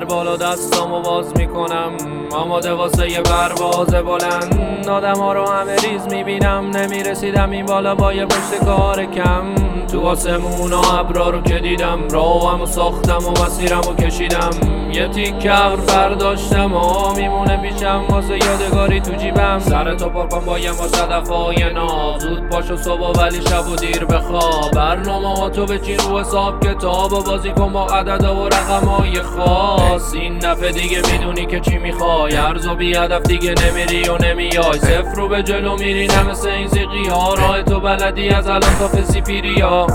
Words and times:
سر 0.00 0.06
بالا 0.06 0.36
دستامو 0.36 1.02
باز 1.02 1.36
می‌کنم. 1.36 1.92
آماده 2.32 2.72
واسه 2.72 3.10
یه 3.10 3.20
پرواز 3.20 3.88
بلند. 3.88 4.88
آدم 4.88 5.14
ها 5.14 5.32
رو 5.32 5.46
همه 5.46 5.76
ریز 5.76 6.06
می‌بینم. 6.06 6.70
نمی‌رسیدم 6.70 7.50
این 7.50 7.66
بالا 7.66 7.94
با 7.94 8.12
یه 8.12 8.26
پشت 8.26 8.64
کار 8.64 9.04
کم. 9.04 9.54
تو 9.92 10.00
آسمون 10.00 10.72
و 10.72 10.82
ابرا 10.98 11.30
رو 11.30 11.42
که 11.42 11.58
دیدم 11.58 12.08
راهم 12.10 12.60
و 12.60 12.66
ساختم 12.66 13.26
و 13.26 13.44
مسیرم 13.44 13.80
و 13.80 13.94
کشیدم. 13.94 14.50
یه 14.92 15.08
تیک 15.08 15.46
ابر 15.50 15.76
برداشتم 15.76 16.72
و 16.72 17.14
میمونه 17.16 17.56
پیشم 17.56 18.04
واسه 18.08 18.38
یادگاری 18.38 19.00
تو 19.00 19.12
جیبم. 19.12 19.58
سر 19.58 19.94
تو 19.94 20.08
پر 20.08 20.26
کن 20.26 20.44
با 20.44 20.58
یه 20.58 20.70
مصدف 20.70 21.28
های 21.28 21.72
ناب. 21.72 22.18
زود 22.18 22.48
پاشو 22.48 22.76
صبح 22.76 23.20
ولی 23.20 23.42
شب 23.42 23.68
و 23.68 23.76
دیر 23.76 24.04
بخواب 24.04 24.70
برنامه 24.70 25.28
ها 25.28 25.50
تو 25.50 25.66
بچین 25.66 25.98
رو 25.98 26.20
حساب 26.20 26.66
کتاب 26.66 27.12
و 27.12 27.22
بازی 27.22 27.50
کن 27.50 27.72
با 27.72 27.86
عدد 27.86 28.24
و 28.24 28.48
رقم 28.48 28.86
های 28.86 29.22
خاص. 29.22 30.14
این 30.14 30.38
دفعه 30.38 30.72
دیگه 30.72 31.02
می‌دونی 31.12 31.46
که 31.46 31.60
چی 31.60 31.78
می‌خوای. 31.78 32.36
ارز 32.36 32.66
و 32.66 32.74
بی 32.74 32.96
هدف 32.96 33.22
دیگه 33.22 33.54
نمیری 33.66 34.08
و 34.08 34.18
نمیای 34.18 34.78
صفر 34.78 35.14
رو 35.14 35.28
به 35.28 35.42
جلو 35.42 35.76
میری 35.76 36.06
نه 36.06 36.44
این 36.44 36.68
زیقی 36.68 37.08
ها. 37.08 37.34
راه 37.34 37.62
تو 37.62 37.80
بلدی 37.80 38.28
از 38.28 38.46
الان 38.46 38.74
تا 38.78 38.88
فسی 38.88 39.20
پیری 39.20 39.60
ها. 39.60 39.86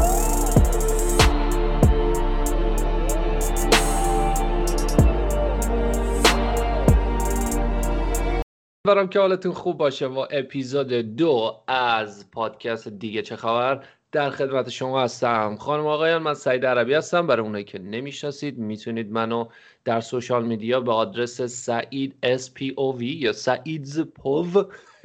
برام 8.85 9.07
که 9.07 9.19
حالتون 9.19 9.53
خوب 9.53 9.77
باشه 9.77 10.07
و 10.07 10.25
اپیزود 10.31 10.87
دو 10.93 11.63
از 11.67 12.31
پادکست 12.31 12.87
دیگه 12.87 13.21
چه 13.21 13.35
خبر؟ 13.35 13.83
در 14.11 14.29
خدمت 14.29 14.69
شما 14.69 15.03
هستم 15.03 15.55
خانم 15.59 15.87
آقایان 15.87 16.21
من 16.21 16.33
سعید 16.33 16.65
عربی 16.65 16.93
هستم. 16.93 17.27
برای 17.27 17.45
اونایی 17.45 17.63
که 17.63 17.79
نمی‌شناسید 17.79 18.57
می‌تونید 18.57 19.11
منو 19.11 19.45
در 19.85 20.01
social 20.01 20.45
media 20.45 20.79
به 20.79 20.91
آدرس 20.91 21.41
SaeedsPOV 21.41 23.01
یا 23.01 23.33
Saeed's 23.33 23.99
POV 23.99 24.63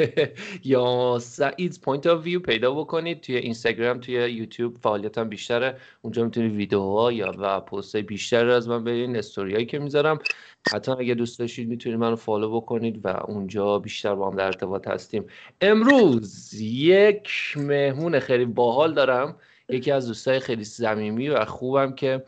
یا 0.64 1.18
Saeed's 1.20 1.80
point 1.80 2.06
of 2.06 2.24
view 2.24 2.40
پیدا 2.40 2.74
بکنید. 2.74 3.20
توی 3.20 3.36
اینستاگرام 3.36 4.00
توی 4.00 4.14
یوتیوب 4.14 4.76
فعالیتم 4.76 5.28
بیشتره. 5.28 5.76
اونجا 6.02 6.24
می‌تونید 6.24 6.52
ویدیوها 6.52 7.12
یا 7.12 7.34
و 7.38 7.60
پست 7.60 7.96
بیشتر 7.96 8.48
از 8.48 8.68
من 8.68 8.84
ببینید. 8.84 9.16
استوریایی 9.16 9.66
که 9.66 9.78
می‌ذارم. 9.78 10.18
حتی 10.66 10.92
اگه 10.92 11.14
دوست 11.14 11.38
داشتید 11.38 11.68
می‌تونید 11.68 11.98
منو 11.98 12.16
فالو 12.16 12.60
بکنید 12.60 13.00
و 13.04 13.08
اونجا 13.08 13.78
بیشتر 13.78 14.14
با 14.14 14.30
هم 14.30 14.36
در 14.36 14.44
ارتباط 14.46 14.88
هستیم. 14.88 15.24
امروز 15.60 16.54
یک 16.60 17.30
مهمون 17.56 18.18
خیلی 18.20 18.44
باحال 18.44 18.94
دارم. 18.94 19.36
یکی 19.68 19.90
از 19.90 20.06
دوستای 20.08 20.40
خیلی 20.40 20.64
صمیمی 20.64 21.28
و 21.28 21.44
خوبم 21.44 21.92
که 21.92 22.24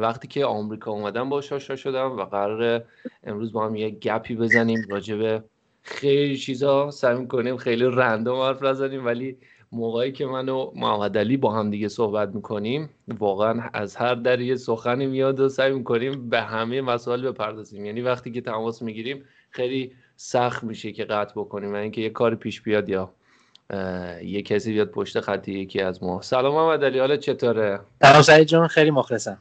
وقتی 0.00 0.28
که 0.28 0.44
آمریکا 0.44 0.90
اومدم 0.90 1.28
باش 1.28 1.52
آشنا 1.52 1.76
شدم 1.76 2.12
و 2.16 2.24
قرار 2.24 2.84
امروز 3.24 3.52
با 3.52 3.66
هم 3.66 3.76
یه 3.76 3.90
گپی 3.90 4.36
بزنیم 4.36 4.86
راجع 4.88 5.16
به 5.16 5.44
خیلی 5.82 6.36
چیزا. 6.36 6.90
سعی 6.90 7.26
کنیم 7.26 7.56
خیلی 7.56 7.84
رندوم 7.84 8.40
حرف 8.40 8.62
نزنیم 8.62 9.06
ولی 9.06 9.36
موقعی 9.74 10.12
که 10.12 10.26
من 10.26 10.48
و 10.48 10.70
محمد 10.74 11.18
علی 11.18 11.36
با 11.36 11.52
هم 11.52 11.70
دیگه 11.70 11.88
صحبت 11.88 12.28
می‌کنیم 12.34 12.90
واقعا 13.18 13.70
از 13.72 13.96
هر 13.96 14.14
در 14.14 14.40
یه 14.40 14.56
سخنی 14.56 15.06
میاد 15.06 15.40
و 15.40 15.48
سعی 15.48 15.72
می‌کنیم 15.72 16.30
به 16.30 16.40
همه 16.40 16.80
مسائل 16.80 17.30
بپردازیم. 17.30 17.84
یعنی 17.84 18.00
وقتی 18.00 18.30
که 18.30 18.40
تماس 18.40 18.82
می‌گیریم 18.82 19.24
خیلی 19.50 19.92
سخت 20.16 20.64
میشه 20.64 20.92
که 20.92 21.04
قطع 21.04 21.32
بکنیم 21.36 21.72
و 21.72 21.76
اینکه 21.76 22.00
یه 22.00 22.10
کار 22.10 22.34
پیش 22.34 22.60
بیاد 22.60 22.88
یا 22.88 23.10
یه 24.22 24.42
کسی 24.42 24.72
بیاد 24.72 24.90
پشت 24.90 25.20
خطی 25.20 25.52
یکی 25.52 25.80
از 25.80 26.02
ما. 26.02 26.22
سلام 26.22 26.54
محمد 26.54 26.84
علی 26.84 26.98
حالا 26.98 27.16
چطوره؟ 27.16 27.80
سلام 28.02 28.22
سعید 28.22 28.48
جان 28.48 28.68
خیلی 28.68 28.90
مخلصم. 28.90 29.38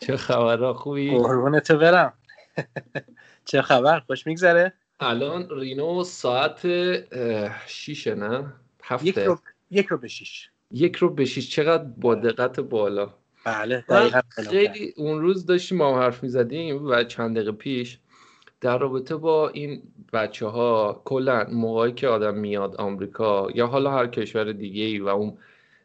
چه 0.00 0.16
خبر 0.16 0.72
خوبی؟ 0.72 1.10
قربون 1.10 1.60
تو 1.60 1.78
برم. 1.78 2.12
چه 3.44 3.62
خبر؟ 3.62 4.00
خوش 4.00 4.26
میگذره؟ 4.26 4.72
الان 5.00 5.48
رینو 5.50 6.04
ساعت 6.04 6.60
شیشه 7.66 8.14
نه؟ 8.14 8.52
هفته. 8.82 9.06
یک 9.06 9.18
رو 9.18 9.38
یک 9.70 9.86
رو 9.86 9.98
به 9.98 10.08
شیش. 10.08 10.50
یک 10.70 10.96
رو 10.96 11.14
به 11.14 11.24
شیش. 11.24 11.50
چقدر 11.50 11.84
با 11.84 12.14
دقت 12.14 12.60
بالا. 12.60 13.10
بله 13.44 13.84
خیلی 14.28 14.94
اون 14.96 15.20
روز 15.20 15.46
داشتیم 15.46 15.78
ما 15.78 15.98
حرف 15.98 16.22
می‌زدیم 16.22 16.86
و 16.86 17.04
چند 17.04 17.36
دقیقه 17.36 17.52
پیش 17.52 17.98
در 18.60 18.78
رابطه 18.78 19.16
با 19.16 19.48
این 19.48 19.82
بچه 20.12 20.46
ها 20.46 21.02
کلا 21.04 21.46
موقعی 21.52 21.92
که 21.92 22.08
آدم 22.08 22.34
میاد 22.34 22.76
آمریکا 22.76 23.48
یا 23.54 23.66
حالا 23.66 23.90
هر 23.90 24.06
کشور 24.06 24.52
دیگه 24.52 24.84
ای 24.84 24.98
و 24.98 25.08
اون 25.08 25.38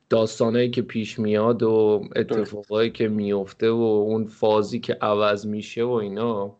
داستانهایی 0.09 0.69
که 0.69 0.81
پیش 0.81 1.19
میاد 1.19 1.63
و 1.63 2.03
اتفاقایی 2.15 2.89
که 2.91 3.07
میفته 3.07 3.69
و 3.69 4.05
اون 4.07 4.25
فازی 4.25 4.79
که 4.79 4.97
عوض 5.01 5.45
میشه 5.45 5.83
و 5.83 5.91
اینا 5.91 6.55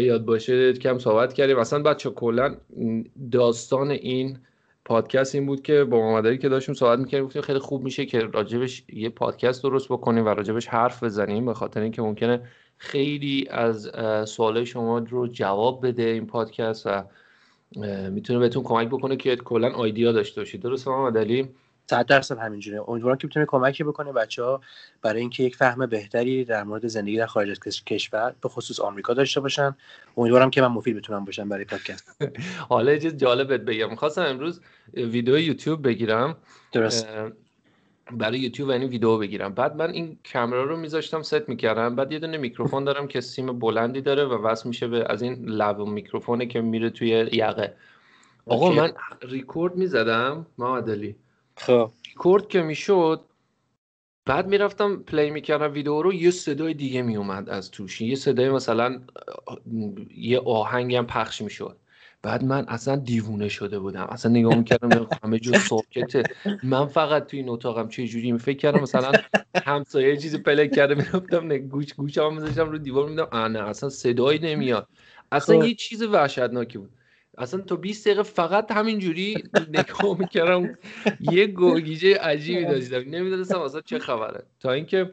یاد 0.00 0.24
باشه 0.24 0.72
کم 0.72 0.98
صحبت 0.98 1.32
کردیم. 1.32 1.58
اصلا 1.58 1.82
بچه 1.82 2.10
کلا 2.10 2.56
داستان 3.32 3.90
این 3.90 4.38
پادکست 4.84 5.34
این 5.34 5.46
بود 5.46 5.62
که 5.62 5.84
با 5.84 5.98
محمد 5.98 6.38
که 6.40 6.48
داشتیم 6.48 6.74
صحبت 6.74 6.98
می‌کردیم 6.98 7.26
گفتیم 7.26 7.42
خیلی 7.42 7.58
خوب 7.58 7.84
میشه 7.84 8.06
که 8.06 8.20
راجبش 8.20 8.84
یه 8.92 9.08
پادکست 9.08 9.62
درست 9.62 9.88
بکنیم 9.88 10.26
و 10.26 10.28
راجبش 10.28 10.66
حرف 10.66 11.02
بزنیم 11.02 11.46
به 11.46 11.54
خاطر 11.54 11.80
اینکه 11.80 12.02
ممکنه 12.02 12.40
خیلی 12.76 13.48
از 13.50 13.90
سوالای 14.30 14.66
شما 14.66 14.98
رو 14.98 15.26
جواب 15.26 15.86
بده 15.86 16.02
این 16.02 16.26
پادکست 16.26 16.86
و 16.86 17.04
می‌تونه 18.10 18.38
بهتون 18.38 18.62
کمک 18.62 18.88
بکنه 18.88 19.16
که 19.16 19.36
کلا 19.36 19.72
آیدیا 19.72 20.12
داشته 20.12 20.40
باشید. 20.40 20.62
درست 20.62 20.88
محمد 20.88 21.16
صد 21.90 22.06
درصد 22.06 22.38
همینجوره. 22.38 22.88
امیدوارم 22.88 23.16
که 23.16 23.26
بتونه 23.26 23.46
کمکی 23.46 23.84
بکنه 23.84 24.12
بچه 24.12 24.42
ها 24.42 24.60
برای 25.02 25.20
اینکه 25.20 25.42
یک 25.42 25.56
فهم 25.56 25.86
بهتری 25.86 26.44
در 26.44 26.64
مورد 26.64 26.86
زندگی 26.86 27.16
در 27.16 27.26
خارج 27.26 27.50
از 27.50 27.84
کشور 27.84 28.34
به 28.42 28.48
خصوص 28.48 28.80
آمریکا 28.80 29.14
داشته 29.14 29.40
باشن. 29.40 29.76
امیدوارم 30.16 30.50
که 30.50 30.60
من 30.60 30.68
مفید 30.68 30.96
بتونم 30.96 31.24
باشم 31.24 31.48
برای 31.48 31.64
پادکست. 31.64 32.22
حالا 32.68 32.96
چیز 32.96 33.16
جالبت 33.16 33.60
بگم. 33.60 33.94
خواستم 33.94 34.22
امروز 34.22 34.60
ویدیو 34.94 35.38
یوتیوب 35.38 35.86
بگیرم. 35.86 36.36
درست. 36.72 37.08
برای 38.12 38.38
یوتیوب 38.38 38.70
یعنی 38.70 38.86
ویدیو 38.86 39.18
بگیرم. 39.18 39.54
بعد 39.54 39.76
من 39.76 39.90
این 39.90 40.18
کامرا 40.32 40.64
رو 40.64 40.76
میذاشتم 40.76 41.22
ست 41.22 41.48
می‌کردم. 41.48 41.96
بعد 41.96 42.12
یه 42.12 42.18
دونه 42.18 42.36
میکروفون 42.38 42.84
دارم 42.84 43.06
که 43.06 43.20
سیم 43.20 43.58
بلندی 43.58 44.00
داره 44.00 44.24
و 44.24 44.46
وصل 44.46 44.68
میشه 44.68 44.88
به 44.88 45.04
از 45.08 45.22
این 45.22 45.48
lav 45.48 45.80
میکروفونه 45.80 46.46
که 46.46 46.60
میره 46.60 46.90
توی 46.90 47.08
یقه. 47.32 47.74
آقا 48.46 48.70
من 48.70 48.92
ریکورد 49.22 49.76
می‌زدم. 49.76 50.46
محمد 50.58 50.90
علی. 50.90 51.16
خب. 51.60 51.90
ریکورد 52.06 52.48
که 52.48 52.62
می‌شد 52.62 53.20
بعد 54.26 54.46
می‌رفتم 54.46 54.96
play 54.96 55.30
می‌کردم 55.30 55.72
ویدیو 55.72 56.02
رو 56.02 56.14
یه 56.14 56.30
صدای 56.30 56.74
دیگه 56.74 57.02
میومد 57.02 57.48
از 57.48 57.70
توش. 57.70 58.00
یه 58.00 58.16
صدای 58.16 58.50
مثلا 58.50 59.00
یه 60.16 60.38
آهنگی 60.38 60.96
هم 60.96 61.06
پخش 61.06 61.42
می‌شد. 61.42 61.76
بعد 62.22 62.44
من 62.44 62.64
اصلا 62.68 62.96
دیوونه 62.96 63.48
شده 63.48 63.78
بودم. 63.78 64.06
اصلا 64.10 64.32
نگاه 64.32 64.54
می‌کردم 64.54 65.10
همه 65.24 65.38
جو 65.38 65.54
ساکته. 65.54 66.28
من 66.62 66.86
فقط 66.86 67.26
توی 67.26 67.38
این 67.38 67.48
اتاقم 67.48 67.88
چه 67.88 68.06
جوری 68.06 68.38
فکر 68.38 68.58
کردم 68.58 68.80
مثلا 68.80 69.18
همسایه 69.64 70.16
چیزی 70.16 70.38
پلی 70.38 70.68
کرده 70.68 70.94
می‌رفتم 70.94 71.46
نه 71.46 71.58
گوش 71.58 71.94
گوشم 71.94 72.34
میذاشتم 72.34 72.70
رو 72.70 72.78
دیوار 72.78 73.08
میدم 73.08 73.36
نه 73.36 73.68
اصلا 73.68 73.88
صدایی 73.88 74.38
نمیاد. 74.38 74.88
اصلا 75.32 75.56
یه 75.56 75.74
چیز 75.74 76.02
وحشتناکی 76.02 76.78
بود. 76.78 76.90
اصلا 77.40 77.60
تا 77.60 77.76
20 77.76 78.06
دقیقه 78.06 78.22
فقط 78.22 78.72
همینجوری 78.72 79.44
نگاه 79.68 80.18
می‌کردم 80.18 80.78
یه 81.20 81.46
گوگیجه 81.46 82.18
عجیبی 82.18 82.64
داشتم. 82.64 82.96
نمی‌دونستم 82.96 83.60
اصلا 83.60 83.80
چه 83.80 83.98
خبره. 83.98 84.42
تا 84.60 84.72
اینکه 84.72 85.10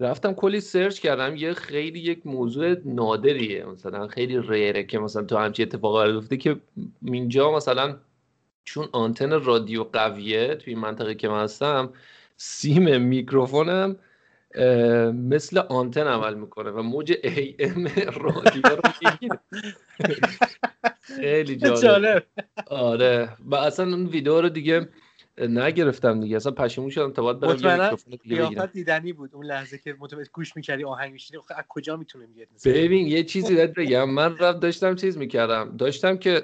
رفتم 0.00 0.32
کلی 0.32 0.60
سرچ 0.60 1.00
کردم 1.00 1.36
یه 1.36 1.52
خیلی 1.52 1.98
یک 1.98 2.26
موضوع 2.26 2.76
نادریه. 2.84 3.64
مثلا 3.64 4.08
خیلی 4.08 4.40
ریره 4.48 4.84
که 4.84 4.98
مثلا 4.98 5.22
تو 5.22 5.36
همچی 5.36 5.62
اتفاق 5.62 6.06
بیفته 6.06 6.36
که 6.36 6.56
اینجا 7.04 7.52
مثلا 7.52 7.96
چون 8.64 8.88
آنتن 8.92 9.44
رادیو 9.44 9.84
قویه 9.84 10.54
توی 10.54 10.72
این 10.72 10.82
منطقه 10.82 11.14
که 11.14 11.28
من 11.28 11.42
هستم 11.42 11.92
سیم 12.36 13.02
میکروفونم 13.02 13.96
مثل 15.12 15.58
آنتن 15.58 16.06
عمل 16.06 16.34
می‌کنه 16.34 16.70
و 16.70 16.82
موج 16.82 17.12
AM 17.12 17.90
رادیو 18.22 18.62
رو 18.76 18.82
می‌گیره. 19.02 19.38
خیلی 21.16 21.56
جالب. 21.56 22.26
آره. 22.66 23.36
و 23.40 23.54
اصلا 23.54 23.86
اون 23.86 24.06
ویدیو 24.06 24.40
رو 24.40 24.48
دیگه 24.48 24.88
نگرفتم 25.40 26.20
دیگه. 26.20 26.36
اصلا 26.36 26.52
پشیمون 26.52 26.90
شدم 26.90 27.12
تا 27.12 27.22
باید 27.22 27.40
برم 27.40 27.50
یه 27.50 27.82
میکروفون 27.82 28.18
دیگه 28.22 28.42
بگیرم. 28.42 28.66
دیدنی 28.66 29.12
بود. 29.12 29.34
اون 29.34 29.46
لحظه 29.46 29.78
که 29.78 29.96
متوجه 29.98 30.30
گوش 30.32 30.56
می‌کردی 30.56 30.84
آهنگ 30.84 31.12
میشنی 31.12 31.38
از 31.56 31.64
کجا 31.68 31.96
می‌تونه 31.96 32.26
بیاد 32.26 32.48
ببین 32.64 33.06
یه 33.06 33.24
چیزی 33.24 33.54
بهت 33.54 33.74
بگم. 33.74 34.10
من 34.10 34.38
رفت 34.38 34.60
داشتم 34.60 34.94
چیز 34.94 35.18
می‌کردم. 35.18 35.76
داشتم 35.76 36.16
که 36.16 36.42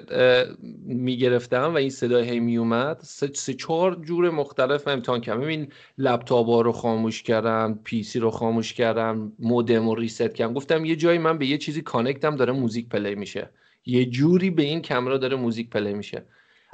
می‌گرفتم 0.85 1.73
و 1.73 1.77
این 1.77 1.89
صدای 1.89 2.29
هی 2.29 2.39
میومد 2.39 2.97
سه, 3.01 3.31
سه 3.33 3.53
چهار 3.53 3.95
جور 3.95 4.29
مختلف 4.29 4.87
امتحان 4.87 5.21
کردم. 5.21 5.41
ببین 5.41 5.71
لپتاپ 5.97 6.49
رو 6.49 6.71
خاموش 6.71 7.23
کردم 7.23 7.79
PC 7.83 8.19
رو 8.19 8.31
خاموش 8.31 8.73
کردم 8.73 9.31
مودم 9.39 9.89
رو 9.89 9.95
reset 9.95 10.35
کردم. 10.35 10.53
گفتم 10.53 10.85
یه 10.85 10.95
جایی 10.95 11.19
من 11.19 11.37
به 11.37 11.45
یه 11.45 11.57
چیزی 11.57 11.81
connect 11.81 12.28
م 12.28 12.35
داره 12.35 12.53
موزیک 12.53 12.89
play 12.89 13.15
میشه. 13.15 13.49
یه 13.85 14.05
جوری 14.05 14.49
به 14.49 14.63
این 14.63 14.81
camera 14.81 15.19
داره 15.19 15.35
موزیک 15.35 15.69
play 15.69 15.93
میشه. 15.93 16.25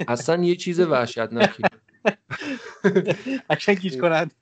اصلا 0.08 0.44
یه 0.44 0.56
چیز 0.56 0.80
وحشتناکی 0.80 1.62
اصلا 3.50 3.74
گیج 3.74 3.96
کننده 4.00 4.34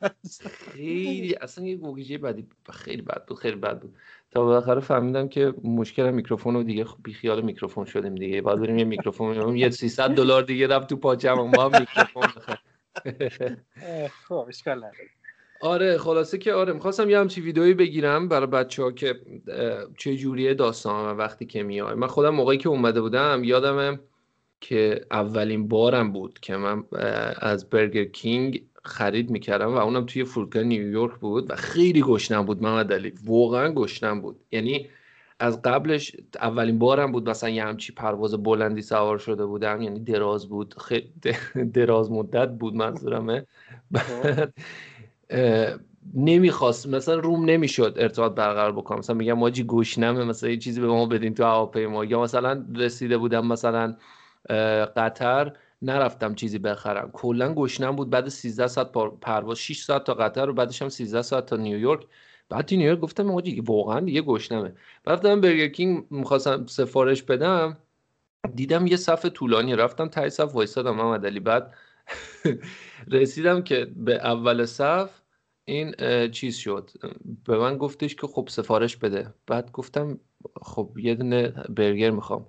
خیلی 0.72 1.34
اصلا 1.34 1.64
یه 1.64 1.76
گوگیجه 1.76 2.18
بدی 2.18 2.46
خیلی 2.72 3.02
بد 3.02 3.24
بود 3.26 3.38
خیلی 3.38 3.56
بد 3.56 3.80
بود. 3.80 3.96
تا 4.30 4.44
بالاخره 4.44 4.80
فهمیدم 4.80 5.28
که 5.28 5.54
مشکل 5.64 6.10
میکروفون 6.10 6.54
رو 6.54 6.62
دیگه 6.62 6.86
بی 7.04 7.12
خیال 7.12 7.40
میکروفون 7.40 7.84
شدیم 7.84 8.14
دیگه. 8.14 8.42
باید 8.42 8.60
بریم 8.60 8.78
یه 8.78 8.84
میکروفون 8.84 9.56
یه 9.56 9.70
300 9.70 10.10
دلار 10.10 10.42
دیگه 10.42 10.66
رفت 10.66 10.88
تو 10.88 10.96
پاچم 10.96 11.34
ما 11.34 11.68
میکروفون 11.68 12.32
خب 14.28 14.46
اشکال 14.48 14.84
آره 15.60 15.98
خلاصه 15.98 16.38
که 16.38 16.52
آره 16.52 16.72
می‌خواستم 16.72 17.10
یه 17.10 17.18
همچی 17.18 17.40
ویدئویی 17.40 17.74
بگیرم 17.74 18.28
برای 18.28 18.46
بچه 18.46 18.82
ها 18.82 18.92
که 18.92 19.14
چه 19.98 20.16
جوریه 20.16 20.54
داستان 20.54 21.16
وقتی 21.16 21.46
که 21.46 21.62
میای. 21.62 21.94
من 21.94 22.06
خودم 22.06 22.34
موقعی 22.34 22.58
که 22.58 22.68
اومده 22.68 23.00
بودم 23.00 23.44
یادمه 23.44 23.98
که 24.62 25.06
اولین 25.10 25.68
بارم 25.68 26.12
بود 26.12 26.38
که 26.40 26.56
من 26.56 26.84
از 27.38 27.70
برگر 27.70 28.04
کینگ 28.04 28.62
خرید 28.84 29.30
می‌کردم 29.30 29.74
و 29.74 29.76
اونم 29.76 30.06
توی 30.06 30.24
فرودگاه 30.24 30.62
نیویورک 30.62 31.14
بود 31.14 31.50
و 31.50 31.56
خیلی 31.56 32.02
گشنم 32.02 32.46
بود 32.46 32.62
محمد 32.62 32.92
علی. 32.92 33.12
واقعا 33.24 33.72
گشنم 33.74 34.20
بود. 34.20 34.36
یعنی 34.52 34.88
از 35.38 35.62
قبلش 35.62 36.16
اولین 36.40 36.78
بارم 36.78 37.12
بود 37.12 37.28
مثلا 37.30 37.50
یه 37.50 37.64
همچی 37.64 37.92
پرواز 37.92 38.42
بلندی 38.42 38.82
سوار 38.82 39.18
شده 39.18 39.46
بودم 39.46 39.82
یعنی 39.82 40.00
دراز 40.00 40.48
بود 40.48 40.74
خیلی 40.78 41.12
دراز 41.74 42.10
مدت 42.10 42.48
بود 42.58 42.74
منظورمه. 42.74 43.46
بعد 43.90 44.54
نمی‌خواست 46.14 46.88
مثلا 46.88 47.14
روم 47.14 47.44
نمی‌شد 47.44 47.94
ارتباط 47.96 48.34
برقرار 48.34 48.72
بکنم. 48.72 48.98
مثلا 48.98 49.16
میگم 49.16 49.32
ماجی 49.32 49.62
گوشنمه 49.62 50.24
مثلا 50.24 50.50
یه 50.50 50.56
چیزی 50.56 50.80
به 50.80 50.86
ما 50.86 51.06
بدین 51.06 51.34
تو 51.34 51.44
هواپیما. 51.44 52.04
یا 52.04 52.22
مثلا 52.22 52.64
رسیده 52.76 53.18
بودم 53.18 53.46
مثلا 53.46 53.96
قطر 54.96 55.52
نرفتم 55.82 56.34
چیزی 56.34 56.58
بخرم. 56.58 57.10
کلا 57.12 57.54
گشنم 57.54 57.96
بود 57.96 58.10
بعد 58.10 58.28
13 58.28 58.66
ساعت 58.66 58.92
پرواز 59.20 59.58
6 59.58 59.82
ساعت 59.82 60.04
تا 60.04 60.14
قطر 60.14 60.50
و 60.50 60.52
بعدش 60.52 60.82
هم 60.82 60.88
13 60.88 61.22
ساعت 61.22 61.46
تا 61.46 61.56
نیویورک 61.56 62.06
بعد 62.48 62.64
تو 62.66 62.76
نیویورک 62.76 63.00
گفتم 63.00 63.30
آقا 63.30 63.42
واقعا 63.64 64.00
دیگه 64.00 64.22
گشنمه. 64.22 64.74
رفتم 65.06 65.40
برگر 65.40 65.68
کینگ 65.68 66.04
می‌خواستم 66.10 66.66
سفارش 66.66 67.22
بدم. 67.22 67.76
دیدم 68.54 68.86
یه 68.86 68.96
صف 68.96 69.26
طولانی 69.26 69.76
رفتم 69.76 70.08
تای 70.08 70.30
صف 70.30 70.54
وایسادم 70.54 70.94
محمد 70.94 71.26
علی. 71.26 71.40
بعد 71.40 71.74
رسیدم 73.12 73.62
که 73.62 73.84
به 73.96 74.14
اول 74.14 74.64
صف 74.64 75.10
این 75.64 75.94
چیز 76.30 76.56
شد. 76.56 76.90
به 77.44 77.58
من 77.58 77.78
گفتش 77.78 78.14
که 78.14 78.26
خب 78.26 78.48
سفارش 78.50 78.96
بده. 78.96 79.34
بعد 79.46 79.72
گفتم 79.72 80.18
خب 80.62 80.90
یه 80.98 81.14
دونه 81.14 81.48
برگر 81.48 82.10
می‌خوام. 82.10 82.46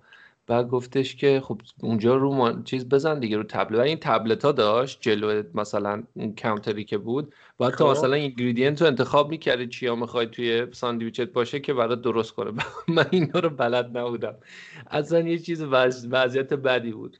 بعد 0.47 0.67
گفتش 0.67 1.15
که 1.15 1.41
خب 1.43 1.61
اونجا 1.81 2.15
رو 2.15 2.63
چیز 2.63 2.89
بزن 2.89 3.19
دیگه 3.19 3.37
رو 3.37 3.43
تبلت. 3.43 3.79
و 3.79 3.81
این 3.81 3.97
تبلت 4.01 4.45
ها 4.45 4.51
داشت 4.51 5.01
جلو 5.01 5.43
مثلا 5.53 6.03
اون 6.13 6.35
کانتری 6.35 6.83
که 6.83 6.97
بود 6.97 7.33
باید 7.57 7.73
تو 7.73 7.85
خب. 7.85 7.91
مثلا 7.91 8.13
ingredient 8.13 8.81
رو 8.81 8.87
انتخاب 8.87 9.29
می‌کردی 9.29 9.67
چیا 9.67 9.95
می‌خوای 9.95 10.25
توی 10.27 10.67
ساندویچت 10.71 11.33
باشه 11.33 11.59
که 11.59 11.73
برات 11.73 12.01
درست 12.01 12.31
کنه. 12.31 12.51
من 12.95 13.05
اینا 13.11 13.39
رو 13.39 13.49
بلد 13.49 13.97
نبودم. 13.97 14.35
اصلا 14.91 15.19
یه 15.19 15.39
چیز 15.39 15.63
وضعیت 15.63 16.53
بدی 16.53 16.91
بود. 16.91 17.17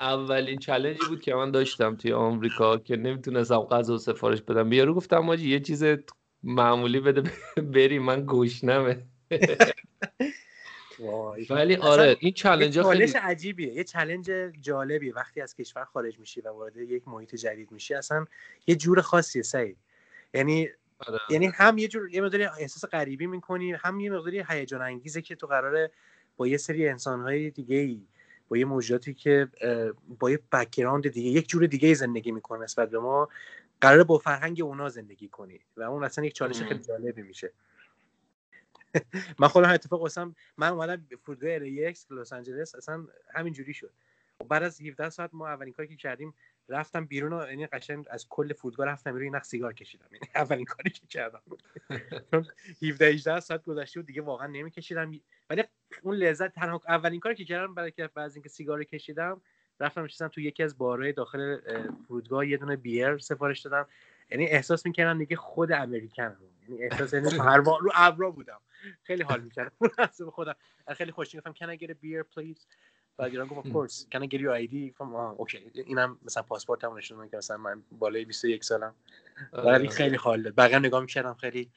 اولین 0.00 0.58
challenge 0.58 1.01
ی 1.01 1.06
بود 1.08 1.20
که 1.20 1.34
من 1.34 1.50
داشتم 1.50 1.96
توی 1.96 2.12
آمریکا 2.12 2.78
که 2.78 2.96
نمی‌تونستم 2.96 3.60
غذا 3.60 3.98
سفارش 3.98 4.42
بدم. 4.42 4.68
به 4.68 4.78
یارو 4.78 4.94
گفتم 4.94 5.18
حاجی 5.18 5.50
یه 5.50 5.60
چیز 5.60 5.84
معمولی 6.42 7.00
بده 7.00 7.22
بره 7.56 7.98
من 7.98 8.26
گشنمه 8.26 9.06
ولی 11.50 11.76
آره 11.76 12.16
این 12.20 12.32
چالش 12.32 12.78
خیلی 12.78 13.12
عجیبیه. 13.12 13.72
یه 13.72 13.84
challenge 13.84 14.30
جالبیه. 14.60 15.14
وقتی 15.14 15.40
از 15.40 15.54
کشور 15.54 15.84
خارج 15.84 16.18
میشی 16.18 16.40
و 16.40 16.48
وارد 16.48 16.76
یک 16.76 17.08
محیط 17.08 17.34
جدید 17.34 17.72
میشی 17.72 17.94
اصلا 17.94 18.26
یه 18.66 18.76
جور 18.76 19.00
خاصیه 19.00 19.42
سعید. 19.42 19.76
یعنی 20.34 20.68
آره. 20.98 21.18
یعنی 21.30 21.46
هم 21.46 21.78
یه 21.78 21.88
جور 21.88 22.14
یه 22.14 22.20
مقداری 22.20 22.44
احساس 22.44 22.90
غریبی 22.90 23.26
می‌کنی 23.26 23.72
هم 23.72 24.00
یه 24.00 24.10
مقداری 24.10 24.44
هیجان 24.48 24.82
انگیزه 24.82 25.22
که 25.22 25.34
تو 25.34 25.46
قراره 25.46 25.90
با 26.36 26.46
یه 26.46 26.56
سری 26.56 26.88
انسانهای 26.88 27.50
دیگه 27.50 27.76
ای 27.76 28.00
با 28.48 28.56
یه 28.56 28.64
موجوداتی 28.64 29.14
که 29.14 29.48
با 30.18 30.30
یه 30.30 30.40
background 30.52 31.08
دیگه 31.08 31.30
یک 31.30 31.48
جور 31.48 31.66
دیگه 31.66 31.94
زندگی 31.94 32.32
می‌کنه 32.32 32.64
نسبت 32.64 32.90
به 32.90 32.98
ما 32.98 33.28
قراره 33.80 34.04
با 34.04 34.18
فرهنگ 34.18 34.60
اونا 34.62 34.88
زندگی 34.88 35.28
کنی. 35.28 35.60
و 35.76 35.82
اون 35.82 36.04
اصلا 36.04 36.24
یک 36.24 36.32
چالش 36.32 36.62
خیلی 36.62 36.80
جالبی 36.80 37.22
میشه. 37.22 37.52
من 39.38 39.48
خودم 39.48 39.68
اتفاق 39.68 40.00
واسم 40.00 40.34
من 40.56 40.68
اومدم 40.68 41.06
فرودگاه 41.22 41.50
LAX 41.50 42.06
لس 42.10 42.32
آنجلس 42.32 42.74
اصلا 42.74 43.06
همین 43.34 43.52
جوری 43.52 43.74
شد. 43.74 43.90
بعد 44.48 44.62
از 44.62 44.80
17 44.80 45.10
ساعت 45.10 45.30
ما 45.32 45.48
اولین 45.48 45.72
کاری 45.72 45.88
که 45.88 45.96
کردیم 45.96 46.34
رفتم 46.68 47.04
بیرون 47.04 47.32
و 47.32 47.46
یعنی 47.48 47.66
قشنگ 47.66 48.06
از 48.10 48.26
کل 48.28 48.52
فرودگاه 48.52 48.86
رفتم 48.86 49.12
بیرون 49.12 49.36
نخ 49.36 49.44
سیگار 49.44 49.72
کشیدم. 49.72 50.06
یعنی 50.12 50.26
اولین 50.34 50.64
کاری 50.64 50.90
که 50.90 51.06
کردم. 51.06 51.42
17 52.82 53.06
18 53.06 53.40
ساعت 53.40 53.62
گذشته 53.62 54.00
و 54.00 54.02
دیگه 54.02 54.22
واقعا 54.22 54.46
نمیکشیدم. 54.46 55.20
ولی 55.50 55.64
اون 56.02 56.14
لذت 56.14 56.54
تنها 56.54 56.80
اولین 56.88 57.20
کاری 57.20 57.34
که 57.34 57.44
کردم 57.44 57.74
برای 57.74 57.90
که 57.90 58.06
بعد 58.06 58.24
از 58.24 58.34
اینکه 58.36 58.48
سیگار 58.48 58.84
کشیدم 58.84 59.40
رفتم 59.80 60.04
نشستم 60.04 60.28
تو 60.28 60.40
یکی 60.40 60.62
از 60.62 60.78
بارهای 60.78 61.12
داخل 61.12 61.58
فرودگاه 62.08 62.48
یه 62.48 62.56
دونه 62.56 62.76
بیر 62.76 63.18
سفارش 63.18 63.60
دادم. 63.60 63.86
یعنی 64.30 64.46
احساس 64.46 64.86
می‌کردم 64.86 65.18
دیگه 65.18 65.36
خود 65.36 65.72
امریکن 65.72 66.36
یعنی 66.68 66.82
احساس 66.82 67.12
یعنی 67.12 67.30
رو 67.56 67.92
ابرا 67.94 68.30
بودم. 68.30 68.60
خیلی 69.02 69.22
حال 69.22 69.40
می‌کردم. 69.40 69.72
خودم. 70.34 70.54
خیلی 70.96 71.12
خوشی 71.12 71.38
گفتم 71.38 71.52
can 71.52 71.78
I 71.78 71.80
get 71.80 71.90
a 71.90 71.94
beer 71.94 72.24
please? 72.36 72.66
بعد 73.16 73.30
ایران 73.30 73.48
گفت 73.48 73.68
of 73.68 73.70
course. 73.72 73.94
Can 73.94 74.22
I 74.22 74.26
get 74.26 74.40
your 74.40 74.68
ID 74.68 74.74
گفتم 74.90 75.14
اوکی 75.14 75.70
اینم 75.74 76.18
مثلا 76.22 76.42
پاسپورتم 76.42 76.96
نشون 76.96 77.28
که 77.28 77.36
مثلا 77.36 77.56
من 77.56 77.82
بالای 77.92 78.24
21 78.24 78.64
سالم. 78.64 78.94
ولی 79.52 79.88
خیلی 79.88 80.16
حال 80.16 80.42
داد. 80.42 80.54
بقیه 80.56 80.78
نگاه 80.78 81.00
می‌کردم 81.00 81.34
خیلی 81.34 81.70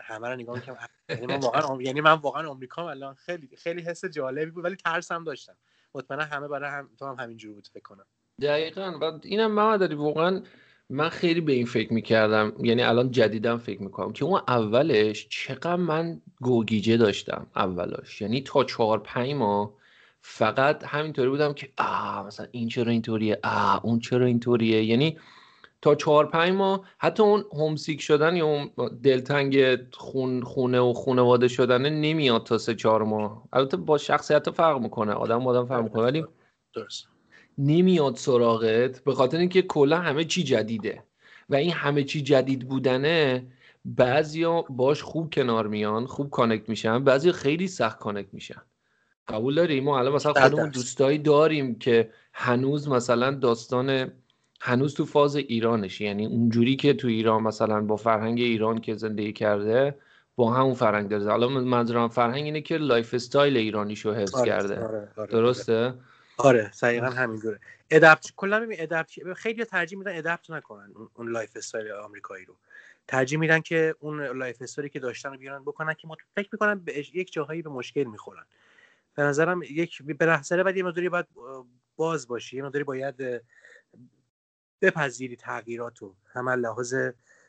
همه 0.00 0.28
رو 0.28 0.36
نگاه 0.36 0.56
می‌کردم. 0.56 0.88
یعنی 1.08 1.26
من 1.26 1.36
واقعا 1.40 1.82
یعنی 1.82 2.00
من 2.00 2.12
واقعا 2.12 2.48
آمریکا 2.48 2.90
الان. 2.90 3.14
خیلی 3.14 3.56
خیلی 3.56 3.82
حس 3.82 4.04
جالبی 4.04 4.50
بود 4.50 4.64
ولی 4.64 4.76
ترس 4.76 5.12
هم 5.12 5.24
داشتم. 5.24 5.56
مطمئنا 5.94 6.24
همه 6.24 6.48
برای 6.48 6.70
هم 6.70 6.90
تو 6.98 7.06
هم 7.06 7.14
همینجوری 7.14 7.54
بود 7.54 7.66
فکر 7.66 7.82
کنم. 7.82 8.06
دقیقاً. 8.40 8.98
و 9.00 9.20
اینم 9.22 9.52
محمد 9.52 9.92
واقعا 9.92 10.42
من 10.90 11.08
خیلی 11.08 11.40
به 11.40 11.52
این 11.52 11.66
فکر 11.66 11.92
می‌کردم 11.92 12.52
یعنی 12.62 12.82
الان 12.82 13.10
جدیدم 13.10 13.58
فکر 13.58 13.82
می‌کنم 13.82 14.12
که 14.12 14.24
اون 14.24 14.40
اولش 14.48 15.28
چقدر 15.28 15.76
من 15.76 16.20
گوگیجه 16.40 16.96
داشتم 16.96 17.46
اولش. 17.56 18.20
یعنی 18.20 18.40
تا 18.40 18.64
چهار 18.64 18.98
پنج 18.98 19.32
ماه 19.34 19.72
فقط 20.20 20.84
همینطوری 20.84 21.28
بودم 21.28 21.52
که 21.52 21.68
آه 21.78 22.26
مثلا 22.26 22.46
این 22.50 22.68
چرا 22.68 22.92
اینطوریه؟ 22.92 23.38
آه 23.44 23.80
اون 23.84 23.98
چرا 23.98 24.26
اینطوریه؟ 24.26 24.84
یعنی 24.84 25.18
تا 25.82 25.94
چهار 25.94 26.26
پنج 26.26 26.52
ماه 26.52 26.84
حتی 26.98 27.22
اون 27.22 27.44
همسیک 27.52 28.00
شدن 28.00 28.36
یا 28.36 28.46
اون 28.46 28.70
دلتنگ 29.02 29.78
خون 29.92 30.42
خونه 30.42 30.80
و 30.80 30.92
خونواده 30.92 31.48
شدن 31.48 31.88
نمیاد 31.88 32.44
تا 32.44 32.58
سه 32.58 32.74
چهار 32.74 33.02
ماه. 33.02 33.42
البته 33.52 33.76
با 33.76 33.98
شخصیت 33.98 34.50
فرق 34.50 34.78
می‌کنه 34.78 35.12
آدم 35.12 35.46
آدم 35.46 35.66
فرق 35.66 35.82
می‌کنه. 35.82 36.02
ولی 36.02 36.24
درست 36.74 37.08
نمیاد 37.58 38.16
سراغت 38.16 39.04
به 39.04 39.14
خاطر 39.14 39.38
اینکه 39.38 39.62
کلا 39.62 39.98
همه 39.98 40.24
چی 40.24 40.42
جدیده. 40.42 41.02
و 41.48 41.54
این 41.54 41.72
همه 41.72 42.04
چی 42.04 42.22
جدید 42.22 42.68
بودنه 42.68 43.46
بعضیا 43.84 44.62
باش 44.62 45.02
خوب 45.02 45.34
کنار 45.34 45.66
میان 45.66 46.06
خوب 46.06 46.30
connect 46.30 46.68
میشن 46.68 47.04
بعضی 47.04 47.32
خیلی 47.32 47.68
سخت 47.68 47.98
connect 47.98 48.34
میشن. 48.34 48.62
قبول 49.28 49.54
داری 49.54 49.80
ما 49.80 49.98
الان 49.98 50.12
مثلا 50.12 50.32
خودمون 50.32 50.70
دوستایی 50.70 51.18
داریم 51.18 51.74
که 51.74 52.10
هنوز 52.32 52.88
مثلا 52.88 53.30
داستان 53.30 54.12
هنوز 54.60 54.94
تو 54.94 55.04
فاز 55.04 55.36
ایرانش. 55.36 56.00
یعنی 56.00 56.26
اونجوری 56.26 56.76
که 56.76 56.94
تو 56.94 57.08
ایران 57.08 57.42
مثلا 57.42 57.80
با 57.80 57.96
فرهنگ 57.96 58.40
ایران 58.40 58.78
که 58.80 58.94
زندگی 58.94 59.32
کرده 59.32 59.94
با 60.36 60.52
همون 60.52 60.74
فرهنگ 60.74 61.08
داره. 61.08 61.30
حالا 61.30 61.48
منظورم 61.48 62.08
فرهنگ 62.08 62.44
اینه 62.44 62.60
که 62.60 62.76
lifestyle 62.76 63.56
ایرانیشو 63.56 64.12
حفظ 64.12 64.34
آره، 64.34 64.46
کرده. 64.46 64.74
آره، 64.74 64.84
آره، 64.86 65.10
آره. 65.16 65.30
درسته؟ 65.30 65.94
آره 66.40 66.70
دقیقا 66.82 67.06
همینجوره. 67.06 67.60
adapt 67.90 68.32
کلا 68.36 68.60
ببین 68.60 68.76
adapt 68.80 69.32
خیلی 69.32 69.64
ترجیح 69.64 69.98
میدن 69.98 70.16
adapt 70.18 70.50
نکنن 70.50 70.92
اون 71.14 71.28
lifestyle 71.28 71.92
آمریکایی 71.92 72.44
رو. 72.44 72.56
ترجیح 73.08 73.38
میدن 73.38 73.60
که 73.60 73.94
اون 74.00 74.22
lifestyle 74.22 74.62
ی 74.62 74.88
که 74.90 75.00
داشتن 75.00 75.30
رو 75.30 75.38
بیارن 75.38 75.62
بکنن 75.62 75.94
که 75.94 76.08
ما 76.08 76.16
فکر 76.36 76.48
می‌کنن 76.52 76.78
به 76.78 76.98
یک 76.98 77.32
جاهایی 77.32 77.62
به 77.62 77.70
مشکل 77.70 78.04
می‌خورن. 78.04 78.44
به 79.14 79.22
نظرم 79.22 79.62
یک 79.62 80.02
به 80.02 80.26
نظر 80.26 80.62
بعد 80.62 80.76
یه 80.76 80.82
مقداری 80.82 81.08
باید 81.08 81.26
باز 81.96 82.28
باشی 82.28 82.56
یه 82.56 82.62
مقداری 82.62 82.84
باید 82.84 83.42
بپذیری 84.82 85.36
تغییرات 85.36 85.98
رو 85.98 86.16
هم 86.26 86.48
لحاظ 86.48 86.94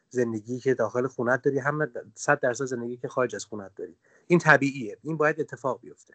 زندگی 0.09 0.59
که 0.59 0.73
داخل 0.73 1.07
خونت 1.07 1.41
داری 1.41 1.59
هم 1.59 1.91
صد 2.15 2.39
درصد 2.39 2.65
زندگی 2.65 2.97
که 2.97 3.07
خارج 3.07 3.35
از 3.35 3.45
خونت 3.45 3.75
داری. 3.75 3.95
این 4.27 4.39
طبیعیه. 4.39 4.97
این 5.01 5.17
باید 5.17 5.39
اتفاق 5.39 5.81
بیفته. 5.81 6.13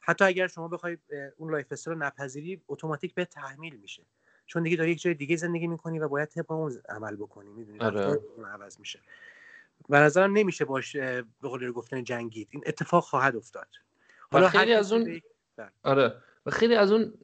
حتی 0.00 0.24
اگر 0.24 0.46
شما 0.46 0.68
بخوای 0.68 0.98
اون 1.36 1.50
lifestyle 1.50 1.98
رو 1.98 2.04
نپذیری 2.04 2.62
اتوماتیک 2.68 3.14
بهت 3.14 3.24
تحمیل 3.24 3.76
میشه. 3.76 4.02
چون 4.46 4.62
دیگه 4.62 4.76
داری 4.76 4.90
یک 4.90 5.00
جای 5.00 5.14
دیگه 5.14 5.36
زندگی 5.36 5.66
می‌کنی 5.66 5.98
و 5.98 6.08
باید 6.08 6.28
طبق 6.28 6.52
اون 6.52 6.72
عمل 6.88 7.16
بکنی 7.16 7.52
می‌دونی؟ 7.52 7.78
آره. 7.78 8.06
اون 8.36 8.44
عوض 8.44 8.80
میشه. 8.80 9.00
به 9.88 9.98
نظرم 9.98 10.38
نمیشه 10.38 10.64
باش 10.64 10.96
به 10.96 11.24
قول 11.42 11.72
گفتن 11.72 12.04
جنگید. 12.04 12.48
این 12.50 12.62
اتفاق 12.66 13.04
خواهد 13.04 13.36
افتاد. 13.36 13.68
حالا 14.32 14.48
خیلی 14.48 14.72
از 14.72 14.92
اون 14.92 15.20
بله. 15.56 15.70
آره. 15.82 16.14
و 16.46 16.50
خیلی 16.50 16.74
از 16.74 16.92
اون 16.92 17.14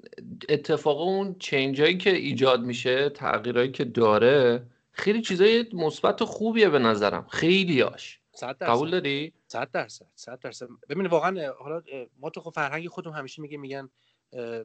اتفاق 0.49 1.01
اون 1.01 1.37
change 1.39 1.81
هایی 1.81 1.99
که 1.99 2.11
ایجاد 2.11 2.63
میشه 2.63 3.09
تغییرهایی 3.09 3.71
که 3.71 3.85
داره 3.85 4.67
خیلی 4.93 5.23
چیزای 5.23 5.67
مثبت 5.73 6.23
و 6.23 6.27
خوبیه 6.27 6.69
به 6.69 6.79
نظرم. 6.79 7.27
خیلیاش 7.29 8.21
قبول 8.43 8.91
داری؟ 8.91 9.33
100 9.47 9.71
درصد 9.71 10.07
100 10.15 10.39
درصد. 10.39 10.69
ببین 10.89 11.07
واقعا 11.07 11.53
حالا 11.53 11.83
ما 12.19 12.31
تو 12.31 12.41
خب 12.41 12.51
فرهنگ 12.51 12.89
خودم 12.89 13.11
همیشه 13.11 13.43
میگه 13.43 13.59
میگن 13.59 13.91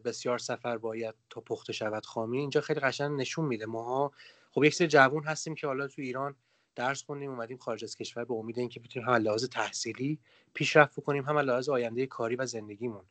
بسیار 0.05 0.37
سفر 0.37 0.77
باید 0.77 1.15
تا 1.29 1.41
پخته 1.41 1.73
شود 1.73 2.05
خامی. 2.05 2.39
اینجا 2.39 2.61
خیلی 2.61 2.79
قشنگ 2.79 3.19
نشون 3.19 3.45
میده. 3.45 3.65
ماها 3.65 4.11
خب 4.51 4.63
یک 4.63 4.75
سری 4.75 4.87
جوون 4.87 5.23
هستیم 5.23 5.55
که 5.55 5.67
حالا 5.67 5.87
تو 5.87 6.01
ایران 6.01 6.35
درس 6.75 7.03
خوندیم 7.03 7.29
اومدیم 7.29 7.57
خارج 7.57 7.83
از 7.83 7.95
کشور 7.95 8.25
به 8.25 8.33
امید 8.33 8.59
اینکه 8.59 8.79
بتونیم 8.79 9.09
هم 9.09 9.15
لحاظ 9.15 9.45
تحصیلی 9.45 10.19
پیشرفت 10.53 10.99
کنیم 10.99 11.23
هم 11.23 11.37
لحاظ 11.37 11.69
آینده 11.69 12.05
کاری 12.05 12.35
و 12.35 12.45
زندگیمون 12.45 13.03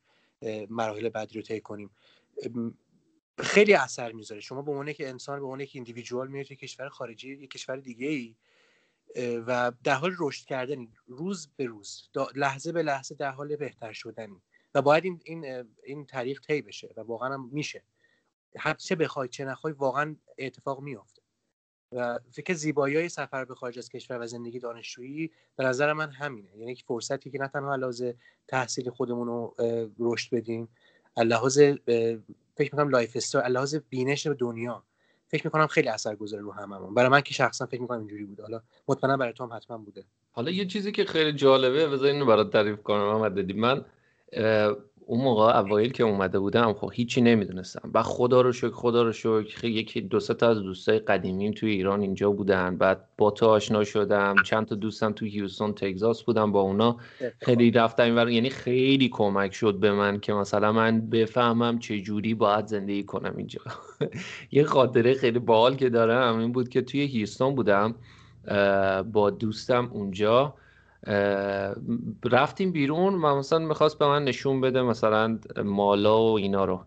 مراحل 0.71 1.09
بعدی 1.09 1.35
رو 1.35 1.43
طی 1.43 1.61
کنیم. 1.61 1.91
خیلی 3.39 3.75
اثر 3.75 4.13
می‌ذاره. 4.13 4.41
شما 4.41 4.63
به 4.63 4.71
عنوان 4.71 4.93
که 4.93 5.09
انسان 5.09 5.39
به 5.39 5.45
عنوان 5.45 5.65
که 5.65 5.71
ایندیویدوال 5.75 6.29
میاد 6.29 6.47
کشور 6.47 6.89
خارجی 6.89 7.33
یک 7.33 7.51
کشور 7.51 7.77
دیگه 7.77 8.09
ای 8.09 8.35
و 9.17 9.73
در 9.85 9.95
حال 9.95 10.15
رشد 10.19 10.47
کردن 10.47 10.89
روز 11.07 11.49
به 11.57 11.65
روز. 11.67 12.09
لحظه 12.35 12.73
به 12.73 12.83
لحظه 12.83 13.15
در 13.15 13.31
حال 13.31 13.57
بهتر 13.57 13.93
شدنی. 13.93 14.43
و 14.75 14.83
باید 14.83 15.05
این 15.05 15.21
این 15.25 15.65
این 15.83 16.07
طریق 16.07 16.41
طی 16.41 16.63
بشه 16.63 16.95
و 16.97 17.01
واقعا 17.01 17.35
هم 17.35 17.49
میشه. 17.53 17.83
هر 18.57 18.75
چه 18.75 18.95
بخوای 18.95 19.29
چه 19.29 19.45
نخوای 19.45 19.73
واقعا 19.73 20.17
اتفاق 20.39 20.81
میافته. 20.81 21.23
و 21.93 22.19
فکر 22.33 22.55
زیبایی 22.55 22.97
های 22.97 23.09
سفر 23.09 23.45
به 23.45 23.55
خارج 23.55 23.79
از 23.79 23.89
کشور 23.89 24.21
و 24.21 24.27
زندگی 24.27 24.59
دانشجویی 24.59 25.31
به 25.57 25.65
نظر 25.65 25.93
من 25.93 26.11
همینه. 26.11 26.57
یعنی 26.57 26.73
یک 26.73 26.85
فرصتی 26.85 27.31
که 27.31 27.39
نه 27.39 27.49
تنها 27.49 27.77
لحاظ 27.77 28.03
تحصیل 28.49 28.91
خودمون 28.91 29.27
رو 29.27 29.55
رشد 29.99 30.35
بدیم 30.35 30.69
لحاظ 31.17 31.59
فکر 32.57 32.75
می‌کنم 32.75 32.89
lifestyle 32.89 33.53
لحاظ 33.53 33.75
بینش 33.75 34.27
دنیا 34.27 34.85
فکر 35.29 35.47
می‌کنم 35.47 35.67
خیلی 35.67 35.89
اثر 35.89 36.17
گذاره 36.17 36.43
رو 36.43 36.53
هممون. 36.53 36.95
برای 36.95 37.09
من 37.09 37.21
که 37.21 37.35
شخصا 37.35 37.67
فکر 37.67 37.81
می‌کنم 37.81 37.99
اینجوری 37.99 38.25
بوده 38.25 38.43
حالا 38.43 38.61
مطمئنا 38.89 39.17
برای 39.17 39.33
تو 39.33 39.45
هم 39.45 39.57
حتما 39.57 39.79
بوده. 39.79 40.05
حالا 40.33 40.51
یه 40.51 40.67
چیزی 40.67 40.93
که 40.93 41.05
خیلی 41.05 41.33
جالبه 41.33 41.89
بذار 41.89 42.09
اینو 42.09 42.27
برات 42.27 42.53
تعریف 42.53 42.83
کنم 42.83 43.29
دادی 43.29 43.53
من 43.53 43.85
اون 45.11 45.21
موقع 45.21 45.59
اوایل 45.59 45.93
که 45.93 46.05
اومده 46.05 46.39
بودم 46.39 46.73
خب 46.73 46.91
هیچی 46.95 47.21
نمی‌دونستم. 47.21 47.91
و 47.95 48.03
خدا 48.03 48.41
رو 48.41 48.53
شکر 48.53 48.71
خدا 48.71 49.03
رو 49.03 49.13
شکر 49.13 49.65
یکی 49.65 50.01
دو 50.01 50.21
تا 50.21 50.49
از 50.49 50.59
دوستای 50.59 50.99
قدیمیم 50.99 51.53
توی 51.53 51.71
ایران 51.71 52.01
اینجا 52.01 52.31
بودن. 52.31 52.77
بعد 52.77 53.05
با 53.19 53.31
تو 53.31 53.47
آشنا 53.47 53.85
شدم. 53.85 54.35
چند 54.45 54.67
تا 54.67 54.75
دوستم 54.75 55.13
تو 55.13 55.27
هیوستون 55.27 55.73
تگزاس 55.73 56.23
بودم 56.23 56.53
با 56.53 56.61
اونا. 56.61 56.97
خیلی 57.39 57.71
رفتم 57.71 58.03
اینور 58.03 58.31
یعنی 58.31 58.51
خیلی 58.51 59.09
کمک 59.09 59.55
شد 59.55 59.75
به 59.75 59.93
من 59.93 60.21
که 60.21 60.33
مثلا 60.33 60.73
من 60.73 61.01
بفهمم 61.01 61.79
چه 61.79 62.01
جوری 62.01 62.35
باید 62.35 62.67
زندگی 62.67 63.05
کنم 63.05 63.35
اینجا. 63.37 63.61
یه 64.53 64.65
خاطره 64.65 65.15
خیلی 65.15 65.39
باحال 65.39 65.77
که 65.77 65.89
دارم 65.89 66.39
این 66.39 66.53
بود 66.53 66.69
که 66.69 66.83
توی 66.83 67.01
هیوستون 67.01 67.55
بودم 67.55 67.95
با 69.13 69.31
دوستم 69.31 69.89
اونجا 69.93 70.55
رفتیم 72.25 72.73
بیرون 72.73 73.15
و 73.15 73.39
مثلا 73.39 73.59
می‌خواست 73.59 73.99
به 73.99 74.07
من 74.07 74.25
نشون 74.25 74.61
بده 74.61 74.83
مثلا 74.83 75.39
مالا 75.65 76.23
و 76.23 76.39
اینا 76.39 76.65
رو. 76.65 76.85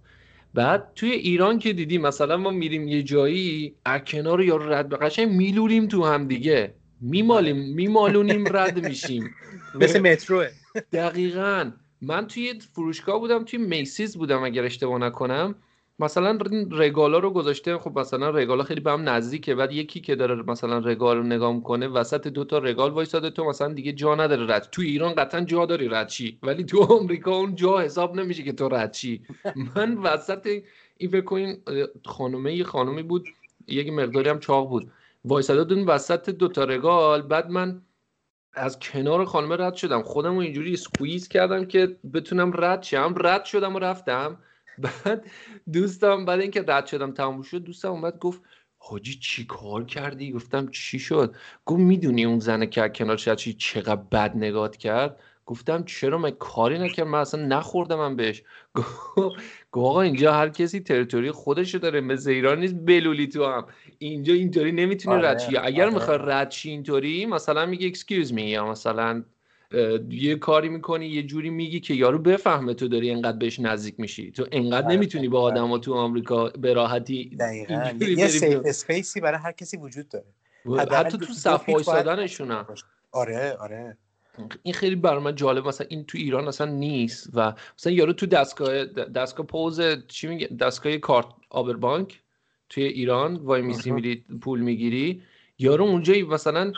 بعد 0.53 0.91
توی 0.95 1.11
ایران 1.11 1.59
که 1.59 1.73
دیدیم 1.73 2.01
مثلا 2.01 2.37
ما 2.37 2.49
میریم 2.49 2.87
یه 2.87 3.03
جایی 3.03 3.75
کنار 4.07 4.43
یا 4.43 4.57
رد 4.57 4.93
قشنگ 4.93 5.31
میلولیم 5.31 5.87
تو 5.87 6.05
هم 6.05 6.27
دیگه. 6.27 6.73
میمالیم 7.01 7.57
میمالونیم 7.57 8.57
رد 8.57 8.87
میشیم. 8.87 9.35
مثل 9.75 9.99
متروه. 9.99 10.47
دقیقا. 10.93 11.71
من 12.01 12.27
توی 12.27 12.53
فروشگاه 12.73 13.19
بودم 13.19 13.45
توی 13.45 13.59
میسیز 13.59 14.17
بودم 14.17 14.43
اگر 14.43 14.63
اشتباه 14.63 14.99
نکنم. 14.99 15.55
مثلا 16.01 16.37
رگالا 16.71 17.19
رو 17.19 17.29
گذاشته 17.29 17.77
خب 17.77 17.99
مثلا 17.99 18.29
رگالا 18.29 18.63
خیلی 18.63 18.81
به 18.81 18.91
هم 18.91 19.09
نزدیکه 19.09 19.55
بعد 19.55 19.71
یکی 19.71 20.01
که 20.01 20.15
داره 20.15 20.35
مثلا 20.35 20.77
رگال 20.77 21.17
رو 21.17 21.23
نگاه 21.23 21.53
می‌کنه 21.53 21.87
وسط 21.87 22.27
دو 22.27 22.43
تا 22.43 22.57
رگال 22.57 22.91
وایساده 22.91 23.29
تو 23.29 23.45
مثلا 23.45 23.73
دیگه 23.73 23.91
جا 23.91 24.15
نداره 24.15 24.55
رد. 24.55 24.67
تو 24.71 24.81
ایران 24.81 25.13
قطعا 25.15 25.41
جا 25.41 25.65
داری 25.65 25.87
رد 25.87 26.07
چی 26.07 26.39
ولی 26.43 26.63
تو 26.63 26.83
آمریکا 26.83 27.31
اون 27.31 27.55
جا 27.55 27.79
حساب 27.79 28.15
نمیشه 28.15 28.43
که 28.43 28.53
تو 28.53 28.69
رد 28.69 28.91
چی 28.91 29.21
من 29.75 29.97
وسط 29.97 30.47
این 30.97 31.09
فکر 31.09 31.25
کنین 31.25 31.57
خانومه 32.05 32.55
یه 32.55 32.63
خانومی 32.63 33.03
بود 33.03 33.27
یک 33.67 33.93
مقداری 33.93 34.29
هم 34.29 34.39
چاق 34.39 34.69
بود. 34.69 34.91
وایساده 35.25 35.63
دون 35.63 35.85
وسط 35.85 36.29
دو 36.29 36.47
تا 36.47 36.63
رگال 36.63 37.21
بعد 37.21 37.49
من 37.49 37.81
از 38.53 38.79
کنار 38.79 39.25
خانمه 39.25 39.55
رد 39.55 39.75
شدم. 39.75 40.01
خودم 40.01 40.33
رو 40.33 40.39
اینجوری 40.39 40.77
سکویز 40.77 41.27
کردم 41.27 41.65
که 41.65 41.97
بتونم 42.13 42.51
رد 42.55 42.83
شم. 42.83 43.15
رد 43.17 43.45
شدم 43.45 43.75
و 43.75 43.79
رفتم. 43.79 44.37
بعد 44.77 45.25
دوستم 45.73 46.25
بعد 46.25 46.39
اینکه 46.39 46.65
رد 46.67 46.85
شدم 46.85 47.11
تموم 47.11 47.41
شد 47.41 47.57
دوستم 47.57 47.91
اومد 47.91 48.19
گفت 48.19 48.41
حاجی 48.77 49.13
چی 49.13 49.45
کار 49.45 49.85
کردی؟ 49.85 50.31
گفتم 50.31 50.67
چی 50.67 50.99
شد؟ 50.99 51.35
گفت 51.65 51.79
می‌دونی 51.79 52.25
اون 52.25 52.39
زنه 52.39 52.67
که 52.67 52.89
کنار 52.95 53.17
چی 53.17 53.53
چقدر 53.53 54.01
بد 54.11 54.37
نگات 54.37 54.77
کرد؟ 54.77 55.19
گفتم 55.45 55.83
چرا 55.83 56.17
من 56.17 56.31
کاری 56.31 56.79
نکردم 56.79 57.09
من 57.09 57.19
اصلا 57.19 57.45
نخوردم 57.45 57.97
من 57.97 58.15
بهش. 58.15 58.43
گفت 58.75 59.39
آقا 59.71 60.01
اینجا 60.01 60.33
هر 60.33 60.49
کسی 60.49 60.79
territory 60.79 61.31
خودشو 61.31 61.77
داره 61.77 62.01
مثل 62.01 62.29
ایران 62.29 62.59
نیست 62.59 62.75
بلولی 62.85 63.27
تو 63.27 63.45
هم. 63.45 63.65
اینجا 63.97 64.33
اینطوری 64.33 64.71
نمی‌تونی 64.71 65.15
آره، 65.15 65.27
رد 65.29 65.41
اگر 65.63 65.85
آره. 65.85 65.93
می‌خوای 65.93 66.17
رد 66.21 66.55
اینطوری 66.63 67.25
مثلا 67.25 67.65
میگه 67.65 67.87
excuse 67.87 68.33
me 68.33 68.43
یا 68.43 68.71
مثلا 68.71 69.23
یه 70.09 70.35
کاری 70.35 70.69
می‌کنی 70.69 71.07
یه 71.07 71.23
جوری 71.23 71.49
میگی 71.49 71.79
که 71.79 71.93
یارو 71.93 72.19
بفهمه 72.19 72.73
تو 72.73 72.87
داری 72.87 73.11
انقدر 73.11 73.37
بهش 73.37 73.59
نزدیک 73.59 73.99
میشی. 73.99 74.31
تو 74.31 74.45
انقدر 74.51 74.85
آره، 74.85 74.95
نمی‌تونی 74.95 75.27
با 75.27 75.41
آره. 75.41 75.53
آدما 75.53 75.77
تو 75.77 75.93
آمریکا 75.93 76.49
به 76.49 76.73
راحتی 76.73 77.37
یه 78.17 78.27
سیف 78.27 78.59
اسپیسی 78.65 79.21
برای 79.21 79.39
هر 79.39 79.51
کسی 79.51 79.77
وجود 79.77 80.09
داره. 80.09 80.25
حتی 80.91 81.17
تو 81.17 81.33
صف 81.33 81.69
وایسادنشون 81.69 82.65
آره 83.11 83.57
آره. 83.59 83.97
این 84.63 84.73
خیلی 84.73 84.95
برای 84.95 85.23
من 85.23 85.35
جالب 85.35 85.67
مثلا 85.67 85.87
این 85.89 86.05
تو 86.05 86.17
ایران 86.17 86.47
اصلا 86.47 86.71
نیست 86.71 87.29
و 87.33 87.53
مثلا 87.77 87.93
یارو 87.93 88.13
تو 88.13 88.25
دستگاه 88.25 88.85
دستگاه 88.85 89.45
پوز 89.45 89.81
چی 90.07 90.27
میگه؟ 90.27 90.47
دستگاه 90.47 90.97
کارت 90.97 91.25
آبربانک 91.49 92.21
توی 92.69 92.83
ایران 92.83 93.35
وای 93.35 93.61
میسی 93.61 93.91
میری 93.91 94.25
پول 94.41 94.61
می‌گیری. 94.61 95.21
یارو 95.61 95.85
اونجا 95.85 96.13
مثلا 96.27 96.73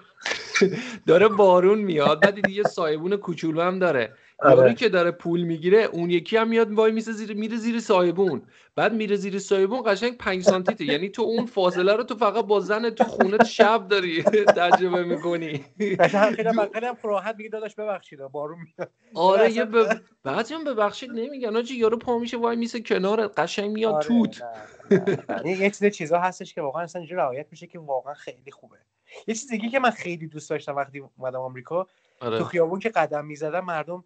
داره 1.07 1.27
بارون 1.27 1.79
میاد 1.79 2.21
بعد 2.21 2.37
یه 2.37 2.63
سایبون 2.63 3.15
کوچولو 3.17 3.61
هم 3.61 3.79
داره. 3.79 4.17
آره. 4.43 4.57
یاری 4.57 4.73
که 4.73 4.89
داره 4.89 5.11
پول 5.11 5.43
می‌گیره 5.43 5.83
اون 5.83 6.09
یکی 6.09 6.37
هم 6.37 6.47
میاد 6.47 6.71
وای 6.71 6.91
میسه 6.91 7.11
زیر 7.11 7.33
میره 7.33 7.57
زیر 7.57 7.79
سایبون. 7.79 8.41
بعد 8.75 8.93
میره 8.93 9.15
زیر 9.15 9.39
سایبون 9.39 9.81
قشنگ 9.85 10.17
5 10.17 10.43
سانتیته. 10.43 10.85
یعنی 10.85 11.09
تو 11.09 11.21
اون 11.21 11.45
فاصله 11.45 11.93
رو 11.93 12.03
تو 12.03 12.15
فقط 12.15 12.45
با 12.45 12.59
زن 12.59 12.89
تو 12.89 13.03
خونه 13.03 13.43
شب 13.43 13.87
داری 13.87 14.23
تجربه 14.23 15.03
می‌کنی. 15.03 15.65
خیلی 15.77 16.47
هم 16.47 16.97
راحت 17.03 17.35
میگه 17.35 17.49
داداش 17.49 17.75
ببخشید 17.75 18.19
بارون 18.19 18.57
میاد. 18.77 18.91
آره 19.15 19.51
یه 19.51 19.65
ب... 19.65 20.01
بعضی 20.23 20.53
هم 20.53 20.63
ببخشید 20.63 21.11
نمیگن. 21.11 21.55
آجی 21.55 21.75
یارو 21.75 21.97
پا 21.97 22.17
میشه 22.17 22.37
وای 22.37 22.55
میسه 22.55 22.81
کنار 22.81 23.27
قشنگ 23.27 23.71
میاد 23.71 23.93
آره، 23.93 24.07
توت. 24.07 24.41
یه 25.45 25.69
چیز 25.69 25.85
چیزا 25.85 26.19
هستش 26.19 26.53
که 26.53 26.61
واقعا 26.61 26.83
اصلا 26.83 27.05
رعایت 27.09 27.47
میشه 27.51 27.67
که 27.67 27.79
واقعا 27.79 28.13
خیلی 28.13 28.51
خوبه. 28.51 28.77
یه 29.27 29.35
چیز 29.35 29.49
دیگه 29.49 29.69
که 29.69 29.79
من 29.79 29.89
خیلی 29.89 30.27
دوست 30.27 30.49
داشتم 30.49 30.75
وقتی 30.75 31.03
اومدم 31.17 31.39
آمریکا 31.39 31.87
آره. 32.19 32.37
تو 32.37 32.43
خیابون 32.43 32.79
که 32.79 32.89
قدم 32.89 33.25
می‌زدن 33.25 33.59
مردم 33.59 34.03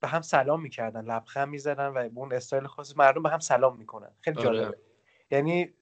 به 0.00 0.08
هم 0.08 0.20
سلام 0.20 0.62
می‌کردن 0.62 1.04
لبخند 1.04 1.48
می‌زدن 1.48 1.86
و 1.86 2.08
به 2.08 2.18
اون 2.20 2.32
استایل 2.32 2.66
خاص 2.66 2.96
مردم 2.96 3.22
به 3.22 3.30
هم 3.30 3.38
سلام 3.38 3.76
می‌کنن. 3.76 4.10
خیلی 4.20 4.38
آره. 4.38 4.44
جالبه. 4.44 4.78
یعنی 5.30 5.74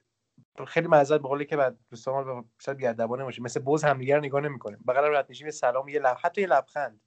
خیلی 0.67 0.89
معذرت 0.89 1.21
به 1.21 1.29
قولی 1.29 1.45
که 1.45 1.57
بعد 1.57 1.79
دوستان 1.91 2.45
شاید 2.59 2.79
بیادبانه 2.79 3.25
باشه. 3.25 3.43
مثل 3.43 3.61
بز 3.61 3.85
همدیگه 3.85 4.17
نگاه 4.17 4.41
نمی‌کنه 4.41 4.79
بغل 4.89 5.17
رد 5.17 5.29
میشیم 5.29 5.47
یه 5.47 5.51
سلام 5.51 5.89
یه 5.89 6.01
لب 6.01 6.17
حتی 6.21 6.41
یه 6.41 6.47
لبخند. 6.47 7.01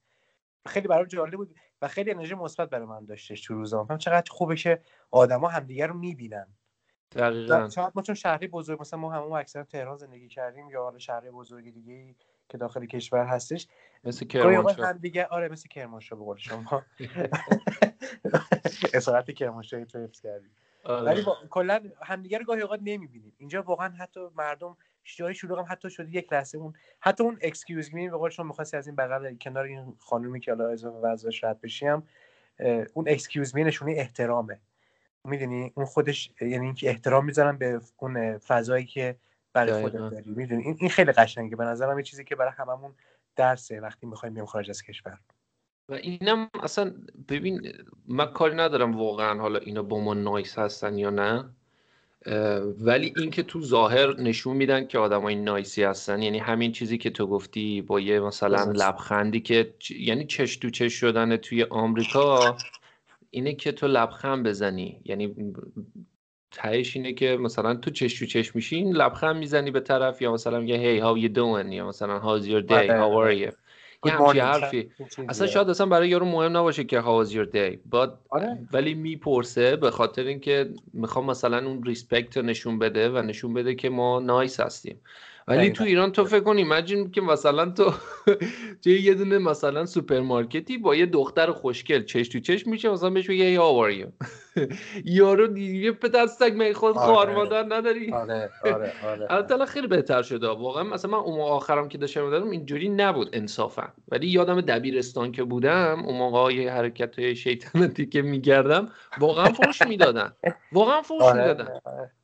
خیلی 0.67 0.87
برام 0.87 1.05
جالب 1.05 1.35
بود 1.35 1.55
و 1.81 1.87
خیلی 1.87 2.11
انرژی 2.11 2.35
مثبت 2.35 2.69
برای 2.69 2.85
من 2.85 3.05
داشتش 3.05 3.41
تو 3.41 3.53
روزام 3.53 3.87
هم 3.89 3.97
چقدر 3.97 4.31
خوبه 4.31 4.55
که 4.55 4.81
آدما 5.11 5.47
همدیگه 5.47 5.87
رو 5.87 5.93
می‌بینن. 5.97 6.47
دقیقاً. 7.11 7.69
شاید 7.69 7.91
ما 7.95 8.01
چون 8.01 8.15
شهری 8.15 8.47
بزرگ 8.47 8.81
مثلا 8.81 8.99
ما 8.99 9.13
همون 9.13 9.39
اکثرا 9.39 9.63
تهران 9.63 9.97
زندگی 9.97 10.27
کردیم 10.27 10.69
یا 10.69 10.83
حالا 10.83 10.99
شهر 10.99 11.31
بزرگ 11.31 11.73
دیگه 11.73 12.15
که 12.49 12.57
داخل 12.57 12.85
کشور 12.85 13.25
هستش 13.25 13.67
مثل 14.03 14.25
کرمانشاه. 14.25 14.87
هم 14.87 14.97
دیگه 14.97 15.25
آره 15.25 15.49
مثل 15.49 15.69
کرمانشاه 15.69 16.19
به 16.19 16.25
قول 16.25 16.37
شما. 16.37 16.83
اصالت 18.93 19.31
کرمانشاهی 19.31 19.85
تو 19.85 20.03
حفظ 20.03 20.21
کردیم 20.21 20.51
آره. 20.83 21.05
ولی 21.05 21.25
کلا 21.49 21.81
همدیگه 22.03 22.37
رو 22.37 22.45
گاهی 22.45 22.61
اوقات 22.61 22.79
نمی‌بینیم. 22.83 23.33
اینجا 23.37 23.63
واقعا 23.63 23.89
حتی 23.89 24.19
مردم 24.35 24.77
جای 25.03 25.33
شلوغ 25.33 25.59
هم 25.59 25.65
حتی 25.69 25.89
شده 25.89 26.15
یک 26.15 26.33
لحظه 26.33 26.57
اون 26.57 26.73
حتی 26.99 27.23
اون 27.23 27.37
excuse 27.41 27.93
me 27.93 28.09
به 28.09 28.17
قول 28.17 28.29
شما 28.29 28.45
می‌خواستی 28.45 28.77
از 28.77 28.87
این 28.87 28.95
بغل 28.95 29.35
کنار 29.35 29.63
این 29.65 29.95
خانومی 29.99 30.39
که 30.39 30.51
حالا 30.51 30.69
اضافه 30.69 30.97
وضعش 30.97 31.43
رد 31.43 31.61
بشیم 31.61 32.03
اون 32.93 33.09
excuse 33.09 33.55
me 33.55 33.63
نشونه 33.63 33.91
احترامه. 33.91 34.59
می‌دونی؟ 35.23 35.71
اون 35.75 35.85
خودش 35.85 36.31
یعنی 36.41 36.65
اینکه 36.65 36.89
احترام 36.89 37.25
می‌ذارن 37.25 37.57
به 37.57 37.81
اون 37.97 38.37
فضایی 38.37 38.85
که 38.85 39.15
برای 39.53 39.81
خودت 39.81 39.97
داری. 39.97 40.31
می‌دونی؟ 40.31 40.63
این 40.79 40.89
خیلی 40.89 41.11
قشنگه. 41.11 41.55
به 41.55 41.63
نظرم 41.63 41.97
یه 41.97 42.03
چیزی 42.03 42.23
که 42.23 42.35
برای 42.35 42.51
هممون 42.57 42.95
درسه 43.39 43.79
وقتی 43.79 44.07
می‌خوایم 44.07 44.33
بیام 44.33 44.45
خارج 44.45 44.69
از 44.69 44.83
کشور. 44.83 45.17
و 45.89 45.93
اینم 45.93 46.49
اصلا 46.63 46.93
ببین 47.29 47.71
من 48.07 48.25
کاری 48.25 48.55
ندارم 48.55 48.97
واقعا 48.97 49.39
حالا 49.39 49.59
اینا 49.59 49.83
با 49.83 49.99
ما 49.99 50.13
nice 50.13 50.59
هستن 50.59 50.97
یا 50.97 51.09
نه 51.09 51.49
ولی 52.79 53.13
اینکه 53.17 53.43
تو 53.43 53.61
ظاهر 53.61 54.21
نشون 54.21 54.57
میدن 54.57 54.87
که 54.87 54.97
آدمای 54.97 55.35
nice 55.35 55.74
ی 55.74 55.83
هستن 55.83 56.21
یعنی 56.21 56.37
همین 56.37 56.71
چیزی 56.71 56.97
که 56.97 57.09
تو 57.09 57.27
گفتی 57.27 57.81
با 57.81 57.99
یه 57.99 58.19
مثلا 58.19 58.71
لبخندی 58.71 59.39
که 59.39 59.73
یعنی 59.89 60.25
چش 60.25 60.57
تو 60.57 60.69
چش 60.69 60.93
شدن 60.93 61.37
توی 61.37 61.63
آمریکا 61.63 62.57
اینه 63.29 63.53
که 63.53 63.71
تو 63.71 63.87
لبخند 63.87 64.47
بزنی. 64.47 65.01
یعنی 65.05 65.53
تهش 66.51 66.95
اینه 66.95 67.13
که 67.13 67.37
مثلا 67.37 67.75
تو 67.75 67.91
چش 67.91 68.19
تو 68.19 68.25
چش 68.25 68.55
میشین 68.55 68.95
لبخند 68.95 69.35
می‌زنی 69.35 69.71
به 69.71 69.79
طرف 69.79 70.21
یا 70.21 70.33
مثلا 70.33 70.59
میگه 70.59 70.77
هی 70.77 71.01
how 71.01 71.29
you 71.29 71.35
doing 71.35 71.73
یا 71.73 71.87
مثلا 71.87 72.39
your 72.41 72.67
day 72.67 72.71
آره، 72.71 73.01
how 73.01 73.27
are 73.27 73.49
you 73.49 73.53
یه 74.05 74.43
حرفی. 74.43 74.91
اصلا 75.29 75.47
شاید 75.47 75.69
اصلا 75.69 75.85
برای 75.85 76.09
یارو 76.09 76.25
مهم 76.25 76.57
نباشه 76.57 76.83
که 76.83 77.01
day 77.53 77.95
But 77.95 78.09
آره. 78.29 78.57
ولی 78.73 78.93
می‌پرسه 78.93 79.75
به 79.75 79.91
خاطر 79.91 80.23
اینکه 80.23 80.69
می‌خوام 80.93 81.25
مثلا 81.25 81.67
اون 81.67 81.83
ریسپکت 81.83 82.37
نشون 82.37 82.79
بده 82.79 83.09
و 83.09 83.21
نشون 83.21 83.53
بده 83.53 83.75
که 83.75 83.89
ما 83.89 84.19
نایس 84.19 84.59
هستیم. 84.59 85.01
ولی 85.49 85.69
تو 85.69 85.83
ایران 85.83 86.11
تو 86.11 86.25
فکر 86.25 86.39
کن 86.39 86.57
ایمجین 86.57 87.11
که 87.11 87.21
مثلا 87.21 87.65
تو 87.65 87.93
توی 88.83 89.01
یه 89.01 89.13
دونه 89.13 89.37
مثلا 89.37 89.85
سوپرمارکتی 89.85 90.77
با 90.77 90.95
یه 90.95 91.05
دختر 91.05 91.51
خوشگل 91.51 92.03
چش 92.03 92.27
تو 92.27 92.39
چش 92.39 92.67
میشه 92.67 92.89
مثلا 92.89 93.09
بهش 93.09 93.29
بگه 93.29 93.45
یا 93.45 93.63
آواری 93.63 94.05
یارو 95.05 95.57
یه 95.57 95.97
سگ 96.39 96.53
می 96.53 96.73
خود 96.73 96.97
آره. 96.97 97.05
خوار 97.05 97.35
مادر 97.35 97.65
نداری؟ 97.69 98.13
آره 98.13 98.49
آره 98.63 98.93
آره 99.05 99.27
البته 99.33 99.65
خیلی 99.65 99.87
بهتر 99.87 100.21
شده. 100.21 100.47
واقعا 100.47 100.83
مثلا 100.83 101.11
من 101.11 101.17
اون 101.17 101.39
آخرم 101.39 101.89
که 101.89 101.97
داشتم 101.97 102.23
می‌دادم 102.23 102.49
اینجوری 102.49 102.89
نبود 102.89 103.29
انصافا. 103.33 103.87
ولی 104.07 104.27
یادم 104.27 104.61
دبیرستان 104.61 105.31
که 105.31 105.43
بودم 105.43 106.03
اون 106.05 106.17
موقع 106.17 106.53
یه 106.53 106.71
حرکت 106.71 107.33
شیطنتی 107.33 108.05
که 108.05 108.21
میگردم 108.21 108.89
واقعا 109.19 109.45
فوش 109.45 109.81
می‌دادن. 109.81 110.33
واقعا 110.71 111.01
فوش 111.01 111.21
آره. 111.21 111.41
می‌دادن. 111.41 111.67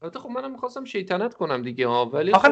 البته 0.02 0.20
خب 0.20 0.30
منم 0.30 0.52
می‌خواستم 0.52 0.86
شیطنت 0.86 1.34
کنم 1.34 1.62
دیگه 1.62 1.88
ها 1.88 2.06
ولی 2.06 2.32
آخه 2.32 2.50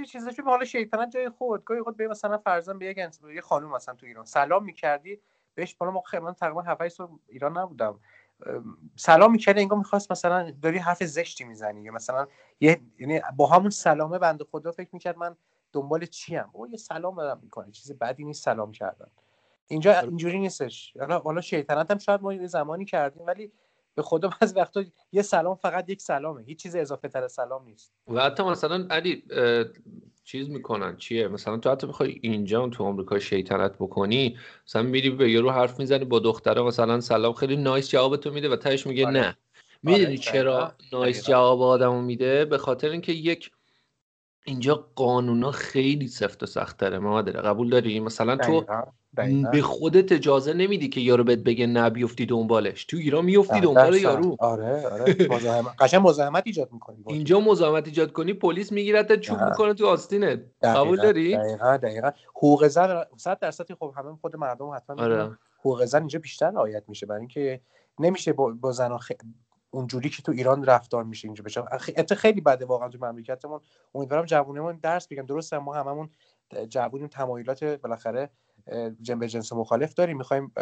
یه 0.00 0.06
چیزی 0.06 0.30
چیزی 0.30 0.42
حالا 0.42 0.64
شیطنت 0.64 1.10
جای 1.10 1.28
خود. 1.28 1.64
گاهی 1.64 1.82
خود 1.82 1.96
به 1.96 2.08
مثلا 2.08 2.38
فرضاً 2.38 2.74
به 2.74 2.86
یک 2.86 2.98
یه 3.34 3.40
خانم 3.40 3.70
مثلا 3.70 3.94
تو 3.94 4.06
ایران 4.06 4.24
سلام 4.24 4.64
می‌کردی 4.64 5.20
بهش 5.54 5.74
بالا 5.74 5.92
موقع 5.92 6.18
من 6.18 6.34
تقریبا 6.34 6.62
7 6.62 6.88
سال 6.88 7.08
ایران 7.28 7.58
نبودم. 7.58 8.00
سلام 8.96 9.32
می‌کردی 9.32 9.60
انگار 9.60 9.78
می‌خواست 9.78 10.12
مثلا 10.12 10.50
داری 10.62 10.78
حرف 10.78 11.04
زشتی 11.04 11.44
می‌زنی. 11.44 11.82
یا 11.82 11.92
مثلا 11.92 12.26
یه 12.60 12.80
یعنی 12.98 13.20
با 13.36 13.46
همون 13.46 13.70
سلامه 13.70 14.18
بنده 14.18 14.44
خدا 14.44 14.72
فکر 14.72 14.88
می‌کرد 14.92 15.16
من 15.18 15.36
دنبال 15.72 16.06
چی 16.06 16.36
ام 16.36 16.50
او 16.52 16.68
یه 16.68 16.76
سلام 16.76 17.16
دارم 17.16 17.40
می‌کنه 17.42 17.70
چیز 17.70 17.92
بدی 17.92 18.24
نیست 18.24 18.44
سلام 18.44 18.72
کردن. 18.72 19.06
اینجا 19.68 19.94
آره. 19.94 20.08
اینجوری 20.08 20.38
نیستش. 20.38 20.96
حالا 21.00 21.18
حالا 21.18 21.40
شیطنت 21.40 21.90
هم 21.90 21.98
شاید 21.98 22.22
ما 22.22 22.32
یه 22.34 22.46
زمانی 22.46 22.84
کردیم 22.84 23.26
ولی 23.26 23.52
به 23.94 24.02
خدا 24.02 24.30
بعضی 24.40 24.54
وقتا 24.54 24.84
یه 25.12 25.22
سلام 25.22 25.54
فقط 25.54 25.90
یک 25.90 26.02
سلامه. 26.02 26.42
هیچ 26.42 26.62
چیز 26.62 26.76
اضافه 26.76 27.08
تر 27.08 27.28
سلام 27.28 27.64
نیست. 27.64 27.92
و 28.08 28.20
حتی 28.20 28.42
مثلا 28.42 28.86
علی 28.90 29.24
چیز 30.24 30.50
می‌کنن. 30.50 30.96
چیه؟ 30.96 31.28
مثلا 31.28 31.56
تو 31.56 31.70
حتی 31.70 31.86
بخوای 31.86 32.18
اینجا 32.22 32.68
تو 32.68 32.84
آمریکا 32.84 33.18
شیطنت 33.18 33.74
بکنی 33.78 34.38
مثلا 34.66 34.82
میری 34.82 35.10
به 35.10 35.30
یارو 35.30 35.50
حرف 35.50 35.78
می‌زنی 35.78 36.04
با 36.04 36.18
دختره 36.18 36.62
مثلا 36.62 37.00
سلام 37.00 37.32
خیلی 37.32 37.56
نایس 37.56 37.90
جواب 37.90 38.16
تو 38.16 38.30
میده 38.30 38.48
و 38.48 38.56
تهش 38.56 38.86
میگه 38.86 39.06
آره. 39.06 39.20
نه. 39.20 39.36
می‌دونی 39.82 40.04
آره، 40.04 40.16
چرا 40.16 40.74
نایس 40.92 41.26
جواب 41.26 41.62
آدمو 41.62 42.02
میده؟ 42.02 42.44
به 42.44 42.58
خاطر 42.58 42.88
اینکه 42.88 43.12
یک 43.12 43.50
اینجا 44.46 44.90
قانونا 44.94 45.50
خیلی 45.50 46.08
سفت 46.08 46.42
و 46.42 46.46
سخت 46.46 46.76
تره 46.76 46.98
مادره 46.98 47.40
قبول 47.40 47.70
داری؟ 47.70 48.00
مثلا 48.00 48.36
تو 48.36 48.66
به 49.52 49.62
خودت 49.62 50.12
اجازه 50.12 50.52
نمیدی 50.52 50.88
که 50.88 51.00
یارو 51.00 51.24
بهت 51.24 51.38
بگه 51.38 51.66
نه 51.66 51.90
بیفتی 51.90 52.26
دنبالش. 52.26 52.84
تو 52.84 52.96
ایران 52.96 53.24
میفتی 53.24 53.60
دنبال 53.60 53.94
یارو. 53.94 54.36
آره 54.38 54.88
آره. 54.88 55.14
قشنگ 55.78 56.08
مزاحمت 56.08 56.42
ایجاد 56.46 56.72
می‌کنی. 56.72 57.04
اینجا 57.06 57.40
مزاحمت 57.40 57.86
ایجاد 57.86 58.12
کنی 58.12 58.32
پلیس 58.32 58.72
میگیرت 58.72 59.20
چوب 59.20 59.42
می‌کنه 59.42 59.74
تو 59.74 59.86
آستینت. 59.86 60.40
قبول 60.62 61.02
داری؟ 61.02 61.36
دقیقاً 61.36 61.76
دقیقاً. 61.76 62.10
حقوق 62.36 62.66
زن 62.68 63.04
100 63.16 63.38
درصد 63.38 63.72
خب 63.72 63.94
همه 63.96 64.16
خود 64.20 64.36
مردم 64.36 64.70
حتما 64.70 65.02
آره. 65.02 65.38
حقوق 65.58 65.84
زن 65.84 65.98
اینجا 65.98 66.18
بیشتر 66.18 66.50
رعایت 66.50 66.84
میشه. 66.88 67.06
برای 67.06 67.20
اینکه 67.20 67.60
نمیشه 67.98 68.32
با, 68.32 68.54
با 68.60 68.72
زن 68.72 68.96
خ... 68.96 69.12
اونجوری 69.70 70.08
که 70.08 70.22
تو 70.22 70.32
ایران 70.32 70.64
رفتار 70.64 71.04
میشه 71.04 71.28
اینجا 71.28 71.44
بشه. 71.44 71.62
خیلی 72.16 72.40
بده 72.40 72.64
واقعا 72.64 72.88
تو 72.88 72.98
مملکتمون. 73.06 73.60
امیدوارم 73.94 74.24
جوونمون 74.24 74.78
درس 74.82 75.08
بگم 75.08 75.26
درسته 75.26 75.58
ما 75.58 75.74
هممون 75.74 76.10
جوونیم. 76.68 77.08
تمایلات 77.08 77.64
بالاخره 77.64 78.30
جنبه 79.00 79.28
جنس 79.28 79.52
مخالف 79.52 79.94
داریم. 79.94 80.16
می‌خوایم 80.16 80.52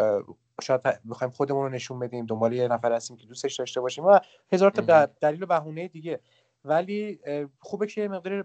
شاید 0.62 0.80
می‌خوایم 1.04 1.30
خودمون 1.30 1.62
رو 1.62 1.68
نشون 1.68 1.98
بدیم. 1.98 2.26
دنبال 2.26 2.52
یه 2.52 2.68
نفر 2.68 2.92
هستیم 2.92 3.16
که 3.16 3.26
دوستش 3.26 3.56
داشته 3.56 3.80
باشیم 3.80 4.04
و 4.04 4.18
هزار 4.52 4.70
تا 4.70 5.06
دلیل 5.06 5.42
و 5.42 5.46
بهونه 5.46 5.88
دیگه. 5.88 6.20
ولی 6.64 7.20
خوبه 7.58 7.86
که 7.86 8.08
مقدار 8.08 8.44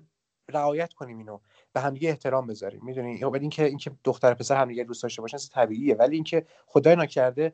رعایت 0.49 0.93
کنیم 0.93 1.17
اینو. 1.17 1.39
به 1.73 1.81
همدیگه 1.81 2.09
احترام 2.09 2.47
بذاریم. 2.47 2.81
می‌دونی؟ 2.83 3.11
این 3.11 3.35
اینکه 3.35 3.65
اینکه 3.65 3.91
دختر 4.03 4.33
پسر 4.33 4.55
همدیگه 4.55 4.83
دوست 4.83 5.03
داشته 5.03 5.21
باشن 5.21 5.37
طبیعیه. 5.53 5.95
ولی 5.95 6.15
اینکه 6.15 6.45
خدای 6.65 6.95
نکرده 6.95 7.53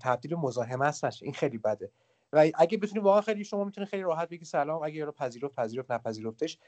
تبدیل 0.00 0.34
مزاحمه 0.34 0.86
است 0.86 1.22
این 1.22 1.32
خیلی 1.32 1.58
بده. 1.58 1.90
و 2.32 2.50
اگه 2.54 2.78
بتونی 2.78 3.00
واقعا 3.00 3.20
خیلی 3.20 3.44
شما 3.44 3.64
می‌تونید 3.64 3.88
خیلی 3.90 4.02
راحت 4.02 4.28
بگی 4.28 4.44
سلام 4.44 4.82
اگه 4.82 5.04
رو 5.04 5.12
پذیرفت 5.12 5.54
پذیرفت 5.54 5.90
نپذیرفتش 5.90 6.58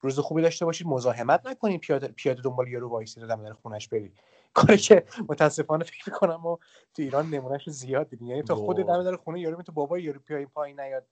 روز 0.00 0.18
خوبی 0.18 0.42
داشته 0.42 0.64
باشید 0.64 0.86
مزاحمت 0.86 1.46
نکنید 1.46 1.80
پیاده 1.80 2.08
پیاده 2.08 2.42
دنبال 2.42 2.68
یارو 2.68 2.88
وایسی 2.88 3.20
دادم 3.20 3.42
در 3.42 3.52
خونش 3.52 3.88
بری. 3.88 4.12
کاری 4.54 4.78
که 4.78 5.04
متاسفانه 5.28 5.84
فکر 5.84 6.10
می‌کنم 6.10 6.46
و 6.46 6.56
تو 6.94 7.02
ایران 7.02 7.30
نمونهش 7.30 7.70
زیاد 7.70 8.08
دیدیم 8.08 8.28
یعنی 8.28 8.42
تو 8.42 8.54
خود 8.54 8.76
دم 8.76 9.02
در 9.02 9.16
خونه 9.16 9.40
یارو 9.40 9.62
تو 9.62 9.72
بابا 9.72 9.98
یارو 9.98 10.20
پیای 10.20 10.46
پایین 10.46 10.80
نیاد 10.80 11.06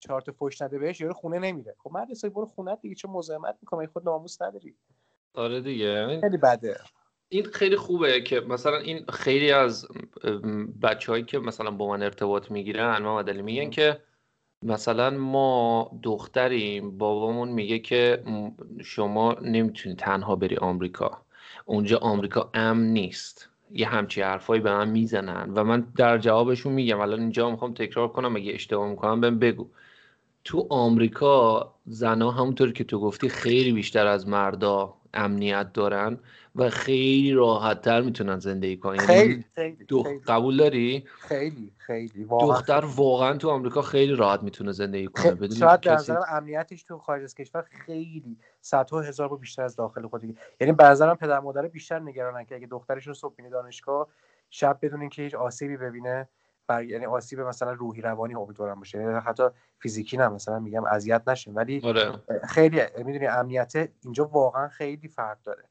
چهار 0.00 0.20
تا 0.20 0.32
فوش 0.32 0.62
نده 0.62 0.78
بهش 0.78 1.00
یارو 1.00 1.14
خونه 1.14 1.38
نمیره. 1.38 1.74
خب 1.78 1.90
مرد 1.92 2.10
حسابی 2.10 2.34
برو 2.34 2.46
خونه 2.46 2.76
دیگه 2.76 2.94
چه 2.94 3.08
مزاحمت 3.08 3.56
می‌کنی؟ 3.60 3.86
خود 3.86 4.04
ناموس 4.04 4.42
نداری. 4.42 4.76
آره 5.34 5.60
دیگه 5.60 6.20
خیلی 6.20 6.36
بده. 6.36 6.80
این 7.28 7.44
خیلی 7.44 7.76
خوبه 7.76 8.20
که 8.20 8.40
مثلا 8.40 8.76
این 8.76 9.04
خیلی 9.12 9.50
از 9.50 9.88
بچههایی 10.82 11.24
که 11.24 11.38
مثلا 11.38 11.70
با 11.70 11.88
من 11.88 12.02
ارتباط 12.02 12.50
می‌گیرن 12.50 13.02
ما 13.02 13.20
علی 13.20 13.42
میگن 13.42 13.70
که 13.70 14.00
مثلا 14.62 15.10
ما 15.10 15.90
دختریم 16.02 16.98
بابامون 16.98 17.48
میگه 17.48 17.78
که 17.78 18.22
شما 18.84 19.36
نمی‌تونی 19.42 19.94
تنها 19.94 20.36
بری 20.36 20.56
آمریکا. 20.56 21.22
اونجا 21.64 21.98
آمریکا 21.98 22.50
امن 22.54 22.86
نیست. 22.86 23.48
یه 23.72 23.88
همچی 23.88 24.20
حرفایی 24.22 24.60
به 24.60 24.72
من 24.72 24.88
می‌زنن 24.88 25.50
و 25.54 25.64
من 25.64 25.86
در 25.96 26.18
جوابشون 26.18 26.72
میگم. 26.72 27.00
الان 27.00 27.20
اینجا 27.20 27.50
می‌خوام 27.50 27.74
تکرار 27.74 28.08
کنم 28.08 28.36
اگه 28.36 28.52
اشتباه 28.54 28.88
می‌کنم 28.88 29.20
بهم 29.20 29.38
بگو. 29.38 29.70
تو 30.44 30.66
آمریکا 30.70 31.74
زنا 31.86 32.30
همونطور 32.30 32.72
که 32.72 32.84
تو 32.84 33.00
گفتی 33.00 33.28
خیلی 33.28 33.72
بیشتر 33.72 34.06
از 34.06 34.28
مردا 34.28 34.94
امنیت 35.14 35.72
دارن 35.72 36.18
و 36.56 36.70
خیلی 36.70 37.32
راحت 37.32 37.82
تر 37.82 38.00
می‌تونن 38.00 38.38
زندگی 38.38 38.76
کنن. 38.76 38.94
یعنی 38.94 39.06
خیلی 39.06 39.44
خیلی, 39.54 39.86
خیلی. 39.86 40.18
قبول 40.18 40.56
داری؟ 40.56 41.04
خیلی 41.20 41.72
خیلی. 41.76 42.24
واقعا. 42.24 42.48
دختر 42.48 42.84
واقعا 42.96 43.36
تو 43.36 43.50
آمریکا 43.50 43.82
خیلی 43.82 44.14
راحت 44.14 44.42
می‌تونه 44.42 44.72
زندگی 44.72 45.06
کنه. 45.06 45.34
بدون 45.34 45.56
شاید 45.58 45.80
در 45.80 45.94
نظرم 45.94 46.22
امنیتش 46.28 46.82
تو 46.82 46.98
خارج 46.98 47.22
از 47.22 47.34
کشور 47.34 47.62
خیلی 47.62 48.36
صدها 48.60 49.00
هزار 49.00 49.36
بیشتر 49.36 49.62
از 49.62 49.76
داخل 49.76 50.08
خود 50.08 50.24
یعنی 50.60 50.72
به 50.72 50.84
نظرم 50.84 51.16
پدر 51.16 51.40
مادر 51.40 51.68
بیشتر 51.68 51.98
نگرانن 51.98 52.44
که 52.44 52.54
اگه 52.54 52.66
دخترشون 52.66 53.14
صبح 53.14 53.34
بینه 53.34 53.50
دانشگاه 53.50 54.08
شب 54.50 54.78
بدون 54.82 55.00
اینکه 55.00 55.22
هیچ 55.22 55.34
آسیبی 55.34 55.76
ببینه 55.76 56.28
بر 56.68 56.84
یعنی 56.84 57.06
آسیب 57.06 57.40
مثلا 57.40 57.72
روحی 57.72 58.00
روانی 58.00 58.34
امیدوارم 58.34 58.78
باشه. 58.78 58.98
یعنی 58.98 59.14
حتی 59.14 59.42
فیزیکی 59.78 60.16
نه 60.16 60.28
مثلا 60.28 60.58
میگم 60.58 60.84
اذیت 60.84 61.22
نشیم. 61.26 61.56
ولی 61.56 61.80
آره. 61.84 62.12
خیلی 62.44 62.80
می‌دونی 62.96 63.26
امنیت 63.26 63.72
اینجا 64.00 64.24
واقعا 64.24 64.68
خیلی 64.68 65.08
فرق 65.08 65.42
داره. 65.42 65.64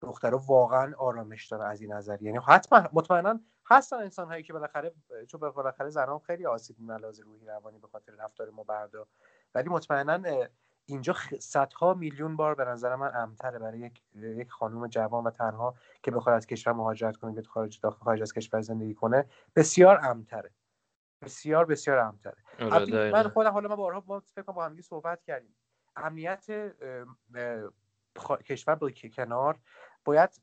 دخترها 0.00 0.38
واقعا 0.46 0.94
آرامش 0.98 1.46
داره 1.46 1.64
از 1.64 1.80
این 1.80 1.92
نظر. 1.92 2.22
یعنی 2.22 2.38
حتما 2.46 2.88
مطمئنا 2.92 3.40
هستن 3.66 3.96
انسان 3.96 4.28
هایی 4.28 4.42
که 4.42 4.52
بالاخره 4.52 4.92
چون 5.28 5.40
بالاخره 5.40 5.90
زنان 5.90 6.18
خیلی 6.18 6.46
آسیب 6.46 6.76
ملاز 6.80 7.20
روحی 7.20 7.46
روانی 7.46 7.78
به 7.78 7.86
خاطر 7.88 8.12
رفتار 8.12 8.50
ما 8.50 8.64
بردا 8.64 9.06
ولی 9.54 9.68
مطمئنا 9.68 10.46
اینجا 10.86 11.14
صدها 11.40 11.94
میلیون 11.94 12.36
بار 12.36 12.54
به 12.54 12.64
نظر 12.64 12.96
من 12.96 13.16
امتره 13.16 13.58
برای 13.58 13.78
یک 13.78 14.02
یک 14.14 14.50
خانم 14.50 14.86
جوان 14.86 15.24
و 15.24 15.30
تنها 15.30 15.74
که 16.02 16.10
بخواد 16.10 16.36
از 16.36 16.46
کشور 16.46 16.72
مهاجرت 16.72 17.16
کنه 17.16 17.32
بیاد 17.32 17.46
خارج 17.46 17.80
داخل 17.80 18.04
خارج 18.04 18.22
از 18.22 18.32
کشور 18.32 18.60
زندگی 18.60 18.94
کنه 18.94 19.26
بسیار 19.56 20.00
امتره. 20.02 20.50
بسیار 21.22 21.64
بسیار 21.64 21.98
امتره. 21.98 22.36
آره، 22.60 23.12
من 23.12 23.28
خودم 23.28 23.50
حالا 23.50 23.68
ما 23.68 23.76
بارها 23.76 24.00
با 24.00 24.20
فکر 24.20 24.42
با 24.42 24.64
هم 24.64 24.80
صحبت 24.80 25.22
کردیم. 25.22 25.56
امنیت 25.96 26.46
کشور 28.44 28.74
با 28.74 28.90
کنار 28.90 29.58
باید 30.04 30.40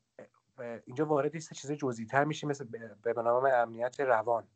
اینجا 0.86 1.06
وارد 1.06 1.36
یه 1.36 1.42
چیز 1.42 1.72
جزئی 1.72 2.06
تر 2.06 2.24
میشه 2.24 2.48
مثل 2.48 2.66
به 3.04 3.14
نام 3.14 3.50
امنیت 3.54 4.00
روان 4.00 4.48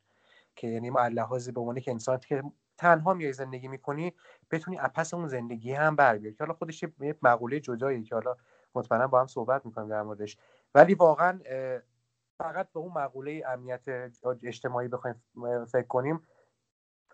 که 0.56 0.68
یعنی 0.68 0.90
ما 0.90 1.08
لحاظ 1.08 1.50
به 1.50 1.60
عنوان 1.60 1.80
که 1.80 1.92
انسان 1.92 2.20
که 2.20 2.44
تنها 2.78 3.14
میای 3.14 3.34
زندگی 3.34 3.68
می‌کنی 3.68 4.14
بتونی 4.52 4.80
اپس 4.80 5.14
اون 5.14 5.28
زندگی 5.28 5.74
هم 5.74 5.96
بر 5.96 6.18
که 6.18 6.36
حالا 6.40 6.54
خودش 6.54 6.84
یه 6.84 7.16
مقوله 7.22 7.60
جدایی 7.60 8.04
که 8.04 8.16
حالا 8.16 8.36
مطمئنا 8.76 9.08
با 9.08 9.20
هم 9.20 9.28
صحبت 9.28 9.66
می‌کنیم 9.66 9.90
در 9.90 10.04
موردش. 10.04 10.38
ولی 10.76 10.94
واقعا 10.94 11.40
فقط 12.38 12.72
به 12.74 12.80
اون 12.80 12.94
مقوله 12.94 13.44
امنیت 13.48 14.12
اجتماعی 14.44 14.88
بخوایم 14.88 15.16
فکر 15.66 15.88
کنیم 15.88 16.28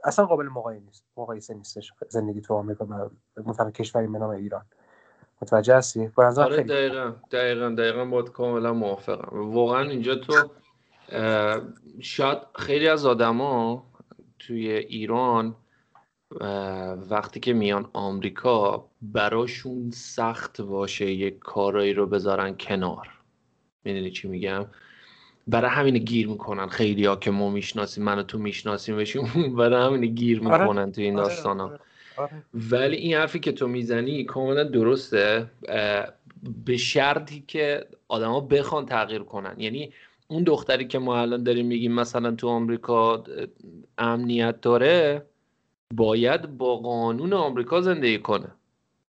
اصلا 0.03 0.25
قابل 0.25 0.45
مقایسه 0.45 0.85
نیست. 0.85 1.05
مقایسه 1.17 1.53
نیستش 1.53 1.93
زندگی 2.09 2.41
تو 2.41 2.53
آمریکا 2.53 3.11
مثلا 3.37 3.71
کشوری 3.71 4.07
به 4.07 4.19
نام 4.19 4.29
ایران. 4.29 4.65
متوجه 5.41 5.75
هستی؟ 5.75 6.11
آره 6.17 6.63
دقیقا 6.63 7.13
دقیقا 7.31 7.69
دقیقا 7.69 8.05
باید 8.05 8.29
کاملا 8.29 8.73
موافقم. 8.73 9.51
واقعا 9.53 9.89
اینجا 9.89 10.15
تو 10.15 10.33
شاید 12.01 12.37
خیلی 12.55 12.87
از 12.87 13.05
آدما 13.05 13.85
توی 14.47 14.71
ایران 14.71 15.55
وقتی 17.09 17.39
که 17.39 17.53
میان 17.53 17.89
آمریکا 17.93 18.85
براشون 19.01 19.91
سخت 19.91 20.61
باشه 20.61 21.11
یک 21.11 21.39
کارایی 21.39 21.93
رو 21.93 22.07
بذارن 22.07 22.55
کنار. 22.59 23.09
می‌دونی 23.83 24.11
چی 24.11 24.27
میگم؟ 24.27 24.65
برای 25.47 25.71
همین 25.71 25.97
گیر 25.97 26.27
می‌کنن 26.27 26.67
خیلی 26.67 27.05
ها 27.05 27.15
که 27.15 27.31
ما 27.31 27.49
می‌شناسیم 27.49 28.03
من 28.03 28.19
و 28.19 28.23
تو 28.23 28.39
می‌شناسیم 28.39 28.97
بشیم 28.97 29.23
برای 29.57 29.85
همین 29.85 30.15
گیر 30.15 30.47
آره. 30.47 30.61
می‌کنن 30.61 30.91
تو 30.91 31.01
این 31.01 31.19
آره، 31.19 31.27
داستان 31.27 31.59
ها 31.59 31.79
آره، 32.17 32.43
ولی 32.53 32.95
این 32.95 33.13
حرفی 33.17 33.39
که 33.39 33.51
تو 33.51 33.67
می‌زنی 33.67 34.23
کاملا 34.23 34.63
درسته. 34.63 35.49
به 36.65 36.77
شرطی 36.77 37.43
که 37.47 37.87
آدما 38.07 38.39
بخوان 38.39 38.85
تغییر 38.85 39.23
کنن. 39.23 39.55
یعنی 39.59 39.93
اون 40.33 40.43
دختری 40.43 40.87
که 40.87 40.99
ما 40.99 41.17
الان 41.17 41.43
داریم 41.43 41.65
میگیم 41.65 41.91
مثلا 41.91 42.31
تو 42.31 42.47
آمریکا 42.47 43.23
امنیت 43.97 44.61
داره 44.61 45.25
باید 45.93 46.57
با 46.57 46.77
قانون 46.77 47.33
آمریکا 47.33 47.81
زندگی 47.81 48.19
کنه. 48.19 48.47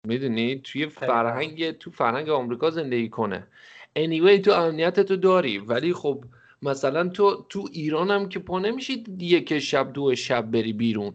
می‌دونی؟ 0.07 0.61
توی 0.65 0.87
فرهنگ 0.87 1.71
تو 1.71 1.91
فرهنگ 1.91 2.29
آمریکا 2.29 2.71
زندگی 2.71 3.09
کنه. 3.09 3.47
Anyway 3.99 4.41
تو 4.41 4.53
امنیت 4.53 5.01
تو 5.01 5.17
داری. 5.17 5.59
ولی 5.59 5.93
خب 5.93 6.25
مثلا 6.63 7.09
تو 7.09 7.47
تو 7.49 7.69
ایران 7.73 8.11
هم 8.11 8.29
که 8.29 8.39
پا 8.39 8.59
نمیشید 8.59 9.23
یک 9.23 9.59
شب 9.59 9.93
دو 9.93 10.15
شب 10.15 10.51
بری 10.51 10.73
بیرون. 10.73 11.15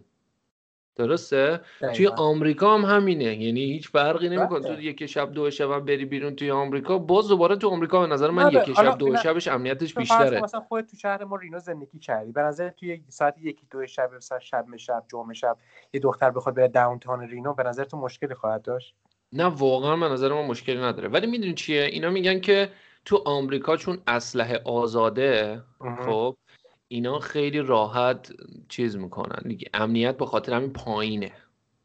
درسته؟ 0.98 1.60
توی 1.96 2.08
آمریکا 2.08 2.78
هم 2.78 2.96
همینه. 2.96 3.36
یعنی 3.44 3.62
هیچ 3.62 3.90
فرقی 3.90 4.30
نمی‌کنه. 4.30 4.60
تو 4.60 4.82
یک 4.82 5.06
شب 5.06 5.32
دو 5.32 5.52
شب 5.52 5.72
هم 5.72 5.86
بری 5.86 6.06
بیرون 6.06 6.36
توی 6.36 6.52
آمریکا. 6.52 6.98
باز 6.98 7.28
دوباره 7.28 7.56
تو 7.56 7.70
آمریکا 7.70 8.00
به 8.00 8.08
نظر 8.08 8.30
من 8.30 8.52
یک 8.52 8.74
شب 8.74 8.98
دو 8.98 9.16
شبش 9.16 9.48
امنیتش 9.48 9.94
بیشتره. 9.94 10.42
مثلا 10.42 10.62
خودت 10.62 10.92
تو 10.92 10.98
شهر 10.98 11.24
ما 11.24 11.36
رینو 11.36 11.60
زندگی 11.60 12.00
کردی. 12.00 12.32
به 12.32 12.42
نظر 12.42 12.70
توی 12.70 13.02
ساعت 13.08 13.36
یکی 13.38 13.68
دو 13.72 13.86
شب 13.88 14.10
مثلا 14.18 14.40
شب 14.40 14.66
شب 14.78 15.04
جمعه 15.12 15.34
شب 15.34 15.58
یه 15.94 16.00
دختر 16.00 16.32
بخواد 16.32 16.56
بره 16.56 16.68
داونتاون 16.68 17.28
رینو 17.28 17.54
به 17.54 17.64
نظر 17.64 17.84
تو 17.84 17.98
مشکلی 17.98 18.34
خواهد 18.34 18.62
داشت؟ 18.62 18.96
نه 19.34 19.46
واقعا 19.46 19.96
به 19.96 20.10
نظر 20.10 20.34
ما 20.34 20.48
مشکلی 20.48 20.78
نداره. 20.78 21.08
ولی 21.10 21.28
می‌دونی 21.28 21.54
چیه؟ 21.54 21.82
اینا 21.82 22.10
میگن 22.10 22.40
که 22.40 22.70
تو 23.06 23.24
آمریکا 23.26 23.78
چون 23.78 23.98
اسلحه 24.08 24.62
آزاده 24.66 25.64
خب 26.06 26.38
اینا 26.88 27.20
خیلی 27.20 27.60
راحت 27.60 28.32
چیز 28.70 28.98
می‌کنن. 28.98 29.42
دیگه 29.48 29.70
امنیت 29.74 30.18
به 30.18 30.26
خاطر 30.26 30.54
همین 30.54 30.74
پایینه. 30.74 31.32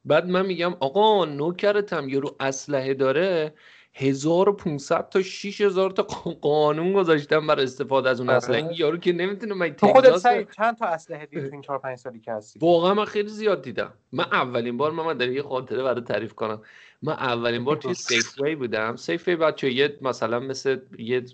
بعد 0.05 0.29
من 0.29 0.47
میگم 0.47 0.75
آقا 0.81 1.25
نوکرتم 1.25 2.09
یارو 2.09 2.37
اسلحه 2.41 2.95
داره. 2.95 3.55
1500 3.95 5.09
تا 5.09 5.23
6000 5.23 5.91
تا 5.91 6.03
قانون 6.41 6.93
گذاشتن 6.93 7.47
برای 7.47 7.65
استفاده 7.65 8.11
از 8.11 8.21
اون 8.21 8.29
آره. 8.29 8.37
اسلحه. 8.37 8.81
یارو 8.81 8.97
که 8.97 9.13
نمی‌تونه 9.13 9.55
من 9.55 9.77
خودت 9.79 10.51
چند 10.57 10.77
تا 10.79 10.87
اسلحه 10.87 11.27
دیدی 11.27 11.49
تو 11.49 11.53
این 11.53 11.63
4 11.63 11.79
5 11.79 11.99
سالی 11.99 12.21
که 12.21 12.33
هستی؟ 12.33 12.59
واقعا 12.59 12.95
من 12.95 13.05
خیلی 13.05 13.29
زیاد 13.29 13.63
دیدم. 13.63 13.93
من 14.13 14.25
اولین 14.25 14.77
بار 14.77 14.91
من 14.93 15.17
در 15.17 15.29
یه 15.29 15.43
خاطره 15.43 15.83
برای 15.83 16.01
تعریف 16.01 16.35
کنم. 16.35 16.63
من 17.03 17.13
اولین 17.13 17.65
بار 17.65 17.77
توی 17.77 17.95
Safeway 18.09 18.55
بودم. 18.55 18.97
Safeway 18.97 19.37
بچه 19.37 19.73
یه 19.73 19.99
مثلا 20.03 20.41
مثل 20.41 20.79
یه 20.99 21.25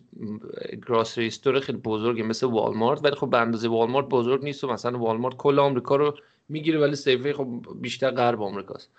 grocery 0.88 1.27
store 1.27 1.61
خیلی 1.61 1.78
بزرگه 1.78 2.22
مثل 2.22 2.46
والمارت 2.46 3.04
ولی 3.04 3.14
خب 3.16 3.31
به 3.31 3.38
اندازه 3.38 3.68
والمارت 3.68 4.07
بزرگ 4.09 4.44
نیست 4.44 4.64
و 4.64 4.68
مثلا 4.72 4.98
والمارت 4.98 5.37
کل 5.37 5.59
آمریکا 5.59 5.96
رو 5.96 6.16
می‌گیره 6.48 6.81
ولی 6.81 6.96
Safeway 6.96 7.33
خب 7.33 7.48
بیشتر 7.81 8.11
غرب 8.11 8.42
آمریکاست. 8.42 8.90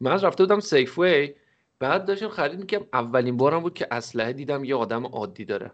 من 0.00 0.12
از 0.12 0.24
رفته 0.24 0.44
بودم 0.44 0.60
سیف 0.60 0.98
وی 0.98 1.34
بعد 1.78 2.04
داشتم 2.06 2.28
خرید 2.28 2.60
می‌کنم 2.60 2.86
اولین 2.92 3.36
بارم 3.36 3.60
بود 3.62 3.74
که 3.74 3.86
اسلحه 3.90 4.32
دیدم 4.32 4.64
یه 4.64 4.74
آدم 4.74 5.06
عادی 5.06 5.44
داره. 5.44 5.72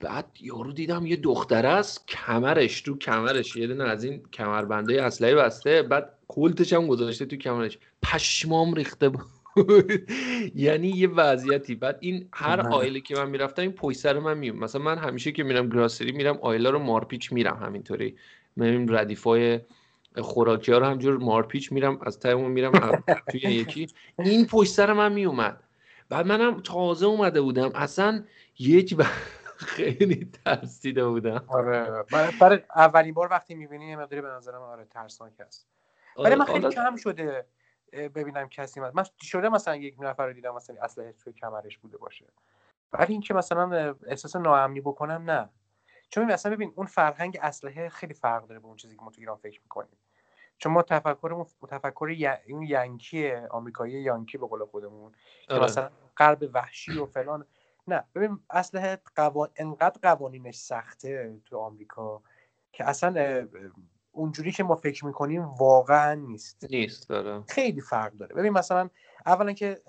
بعد 0.00 0.26
یارو 0.40 0.72
دیدم 0.72 1.06
یه 1.06 1.16
دختره 1.16 1.68
است 1.68 2.08
کمرش 2.08 2.80
تو 2.82 2.98
کمرش 2.98 3.56
یه 3.56 3.66
دونه 3.66 3.84
از 3.84 4.04
این 4.04 4.22
کمربنده 4.32 5.02
اسلحه 5.02 5.34
بسته 5.34 5.82
بعد 5.82 6.18
کلتش 6.28 6.72
هم 6.72 6.86
گذاشته 6.86 7.26
تو 7.26 7.36
کمرش. 7.36 7.78
پشمام 8.02 8.74
ریخته 8.74 9.08
بود. 9.08 9.24
یعنی 10.54 10.88
یه 10.88 11.08
وضعیتی. 11.08 11.74
بعد 11.74 11.98
این 12.00 12.28
هر 12.32 12.60
آیله 12.60 13.00
که 13.00 13.14
من 13.14 13.30
می‌رفتم 13.30 13.62
این 13.62 13.72
پشت 13.72 13.98
سر 13.98 14.18
من 14.18 14.38
میوم 14.38 14.58
مثلا 14.58 14.82
من 14.82 14.98
همیشه 14.98 15.32
که 15.32 15.42
میرم 15.42 15.68
گراسری 15.68 16.12
میرم 16.12 16.38
آیلا 16.42 16.70
رو 16.70 16.78
مارپیچ 16.78 17.32
میرم 17.32 17.56
همینطوری. 17.56 18.16
میرم 18.56 18.96
ردیفای 18.96 19.60
خوراکی 20.18 20.72
ها 20.72 20.78
رو 20.78 20.86
همجور 20.86 21.16
مارپیچ 21.18 21.72
میرم 21.72 21.98
از 22.02 22.18
تایمون 22.18 22.50
میرم 22.50 22.72
توی 23.30 23.40
یکی. 23.40 23.86
این 24.18 24.46
پشت 24.46 24.72
سر 24.72 24.92
من 24.92 25.12
میومد 25.12 25.60
بعد 26.08 26.26
منم 26.26 26.60
تازه 26.60 27.06
اومده 27.06 27.40
بودم. 27.40 27.70
اصلا 27.74 28.24
یک 28.58 28.96
خیلی 29.56 30.30
ترسیده 30.44 31.06
بودم. 31.06 31.44
آره 31.48 32.04
برای 32.40 32.58
اولین 32.76 33.14
بار 33.14 33.28
وقتی 33.30 33.54
می‌بینی 33.54 33.88
یه 33.88 33.96
مقداری 33.96 34.22
به 34.22 34.28
نظرم 34.28 34.62
آره 34.62 34.84
ترسناک 34.84 35.32
هست. 35.40 35.66
ولی 36.18 36.34
من 36.34 36.44
خیلی 36.44 36.68
کم 36.68 36.96
شده. 36.96 37.44
ببینم 37.94 38.48
کسی 38.48 38.80
من 38.80 39.04
شده 39.22 39.48
مثلا 39.48 39.76
یک 39.76 39.96
نفر 39.98 40.26
رو 40.26 40.32
دیدم 40.32 40.54
مثلا 40.54 40.76
اسلحه 40.82 41.12
توی 41.12 41.32
کمرش 41.32 41.78
بوده 41.78 41.98
باشه. 41.98 42.26
ولی 42.92 43.12
اینکه 43.12 43.34
مثلا 43.34 43.94
احساس 44.06 44.36
ناامنی 44.36 44.80
بکنم 44.80 45.30
نه. 45.30 45.50
چون 46.08 46.24
مثلا 46.24 46.52
ببین 46.52 46.72
اون 46.76 46.86
فرهنگ 46.86 47.38
اسلحه 47.42 47.88
خیلی 47.88 48.14
فرق 48.14 48.46
داره 48.46 48.60
با 48.60 48.68
اون 48.68 48.76
چیزی 48.76 48.96
که 48.96 49.02
ما 49.02 49.10
تو 49.10 49.20
ایران 49.20 49.36
فکر 49.36 49.60
می‌کنیم. 49.62 49.98
چون 50.58 50.72
ما 50.72 50.82
تفکر 50.82 51.44
تفکر 51.68 52.38
اون 52.48 52.62
ینکی 52.62 53.32
آمریکایی 53.34 54.02
یانکی 54.02 54.38
به 54.38 54.46
قول 54.46 54.64
خودمون 54.64 55.12
که 55.48 55.54
آره. 55.54 55.64
مثلا 55.64 55.90
غرب 56.16 56.50
وحشی 56.52 56.98
و 56.98 57.06
فلان. 57.06 57.46
نه 57.88 58.04
ببین 58.14 58.40
اسلحه 58.50 58.98
قوان... 59.16 59.48
انقدر 59.56 60.14
قوانینش 60.14 60.56
سخته 60.56 61.40
تو 61.44 61.58
آمریکا 61.58 62.22
که 62.72 62.88
اصلا 62.88 63.48
اونجوری 64.14 64.52
که 64.52 64.64
ما 64.64 64.76
فکر 64.76 65.06
می‌کنیم 65.06 65.42
واقعا 65.42 66.14
نیست. 66.14 66.66
نیست 66.70 67.08
داره. 67.08 67.42
خیلی 67.48 67.80
فرق 67.80 68.12
داره. 68.12 68.34
ببین 68.34 68.52
مثلا 68.52 68.90
اولا 69.26 69.52
که 69.52 69.80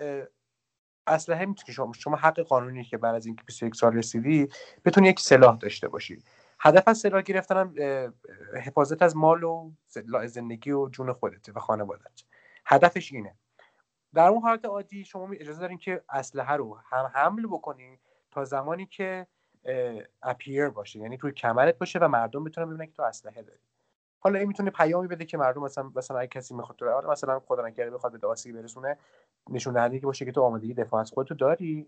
اسلحه 1.06 1.46
می‌تونی 1.46 1.74
شما 1.74 1.92
شما 1.92 2.16
حق 2.16 2.40
قانونی 2.40 2.84
که 2.84 2.98
بعد 2.98 3.14
از 3.14 3.26
اینکه 3.26 3.44
21 3.44 3.74
سال 3.74 3.96
رسیدی 3.96 4.48
بتونی 4.84 5.08
یک 5.08 5.20
سلاح 5.20 5.56
داشته 5.56 5.88
باشی. 5.88 6.22
هدف 6.60 6.88
از 6.88 6.98
سلاح 6.98 7.22
گرفتن 7.22 7.56
هم 7.56 7.74
حفاظت 8.62 9.02
از 9.02 9.16
مال 9.16 9.44
و 9.44 9.70
زندگی 10.26 10.70
و 10.70 10.88
جون 10.88 11.12
خودت 11.12 11.48
و 11.48 11.60
خانوادت 11.60 12.22
هدفش 12.66 13.12
اینه. 13.12 13.34
در 14.14 14.28
اون 14.28 14.42
حالت 14.42 14.64
عادی 14.64 15.04
شما 15.04 15.28
اجازه 15.32 15.60
دارین 15.60 15.78
که 15.78 16.04
اسلحه 16.08 16.52
رو 16.52 16.78
هم 16.84 17.10
حمل 17.14 17.46
بکنین 17.46 17.98
تا 18.30 18.44
زمانی 18.44 18.86
که 18.86 19.26
اپیر 20.22 20.68
باشه. 20.68 20.98
یعنی 20.98 21.16
توی 21.16 21.32
کمرت 21.32 21.78
باشه 21.78 21.98
و 21.98 22.08
مردم 22.08 22.44
بتونن 22.44 22.66
ببینن 22.66 22.86
که 22.86 22.92
تو 22.92 23.02
اسلحه 23.02 23.42
داری. 23.42 23.60
حالا 24.18 24.38
این 24.38 24.48
می‌تونه 24.48 24.70
پیامی 24.70 25.08
بده 25.08 25.24
که 25.24 25.38
مردم 25.38 25.62
مثلا 25.62 25.90
مثلا 25.94 26.18
اگه 26.18 26.28
کسی 26.28 26.54
می‌خواد 26.54 26.78
تو 26.78 26.88
حالا 26.88 27.10
مثلا 27.10 27.40
خدا 27.40 27.66
نکرده 27.66 27.90
بخواد 27.90 28.12
به 28.12 28.18
داسی 28.18 28.52
برسونه 28.52 28.98
نشون 29.50 29.74
دهنده 29.74 30.00
که 30.00 30.06
باشه 30.06 30.24
که 30.24 30.32
تو 30.32 30.42
آمادگی 30.42 30.74
دفاع 30.74 31.00
از 31.00 31.10
خودتو 31.10 31.34
داری. 31.34 31.86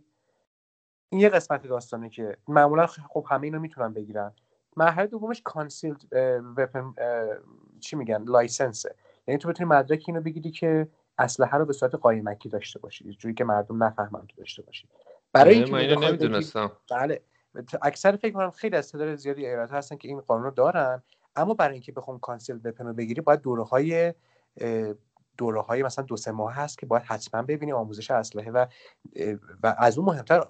این 1.11 1.21
یه 1.21 1.29
قسمت 1.29 1.67
داستانه 1.67 2.09
که 2.09 2.37
معمولا 2.49 2.87
خب 2.87 3.27
همه 3.31 3.45
اینو 3.45 3.59
می‌تونن 3.59 3.93
بگیرن. 3.93 4.33
مرحله 4.77 5.07
دومش 5.07 5.43
concealed 5.42 6.05
weapon 6.57 6.94
چی 7.81 7.97
میگن؟ 7.97 8.23
license 8.22 8.86
ه 8.86 8.94
یعنی 9.27 9.38
تو 9.38 9.49
بتونی 9.49 9.69
مدرک 9.69 10.05
اینو 10.07 10.21
بگیری 10.21 10.51
که 10.51 10.88
اسلحه 11.19 11.59
رو 11.59 11.64
به 11.67 11.73
صورت 11.73 11.95
قایمکی 11.95 12.49
داشته 12.49 12.79
باشی 12.79 13.12
جوری 13.12 13.35
که 13.35 13.45
مردم 13.45 13.85
نفهمن 13.85 14.27
تو 14.27 14.37
داشته 14.37 14.62
باشی. 14.62 14.88
برای 15.33 15.55
اینکه 15.55 15.97
نمی‌دونستم. 15.97 16.73
بله. 16.91 17.23
اکثر 17.83 18.17
فکر 18.17 18.33
کنم 18.33 18.51
خیلی 18.51 18.77
از 18.77 18.93
تعداد 18.93 19.14
زیادی 19.14 19.47
ایالت 19.47 19.73
هستن 19.73 19.97
که 19.97 20.09
این 20.09 20.21
قانون 20.21 20.45
رو 20.45 20.51
دارن. 20.51 21.03
اما 21.38 21.55
برای 21.55 21.72
اینکه 21.72 21.92
بخوام 21.92 22.18
concealed 22.18 22.59
weapon 22.64 22.87
رو 22.87 22.92
بگیری 22.92 23.20
باید 23.20 23.40
دوره 23.40 23.64
های 23.64 24.14
دوره 25.37 25.61
های 25.61 25.83
مثلا 25.83 26.05
دو 26.05 26.16
سه 26.16 26.33
ماه 26.33 26.55
هست 26.55 26.79
که 26.79 26.87
باید 26.87 27.03
حتما 27.03 27.42
ببینی 27.42 27.72
آموزش 27.72 28.11
اسلحه 28.11 28.51
و 28.51 28.66
و 29.62 29.74
از 29.79 29.98
اون 29.98 30.07
مهمتر 30.07 30.46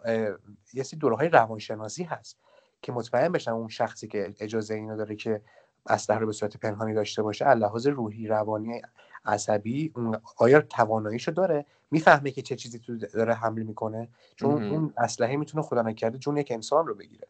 یه 0.74 0.82
سری 0.82 1.00
دوره 1.00 1.16
های 1.16 1.28
روانشناسی 1.28 2.04
هست 2.04 2.38
که 2.82 2.92
مطمئن 2.92 3.32
بشن 3.32 3.50
اون 3.50 3.68
شخصی 3.68 4.08
که 4.08 4.34
اجازه 4.40 4.74
اینو 4.74 4.96
داره 4.96 5.16
که 5.16 5.42
اسلحه 5.86 6.18
رو 6.18 6.26
به 6.26 6.32
صورت 6.32 6.56
پنهانی 6.56 6.94
داشته 6.94 7.22
باشه 7.22 7.54
لحاظ 7.54 7.86
روحی 7.86 8.26
روانی 8.26 8.82
عصبی 9.24 9.92
آیا 10.36 10.60
تواناییشو 10.60 11.32
داره؟ 11.32 11.66
می‌فهمه 11.90 12.30
که 12.30 12.42
چه 12.42 12.56
چیزی 12.56 12.78
تو 12.78 12.96
داره 12.96 13.34
حمل 13.34 13.62
می‌کنه؟ 13.62 14.08
چون 14.36 14.72
اون 14.72 14.92
اسلحه 14.96 15.36
می‌تونه 15.36 15.62
خدا 15.62 15.82
نکرده 15.82 16.18
جون 16.18 16.36
یک 16.36 16.52
انسان 16.52 16.86
رو 16.86 16.94
بگیره. 16.94 17.28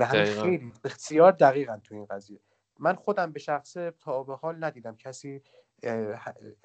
برای 0.00 0.30
همین 0.30 0.42
خیلی 0.42 0.72
بسیار 0.84 1.32
دقیقا 1.32 1.78
تو 1.84 1.94
این 1.94 2.04
قضیه. 2.04 2.38
من 2.78 2.94
خودم 2.94 3.32
به 3.32 3.38
شخصه 3.38 3.92
تا 4.00 4.22
به 4.22 4.36
حال 4.36 4.64
ندیدم 4.64 4.96
کسی 4.96 5.42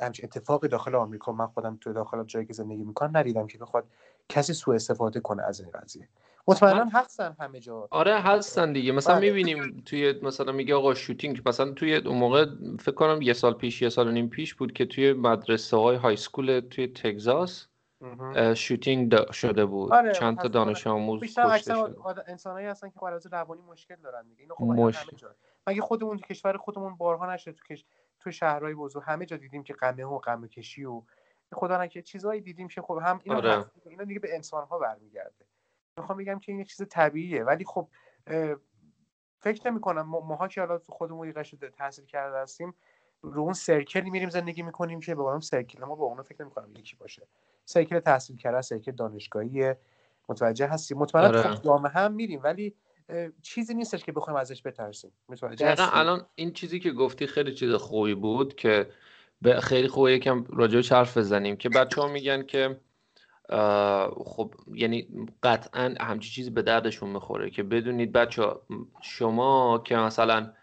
همچین 0.01 0.25
اتفاقی 0.25 0.67
داخل 0.67 0.95
آمریکا 0.95 1.31
من 1.31 1.47
خودم 1.47 1.77
تو 1.81 1.93
داخل 1.93 2.23
جایی 2.23 2.45
که 2.45 2.53
زندگی 2.53 2.83
می‌کنم 2.83 3.17
ندیدم 3.17 3.47
که 3.47 3.57
بخواد 3.57 3.85
کسی 4.29 4.53
سوء 4.53 4.75
استفاده 4.75 5.19
کنه 5.19 5.43
از 5.43 5.59
این 5.59 5.69
قضیه. 5.71 6.09
مطمئنا 6.47 6.85
هستن 6.93 7.35
همه 7.39 7.59
جا. 7.59 7.87
آره 7.91 8.21
هستن 8.21 8.73
دیگه. 8.73 8.91
مثلا 8.91 9.15
بله. 9.15 9.29
می‌بینیم 9.29 9.83
توی 9.85 10.19
مثلا 10.23 10.51
میگه 10.51 10.75
آقا 10.75 10.93
شوتینگ 10.93 11.41
مثلا 11.45 11.71
توی 11.71 11.95
اون 11.95 12.17
موقع 12.17 12.45
فکر 12.79 12.95
کنم 12.95 13.21
یه 13.21 13.33
سال 13.33 13.53
پیش 13.53 13.81
یه 13.81 13.89
سال 13.89 14.07
و 14.07 14.11
نیم 14.11 14.29
پیش 14.29 14.55
بود 14.55 14.73
که 14.73 14.85
توی 14.85 15.13
مدرسه 15.13 15.77
های 15.77 15.95
های 15.95 16.15
سکول 16.15 16.59
توی 16.59 16.87
تگزاس 16.87 17.67
شوتینگ 18.55 19.31
شده 19.31 19.65
بود. 19.65 19.93
آره، 19.93 20.11
چند 20.11 20.39
تا 20.39 20.47
دانش 20.47 20.87
آموز 20.87 21.19
بیشتر 21.19 21.57
شده. 21.57 21.73
انسانایی 22.27 22.67
هستن 22.67 22.89
که 22.89 23.05
از 23.05 23.27
روانی 23.27 23.61
مشکل 23.61 23.95
دارن 23.95 24.27
دیگه. 24.27 24.41
اینو 24.41 24.55
خب 24.55 24.63
مش... 24.63 24.97
همه 24.97 25.17
جا 25.17 25.35
مگه 25.67 25.81
خودمون 25.81 26.17
کشور 26.17 26.57
خودمون 26.57 26.95
بارها 26.95 27.33
نشده 27.33 27.53
تو 27.53 27.63
کش... 27.63 27.85
تو 28.19 28.31
شهرهای 28.31 28.73
بزرگ 28.73 29.03
همه 29.05 29.25
جا 29.25 29.37
دیدیم 29.37 29.63
که 29.63 29.73
قمه 29.73 30.03
و 30.03 30.17
قمه 30.17 30.47
کشی 30.47 30.85
و 30.85 31.01
خدا 31.53 31.87
که 31.87 32.01
چیزایی 32.01 32.41
دیدیم 32.41 32.67
که 32.67 32.81
خب 32.81 32.99
هم 33.03 33.19
اینا, 33.23 33.37
آره. 33.37 33.65
اینا 33.85 34.03
دیگه 34.03 34.19
به 34.19 34.35
انسان 34.35 34.67
ها 34.67 34.79
برمیگرده. 34.79 35.45
می‌خوام 35.97 36.17
بگم 36.17 36.39
که 36.39 36.51
این 36.51 36.63
چیز 36.63 36.87
طبیعیه. 36.89 37.43
ولی 37.43 37.65
خب 37.65 37.89
فکر 39.39 39.71
نمی 39.71 39.81
کنم 39.81 40.01
ماها 40.01 40.47
که 40.47 40.61
حالا 40.61 40.77
تو 40.77 40.91
خودمون 40.91 41.27
یه 41.27 41.33
قشر 41.33 41.69
تحصیل 41.69 42.05
کرده 42.05 42.37
هستیم 42.37 42.73
رو 43.21 43.41
اون 43.41 43.53
سرکلی 43.53 44.09
میریم 44.09 44.29
زندگی 44.29 44.61
می‌کنیم 44.61 44.99
که 44.99 45.15
به 45.15 45.21
اون 45.21 45.39
سرکل. 45.39 45.85
ما 45.85 45.95
با 45.95 46.05
اونو 46.05 46.23
فکر 46.23 46.41
نمی 46.41 46.51
کنم 46.51 46.75
یکی 46.75 46.95
باشه. 46.95 47.27
سرکل 47.71 47.99
تحصیل 47.99 48.37
کرده 48.37 48.61
سرکل 48.61 48.91
دانشگاهی 48.91 49.73
متوجه 50.29 50.67
هستیم 50.67 50.97
مطمئنا 50.97 51.27
آره. 51.27 51.55
تو 51.55 51.77
هم 51.77 52.13
میریم 52.13 52.39
ولی 52.43 52.75
چیزی 53.41 53.73
نیستش 53.73 54.03
که 54.03 54.11
بخوایم 54.11 54.39
ازش 54.39 54.61
بترسیم. 54.65 55.11
متوجه 55.29 55.75
الان 55.97 56.25
این 56.35 56.53
چیزی 56.53 56.79
که 56.79 56.91
گفتی 56.91 57.27
خیلی 57.27 57.53
چیز 57.53 57.73
خوبی 57.73 58.15
بود 58.15 58.55
که 58.55 58.89
خیلی 59.61 59.87
خوبه 59.87 60.13
یکم 60.13 60.45
راجع 60.49 60.95
حرف 60.95 61.17
بزنیم 61.17 61.55
که 61.55 61.69
بچه 61.69 62.01
ها 62.01 62.07
میگن 62.07 62.43
که 62.43 62.79
خب 64.25 64.53
یعنی 64.73 65.07
قطعا 65.43 65.95
همچی 65.99 66.29
چیزی 66.29 66.49
به 66.49 66.61
دردشون 66.61 67.09
می‌خوره 67.09 67.49
که 67.49 67.63
بدونید 67.63 68.11
بچه 68.11 68.43
شما 69.01 69.81
که 69.85 69.95
مثلا 69.95 70.53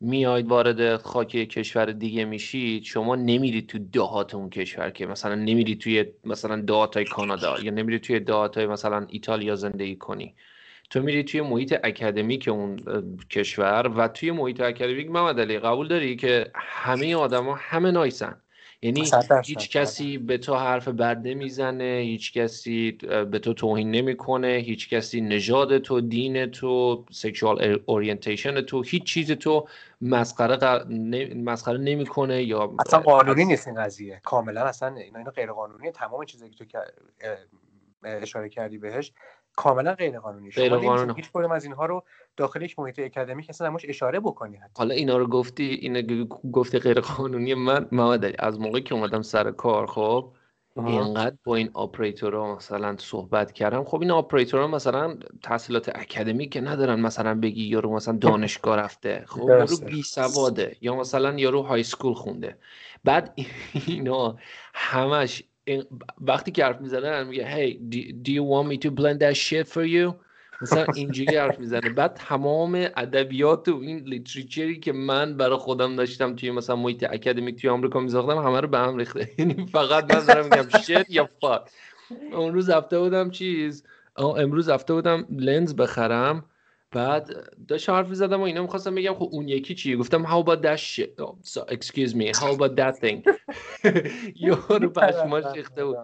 میاید 0.00 0.48
وارد 0.48 0.96
خاک 0.96 1.28
کشور 1.28 1.92
دیگه 1.92 2.24
میشید 2.24 2.82
شما 2.84 3.16
نمیرید 3.16 3.66
تو 3.66 3.78
دهات 3.78 4.34
اون 4.34 4.50
کشور 4.50 4.90
که 4.90 5.06
مثلا 5.06 5.34
نمیرید 5.34 5.80
توی 5.80 6.04
مثلا 6.24 6.60
دهات 6.60 6.96
های 6.96 7.04
کانادا 7.04 7.60
یا 7.60 7.70
نمیرید 7.70 8.00
توی 8.00 8.20
دهات 8.20 8.58
های 8.58 8.66
مثلا 8.66 9.06
ایتالیا 9.10 9.54
زندگی 9.54 9.96
کنی. 9.96 10.34
تو 10.90 11.02
میری 11.02 11.24
توی 11.24 11.40
محیط 11.40 11.74
اکادمیک 11.84 12.48
اون 12.48 12.76
کشور 13.30 13.92
و 13.96 14.08
توی 14.08 14.30
محیط 14.30 14.60
اکادمیک 14.60 15.10
محمد 15.10 15.40
علی 15.40 15.58
قبول 15.58 15.88
داری 15.88 16.16
که 16.16 16.50
همه 16.54 17.16
آدما 17.16 17.54
همه 17.54 17.90
نایسن. 17.90 18.42
یعنی 18.82 19.10
هیچ 19.44 19.70
کسی 19.70 20.18
به 20.18 20.38
تو 20.38 20.54
حرف 20.54 20.88
بد 20.88 21.26
نمی‌زنه 21.26 22.00
هیچ 22.04 22.32
کسی 22.32 22.92
به 23.30 23.38
تو 23.38 23.54
توهین 23.54 23.90
نمی‌کنه 23.90 24.48
هیچ 24.48 24.88
کسی 24.88 25.20
نژاد 25.20 25.78
تو 25.78 26.00
دین 26.00 26.46
تو 26.46 27.04
sexual 27.10 27.78
orientation 27.86 28.60
تو 28.60 28.82
هیچ 28.82 29.04
چیز 29.04 29.32
تو 29.32 29.68
مسخره 30.00 30.84
مسخره 31.34 31.78
نمی‌کنه 31.78 32.42
یا 32.42 32.74
اصلا 32.86 33.00
قانونی 33.00 33.44
نیست 33.44 33.68
این 33.68 33.82
قضیه. 33.82 34.20
کاملا 34.24 34.64
اصلا 34.64 34.94
اینا 34.96 35.18
اینا 35.18 35.30
غیر 35.30 35.52
قانونیه 35.52 35.90
تمام 35.90 36.24
چیزی 36.24 36.50
که 36.50 36.64
تو 36.64 36.80
اشاره 38.04 38.48
کردی 38.48 38.78
بهش 38.78 39.12
کاملا 39.58 39.94
غیر 39.94 40.18
قانونی 40.18 40.50
غیر 40.50 40.76
قانونی 40.76 41.12
هیچ 41.16 41.30
کدوم 41.32 41.52
از 41.52 41.64
اینها 41.64 41.86
رو 41.86 42.04
داخل 42.36 42.62
یک 42.62 42.78
محیط 42.78 42.98
اکادمیک 42.98 43.50
اصلا 43.50 43.68
نموش 43.68 43.82
اشاره 43.88 44.20
بکنی 44.20 44.56
حتی. 44.56 44.72
حالا 44.76 44.94
اینا 44.94 45.16
رو 45.16 45.26
گفتی 45.26 45.64
این 45.64 46.28
گفتی 46.52 46.78
غیر 46.78 47.00
قانونی 47.00 47.54
من 47.54 47.88
محمد 47.92 48.34
از 48.38 48.60
موقعی 48.60 48.82
که 48.82 48.94
اومدم 48.94 49.22
سر 49.22 49.50
کار 49.50 49.86
خب 49.86 50.32
اینقدر 50.76 51.36
با 51.44 51.56
این 51.56 51.70
ها 52.22 52.56
مثلا 52.56 52.96
صحبت 52.96 53.52
کردم. 53.52 53.84
خب 53.84 54.00
این 54.00 54.10
ها 54.10 54.66
مثلا 54.66 55.16
تحصیلات 55.42 55.88
اکادمی 55.94 56.48
که 56.48 56.60
ندارن 56.60 57.00
مثلا 57.00 57.34
بگی 57.34 57.64
یارو 57.64 57.94
مثلا 57.94 58.16
دانشگاه 58.16 58.76
رفته. 58.76 59.24
خب 59.26 59.48
یارو 59.48 59.76
بی 59.76 60.02
سواده 60.02 60.76
یا 60.80 60.96
مثلا 60.96 61.38
یارو 61.38 61.62
های 61.62 61.82
سکول 61.82 62.14
خونده. 62.14 62.58
بعد 63.04 63.34
اینا 63.86 64.36
همش 64.74 65.42
وقتی 66.20 66.50
که 66.50 66.64
حرف 66.64 66.80
می‌زنن 66.80 67.26
میگه 67.26 67.70
hey 67.70 67.72
do, 68.24 68.30
you 68.30 68.42
want 68.42 68.68
me 68.72 68.88
to 68.88 68.90
blend 68.90 69.18
that 69.20 69.36
shit 69.36 69.68
for 69.74 69.86
you? 69.86 70.14
مثلا 70.60 70.86
اینجوری 70.92 71.36
حرف 71.36 71.58
می‌زنه. 71.58 71.88
بعد 71.88 72.14
تمام 72.14 72.74
ادبیات 72.96 73.68
و 73.68 73.76
این 73.82 73.98
لیتریچری 73.98 74.80
که 74.80 74.92
من 74.92 75.36
برای 75.36 75.56
خودم 75.56 75.96
داشتم 75.96 76.36
توی 76.36 76.50
مثلا 76.50 76.76
محیط 76.76 77.06
اکادمیک 77.10 77.60
توی 77.60 77.70
آمریکا 77.70 78.00
میزاختم 78.00 78.38
همه 78.38 78.60
رو 78.60 78.68
به 78.68 78.78
هم 78.78 78.96
ریخته. 78.96 79.28
یعنی 79.38 79.66
فقط 79.72 80.04
من 80.04 80.26
دارم 80.26 80.46
میگم 80.46 80.68
شت 80.68 81.10
یا 81.10 81.28
فاک 81.40 81.70
اون 82.32 82.54
روز 82.54 82.70
رفته 82.70 82.98
بودم 82.98 83.30
چیز 83.30 83.84
امروز 84.16 84.68
رفته 84.68 84.94
بودم 84.94 85.26
لنز 85.30 85.74
بخرم. 85.74 86.44
بعد 86.90 87.30
داشت 87.68 87.90
حرف 87.90 88.14
زدم 88.14 88.40
و 88.40 88.42
اینا 88.42 88.62
می‌خواستم 88.62 88.94
بگم 88.94 89.14
خب 89.14 89.28
اون 89.32 89.48
یکی 89.48 89.74
چیه؟ 89.74 89.96
گفتم 89.96 90.24
how 90.24 90.44
about 90.44 90.62
that 90.62 90.78
shit 90.78 91.24
oh, 91.24 91.34
so, 91.42 91.60
excuse 91.74 92.14
me 92.14 92.32
how 92.32 92.56
about 92.56 92.76
that 92.76 92.98
thing? 93.00 93.34
یارو 94.46 94.88
پشماش 94.88 95.44
ریخته 95.54 95.84
بود. 95.84 95.96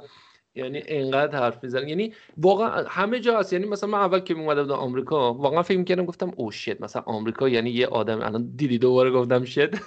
یعنی 0.55 0.83
انقدر 0.87 1.39
حرف 1.39 1.65
می‌زنن 1.65 1.89
یعنی 1.89 2.13
واقعا 2.37 2.85
همه 2.89 3.21
جا 3.21 3.39
هست. 3.39 3.53
یعنی 3.53 3.67
مثلا 3.67 3.91
من 3.91 3.99
اول 3.99 4.21
که 4.21 4.35
اومدم 4.35 4.67
به 4.67 4.75
آمریکا 4.75 5.35
واقعا 5.35 5.63
فکر 5.63 5.79
می‌کردم 5.79 6.05
گفتم 6.05 6.33
او 6.37 6.53
oh 6.53 6.55
شت 6.55 6.81
مثلا 6.81 7.03
آمریکا 7.07 7.49
یعنی 7.49 7.71
یه 7.71 7.87
آدم. 7.87 8.21
الان 8.23 8.53
دیدی 8.57 8.79
دوباره 8.79 9.11
گفتم 9.11 9.45
شت 9.45 9.59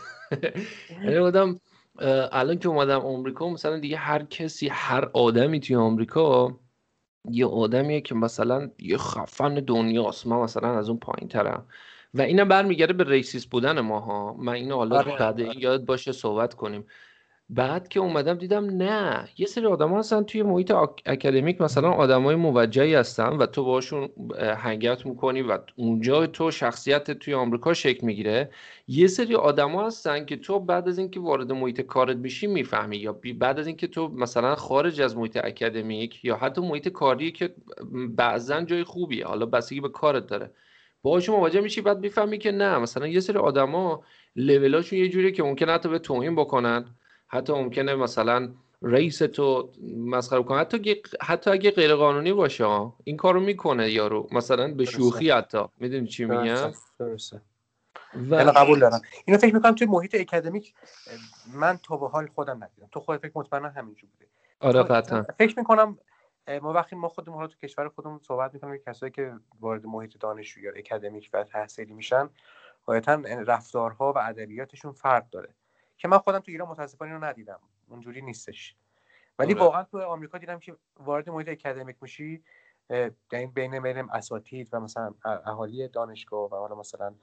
یعنی 1.04 1.20
گفتم 1.20 1.60
الان 2.32 2.60
که 2.60 2.70
اومدم 2.70 3.00
آمریکا 3.00 3.50
مثلا 3.50 3.80
دیگه 3.80 3.98
هر 3.98 4.24
کسی 4.24 4.68
هر 4.68 5.10
آدمی 5.14 5.60
توی 5.60 5.76
آمریکا 5.76 6.60
یه 7.32 7.46
آدمیه 7.46 8.02
که 8.02 8.16
مثلا 8.16 8.70
یه 8.80 8.98
خفن 8.98 9.54
دنیاست 9.54 10.28
من 10.28 10.38
مثلا 10.38 10.78
از 10.78 10.90
اون 10.90 11.00
پایین 11.00 11.30
ترم 11.30 11.66
و 12.14 12.22
اینم 12.22 12.48
برمیگرده 12.48 12.94
به 12.94 13.04
ریسیس 13.04 13.46
بودن 13.46 13.80
ماها 13.80 14.34
من 14.34 14.54
اینو 14.54 14.76
حالا 14.76 14.98
آره. 14.98 15.18
بعد 15.18 15.42
آره. 15.42 15.58
یاد 15.58 15.86
باشه 15.86 16.12
صحبت 16.12 16.54
کنیم 16.54 16.86
بعد 17.50 17.88
که 17.88 18.00
اومدم 18.00 18.34
دیدم 18.34 18.66
نه 18.66 19.30
یه 19.38 19.46
سری 19.46 19.66
آدم 19.66 19.94
هستن 19.98 20.24
توی 20.24 20.44
محیط 20.44 20.72
اکادمیک 21.06 21.62
مثلا 21.62 21.92
آدمای 21.92 22.36
موجهی 22.36 22.96
هستن 22.96 23.28
و 23.30 23.46
تو 23.46 23.64
باشون 23.64 24.10
هنگت 24.40 25.06
می‌کنی 25.06 25.42
و 25.42 25.58
اونجا 25.76 26.28
تو 26.28 26.52
شخصیت 26.52 27.12
توی 27.12 27.34
آمریکا 27.34 27.74
شکل 27.74 28.06
می‌گیره. 28.06 28.50
یه 28.88 29.08
سری 29.08 29.36
آدما 29.36 29.88
هستن 29.88 30.26
که 30.26 30.38
تو 30.38 30.60
بعد 30.60 30.88
از 30.88 30.98
اینکه 31.00 31.20
وارد 31.20 31.52
محیط 31.52 31.82
کارت 31.82 32.18
میشی 32.18 32.48
می‌فهمی 32.48 32.98
یا 32.98 33.20
بعد 33.40 33.60
از 33.60 33.68
اینکه 33.68 33.88
تو 33.88 34.08
مثلا 34.08 34.56
خارج 34.56 35.02
از 35.02 35.18
محیط 35.18 35.38
اکادمیک 35.44 36.26
یا 36.26 36.36
حتی 36.36 36.62
محیط 36.62 36.88
کاری 36.88 37.32
که 37.32 37.56
بعضا 38.10 38.62
جای 38.62 38.84
خوبیه 38.84 39.26
حالا 39.26 39.46
بستگی 39.46 39.82
به 39.82 39.90
کارت 39.90 40.28
داره 40.28 40.52
باهاشون 41.02 41.36
مواجه 41.36 41.62
میشی 41.62 41.82
بعد 41.82 42.00
می‌فهمی 42.00 42.38
که 42.38 42.52
نه. 42.52 42.78
مثلا 42.78 43.08
یه 43.08 43.20
سری 43.20 43.38
آدما 43.38 44.04
لولاشون 44.36 45.00
یه 45.00 45.10
جوریه 45.10 45.32
که 45.32 45.44
ممکنه 45.44 45.72
حتی 45.74 45.90
به 45.90 46.00
توهین 46.00 46.36
بکنن. 46.36 46.86
حتی 47.28 47.54
ممکنه 47.54 47.96
مثلا 47.96 48.54
رئیس 48.82 49.18
تو 49.18 49.72
مسخره 49.98 50.44
کنه. 50.44 50.60
حتی 50.60 51.02
حتی 51.22 51.50
اگه 51.50 51.72
غیر 51.72 51.96
قانونی 51.96 52.34
باشه 52.34 52.92
این 53.04 53.18
کارو 53.18 53.40
می‌کنه 53.40 53.92
یارو. 53.92 54.28
مثلا 54.32 54.74
به 54.74 54.86
شوخی 54.86 55.30
حتی. 55.30 55.66
می‌دونی 55.78 56.08
چی 56.08 56.26
میگم؟ 56.26 56.72
و... 58.30 58.36
قبول 58.36 58.80
دارم. 58.80 59.02
اینو 59.26 59.40
فکر 59.40 59.56
می‌کنم 59.56 59.76
توی 59.76 59.88
محیط 59.88 60.16
اکادمیک 60.16 60.74
من 61.54 61.78
تو 61.84 61.98
به 61.98 62.08
حال 62.08 62.28
خودم 62.28 62.64
ندیدم. 62.64 62.88
تو 62.92 63.00
خودت 63.00 63.22
فکر 63.22 63.32
مطمئنا 63.36 63.70
همینجور 63.70 64.10
بوده. 64.10 64.28
آره 64.60 64.84
قطعا. 64.84 65.26
فکر 65.38 65.60
می‌کنم 65.60 65.98
ما 66.62 66.74
وقتی 66.74 66.96
ما 66.96 67.08
خودمون 67.08 67.48
تو 67.48 67.58
کشور 67.64 67.90
خودمون 67.90 68.20
صحبت 68.28 68.54
می‌کنیم 68.54 68.82
کسایی 68.88 69.12
که 69.12 69.34
وارد 69.60 69.86
محیط 69.86 70.18
دانشجو 70.20 70.62
یا 70.62 70.72
اکادمیک 70.76 71.30
و 71.34 71.44
تحصیلی 71.44 71.94
میشن 71.94 72.30
غالبا 72.86 73.14
رفتارها 73.48 74.14
و 74.14 74.18
ادبیاتشون 74.18 74.92
فرق 74.92 75.30
داره. 75.30 75.50
که 75.98 76.08
من 76.08 76.18
خودم 76.18 76.40
تو 76.40 76.52
ایران 76.52 76.68
متاسفانه 76.68 77.14
رو 77.14 77.24
ندیدم. 77.24 77.60
اونجوری 77.90 78.22
نیستش. 78.22 78.76
ولی 79.40 79.54
آره. 79.54 79.64
واقعا 79.64 79.84
تو 79.84 80.02
آمریکا 80.02 80.38
دیدم 80.38 80.60
که 80.60 80.78
وارد 80.96 81.30
محیط 81.30 81.50
اکادمیک 81.50 81.96
میشی 82.02 82.44
یعنی 83.32 83.46
بین 83.46 83.80
بین 83.80 83.98
اساتید 83.98 84.70
و 84.72 84.80
مثلا 84.80 85.14
اهالی 85.24 85.88
دانشگاه 85.88 86.50
و 86.52 86.56
حالا 86.56 86.76
مثلا 86.76 87.16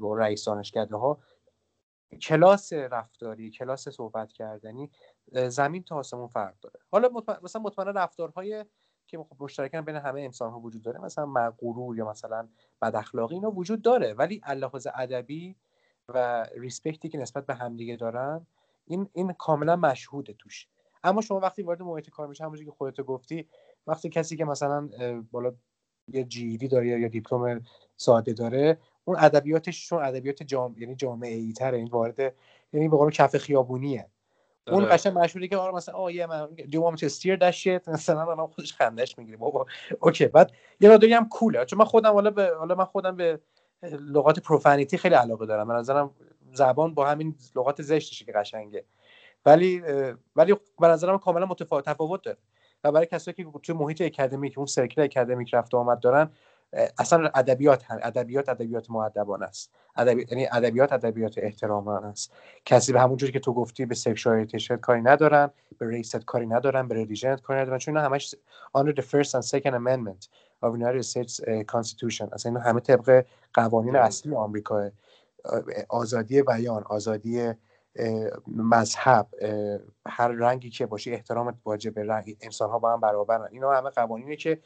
با 0.00 0.14
رئیس 0.14 0.44
دانشکده 0.44 0.96
ها 0.96 1.18
کلاس 2.22 2.72
رفتاری 2.72 3.50
کلاس 3.50 3.88
صحبت 3.88 4.32
کردنی 4.32 4.90
زمین 5.48 5.82
تا 5.82 5.96
آسمون 5.96 6.28
فرق 6.28 6.54
داره. 6.60 6.80
حالا 6.90 7.08
مثلا 7.42 7.62
مطمئنا 7.62 7.90
رفتارهای 7.90 8.64
که 9.06 9.18
خب 9.18 9.36
مشترکن 9.40 9.80
بین 9.80 9.96
همه 9.96 10.20
انسان 10.20 10.50
ها 10.50 10.60
وجود 10.60 10.82
داره 10.82 11.00
مثلا 11.00 11.54
غرور 11.58 11.96
یا 11.96 12.10
مثلا 12.10 12.48
بد 12.82 12.96
اخلاقی 12.96 13.34
اینا 13.34 13.50
وجود 13.50 13.82
داره. 13.82 14.14
ولی 14.14 14.40
لحاظ 14.48 14.86
ادبی 14.94 15.56
و 16.14 16.46
ریسپکتی 16.56 17.08
که 17.08 17.18
نسبت 17.18 17.46
به 17.46 17.54
همدیگه 17.54 17.96
دارن 17.96 18.46
این 18.86 19.08
این 19.12 19.32
کاملا 19.32 19.76
مشهوده 19.76 20.32
توش. 20.32 20.66
اما 21.04 21.20
شما 21.20 21.40
وقتی 21.40 21.62
وارد 21.62 21.82
محیط 21.82 22.10
کار 22.10 22.26
میشه 22.26 22.44
همونجوری 22.44 22.66
که 22.66 22.76
خودت 22.76 23.00
گفتی 23.00 23.48
وقتی 23.86 24.08
کسی 24.08 24.36
که 24.36 24.44
مثلا 24.44 24.88
بالا 25.30 25.52
یه 26.08 26.24
جیدی 26.24 26.68
داره 26.68 26.86
یا 26.88 27.08
دیپلم 27.08 27.62
ساده 27.96 28.32
داره 28.32 28.78
اون 29.04 29.16
ادبیاتش 29.20 29.88
چون 29.88 30.04
ادبیات 30.04 30.42
جام... 30.42 30.74
یعنی 30.78 30.94
جامعه 30.94 31.34
ای 31.34 31.52
تره 31.52 31.78
این 31.78 31.88
وارد 31.88 32.34
یعنی 32.72 32.88
به 32.88 32.96
قول 32.96 33.10
کف 33.10 33.36
خیابونیه. 33.36 34.06
اون. 34.66 34.86
قشنگ 34.90 35.18
مشهوری 35.18 35.48
که 35.48 35.56
آره 35.56 35.74
مثلا 35.74 35.94
آ 35.94 36.10
یه 36.10 36.26
من 36.26 36.48
want 36.74 36.94
to 36.94 37.06
stir 37.06 37.36
that 37.36 37.50
shit 37.50 37.88
مثلا 37.88 38.30
الان 38.30 38.46
خودش 38.46 38.72
خندش 38.72 39.18
می‌گیره. 39.18 39.36
بابا 39.36 39.66
okay. 40.00 40.26
بعد 40.26 40.52
یه 40.80 40.90
مقداری 40.90 41.12
هم 41.12 41.28
کوله. 41.28 41.64
چون 41.64 41.78
من 41.78 41.84
خودم 41.84 42.12
حالا 42.12 42.30
به 42.30 42.54
حالا 42.58 42.74
من 42.74 42.84
خودم 42.84 43.16
به 43.16 43.40
لغات 43.82 44.40
profanity 44.40 44.98
خیلی 44.98 45.14
علاقه 45.14 45.46
دارم. 45.46 45.68
به 45.68 45.74
نظرم 45.74 46.10
زبان 46.52 46.94
با 46.94 47.06
همین 47.06 47.34
لغات 47.56 47.82
زشتشه 47.82 48.24
که 48.24 48.32
قشنگه. 48.32 48.84
ولی 49.46 49.82
ولی 50.36 50.54
به 50.80 50.86
نظرم 50.86 51.18
کاملا 51.18 51.46
متفاوت 51.46 51.84
تفاوت 51.84 52.22
داره. 52.22 52.38
و 52.84 52.92
برای 52.92 53.06
کسایی 53.06 53.34
که 53.34 53.46
توی 53.62 53.74
محیط 53.74 54.00
اکادمیک 54.00 54.58
اون 54.58 54.66
circle 54.66 55.02
academic 55.02 55.54
رفت 55.54 55.74
آمد 55.74 56.00
دارن 56.00 56.30
اصلا 56.98 57.30
ادبیات 57.34 57.84
هم 57.84 57.98
ادبیات 58.02 58.48
ادبیات 58.48 58.90
مؤدبانه 58.90 59.46
است. 59.46 59.74
ادبی... 59.96 60.26
یعنی 60.30 60.48
ادبیات 60.52 60.92
ادبیات 60.92 61.34
احترامانه 61.38 62.06
است. 62.06 62.32
کسی 62.64 62.92
به 62.92 63.00
همون 63.00 63.16
جوری 63.16 63.32
که 63.32 63.40
تو 63.40 63.54
گفتی 63.54 63.86
به 63.86 63.94
sexual 63.94 64.20
orientation 64.20 64.67
ش 64.67 64.76
کاری 64.76 65.02
ندارن 65.02 65.50
به 65.78 65.88
race 65.88 66.17
ت 66.17 66.24
کاری 66.24 66.46
ندارن 66.46 66.88
به 66.88 66.94
religion 66.94 67.35
ت 67.35 67.40
کاری 67.40 67.60
ندارن 67.60 67.78
چون 67.78 67.96
همش 67.96 68.34
under 68.78 68.92
the 68.92 69.02
first 69.02 69.30
and 69.34 69.44
second 69.44 69.74
amendment. 69.74 70.28
Of 70.62 70.74
United 70.74 71.04
States 71.04 71.40
Constitution. 71.66 72.32
اصلا 72.32 72.52
اینا 72.52 72.60
همه 72.60 72.80
طبق 72.80 73.24
قوانین 73.54 73.96
اصلی 73.96 74.34
آمریکا 74.34 74.90
آزادی 75.88 76.42
بیان 76.42 76.82
آزادی 76.82 77.52
مذهب 78.46 79.28
هر 80.06 80.28
رنگی 80.28 80.70
که 80.70 80.86
باشه 80.86 81.10
احترام 81.10 81.60
واجب 81.64 81.98
رنگ 81.98 82.36
انسان 82.40 82.70
ها 82.70 82.78
با 82.78 82.92
هم 82.92 83.00
برابرن. 83.00 83.48
اینا 83.52 83.72
همه 83.72 83.90
قوانینی 83.90 84.36
که 84.36 84.60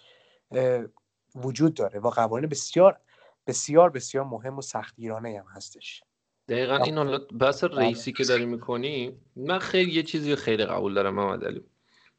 وجود 1.34 1.74
داره 1.74 2.00
و 2.00 2.10
قوانین 2.10 2.48
بسیار 2.48 2.98
بسیار 3.46 3.90
بسیار 3.90 4.24
مهم 4.24 4.58
و 4.58 4.62
سختگیرانه 4.62 5.38
هم 5.38 5.56
هستش. 5.56 6.04
دقیقا 6.48 6.76
این 6.76 6.98
حالا 6.98 7.18
بحث 7.40 7.64
بله. 7.64 7.76
رئیسی 7.76 8.12
که 8.12 8.24
داری 8.24 8.46
می‌کنی 8.46 9.20
من 9.36 9.58
خیلی 9.58 9.92
یه 9.92 10.02
چیزی 10.02 10.36
خیلی 10.36 10.64
قبول 10.64 10.94
دارم 10.94 11.14
محمد 11.14 11.44
علی. 11.44 11.64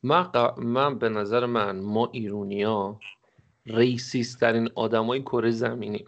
من, 0.04 0.32
من 0.58 1.00
به 1.00 1.10
نظر 1.10 1.46
من 1.46 1.80
ما 1.80 2.10
ایرونیا 2.12 3.00
ریسیست 3.65 4.39
ترین 4.39 4.69
آدمای 4.75 5.21
کره 5.21 5.51
زمینیم. 5.51 6.06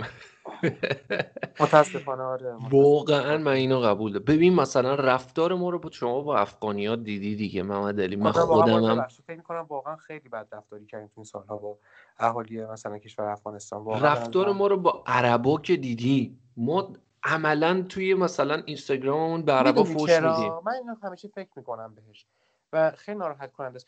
متاسفانه 1.60 2.24
آره 2.24 2.56
واقعا 2.72 3.38
من 3.38 3.52
اینو 3.52 3.80
قبول 3.80 4.12
دارم 4.12 4.26
ببین 4.26 4.56
مثلا 4.56 4.96
رفتار 4.96 5.54
ما 5.54 5.70
رو 5.70 5.80
با 5.80 5.90
شما 5.92 6.22
با 6.22 6.38
افغانی 6.38 6.86
ها 6.86 6.96
دیدی 6.96 7.36
دیگه 7.36 7.64
محمد 7.64 8.02
علی. 8.02 8.16
من 8.16 8.32
خودم 8.32 8.84
هم 8.84 9.08
فکر 9.28 9.42
کنم 9.42 9.66
واقعا 9.70 9.96
خیلی 9.96 10.30
بد 10.30 10.48
رفتاری 10.52 10.86
کردیم 10.86 11.08
تو 11.08 11.14
این 11.18 11.24
سالها 11.26 11.58
با 11.58 11.78
اهالی 12.18 12.66
مثلا 12.66 12.98
کشور 12.98 13.26
افغانستان. 13.26 13.84
واقعا 13.84 14.14
رفتار 14.14 14.52
ما 14.52 14.68
رو 14.68 14.78
با 14.78 15.04
عربا 15.08 15.58
که 15.58 15.76
دیدی 15.76 16.38
ما 16.58 16.94
عملا 17.24 17.82
توی 17.90 18.14
مثلا 18.14 18.62
اینستاگراممون 18.66 19.42
به 19.42 19.52
عربا 19.52 19.84
فوش 19.84 20.10
میدیم. 20.10 20.54
من 20.66 20.74
اینو 20.74 20.96
همیشه 21.04 21.28
فکر 21.28 21.50
می‌کنم 21.56 21.96
بهش 21.96 22.26
و 22.74 22.92
خیلی 22.92 23.18
ناراحت 23.18 23.52
کننده 23.52 23.76
است 23.76 23.88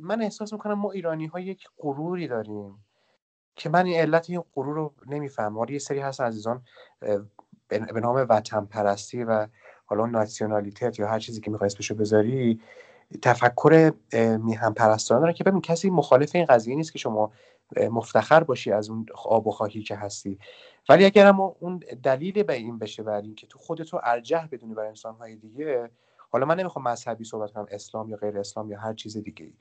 من 0.00 0.22
احساس 0.22 0.52
می‌کنم 0.52 0.74
ما 0.74 0.92
ایرانی 0.92 1.26
ها 1.26 1.40
یک 1.40 1.68
غروری 1.78 2.28
داریم. 2.28 2.84
که 3.56 3.68
من 3.68 3.86
این 3.86 4.00
علت 4.00 4.30
این 4.30 4.42
غرور 4.54 4.74
رو 4.74 4.94
نمی‌فهمم. 5.06 5.58
ولی 5.58 5.72
یه 5.72 5.78
سری 5.78 5.98
هست 5.98 6.20
عزیزان 6.20 6.62
به 7.68 8.00
نام 8.00 8.26
وطن 8.28 8.64
پرستی 8.64 9.24
و 9.24 9.48
حالا 9.86 10.06
ناسیونالیتت 10.06 10.98
یا 10.98 11.08
هر 11.08 11.18
چیزی 11.18 11.40
که 11.40 11.50
می‌خوای 11.50 11.66
اسمشو 11.66 11.94
بذاری 11.94 12.60
تفکر 13.22 13.92
میهم 14.42 14.74
پرستان 14.74 15.20
دارن 15.20 15.32
که 15.32 15.44
ببین 15.44 15.60
کسی 15.60 15.90
مخالف 15.90 16.30
این 16.34 16.44
قضیه 16.44 16.76
نیست 16.76 16.92
که 16.92 16.98
شما 16.98 17.32
مفتخر 17.90 18.44
باشی 18.44 18.72
از 18.72 18.90
اون 18.90 19.06
آب 19.24 19.46
و 19.46 19.50
خواهی 19.50 19.82
که 19.82 19.96
هستی. 19.96 20.38
ولی 20.88 21.04
اگر 21.04 21.26
اما 21.26 21.56
اون 21.60 21.78
دلیل 22.02 22.42
به 22.42 22.54
این 22.54 22.78
بشه 22.78 23.02
بر 23.02 23.20
این 23.20 23.34
که 23.34 23.46
تو 23.46 23.58
خودتو 23.58 24.00
ارجح 24.04 24.46
بدونی 24.52 24.74
بر 24.74 24.84
انسانهای 24.84 25.36
دیگه 25.36 25.90
حالا 26.30 26.46
من 26.46 26.60
نمی‌خوام 26.60 26.88
مذهبی 26.88 27.24
صحبت 27.24 27.52
کنم 27.52 27.66
اسلام 27.70 28.08
یا 28.08 28.16
غیر 28.16 28.38
اسلام 28.38 28.70
یا 28.70 28.80
هر 28.80 28.94
چیز 28.94 29.16
دیگه 29.16 29.52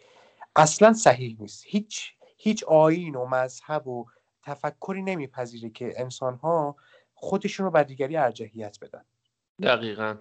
اصلا 0.56 0.94
صحیح 0.94 1.38
نیست. 1.40 1.64
هیچ 1.68 2.14
هیچ 2.44 2.64
آین 2.64 3.16
و 3.16 3.26
مذهب 3.26 3.88
و 3.88 4.06
تفکری 4.44 5.02
نمیپذیره 5.02 5.70
که 5.70 5.94
انسان 5.98 6.36
ها 6.36 6.76
خودشون 7.14 7.66
رو 7.66 7.72
بر 7.72 7.84
دیگری 7.84 8.18
ارجحیت 8.18 8.78
بدن. 8.82 9.06
دقیقا. 9.62 10.16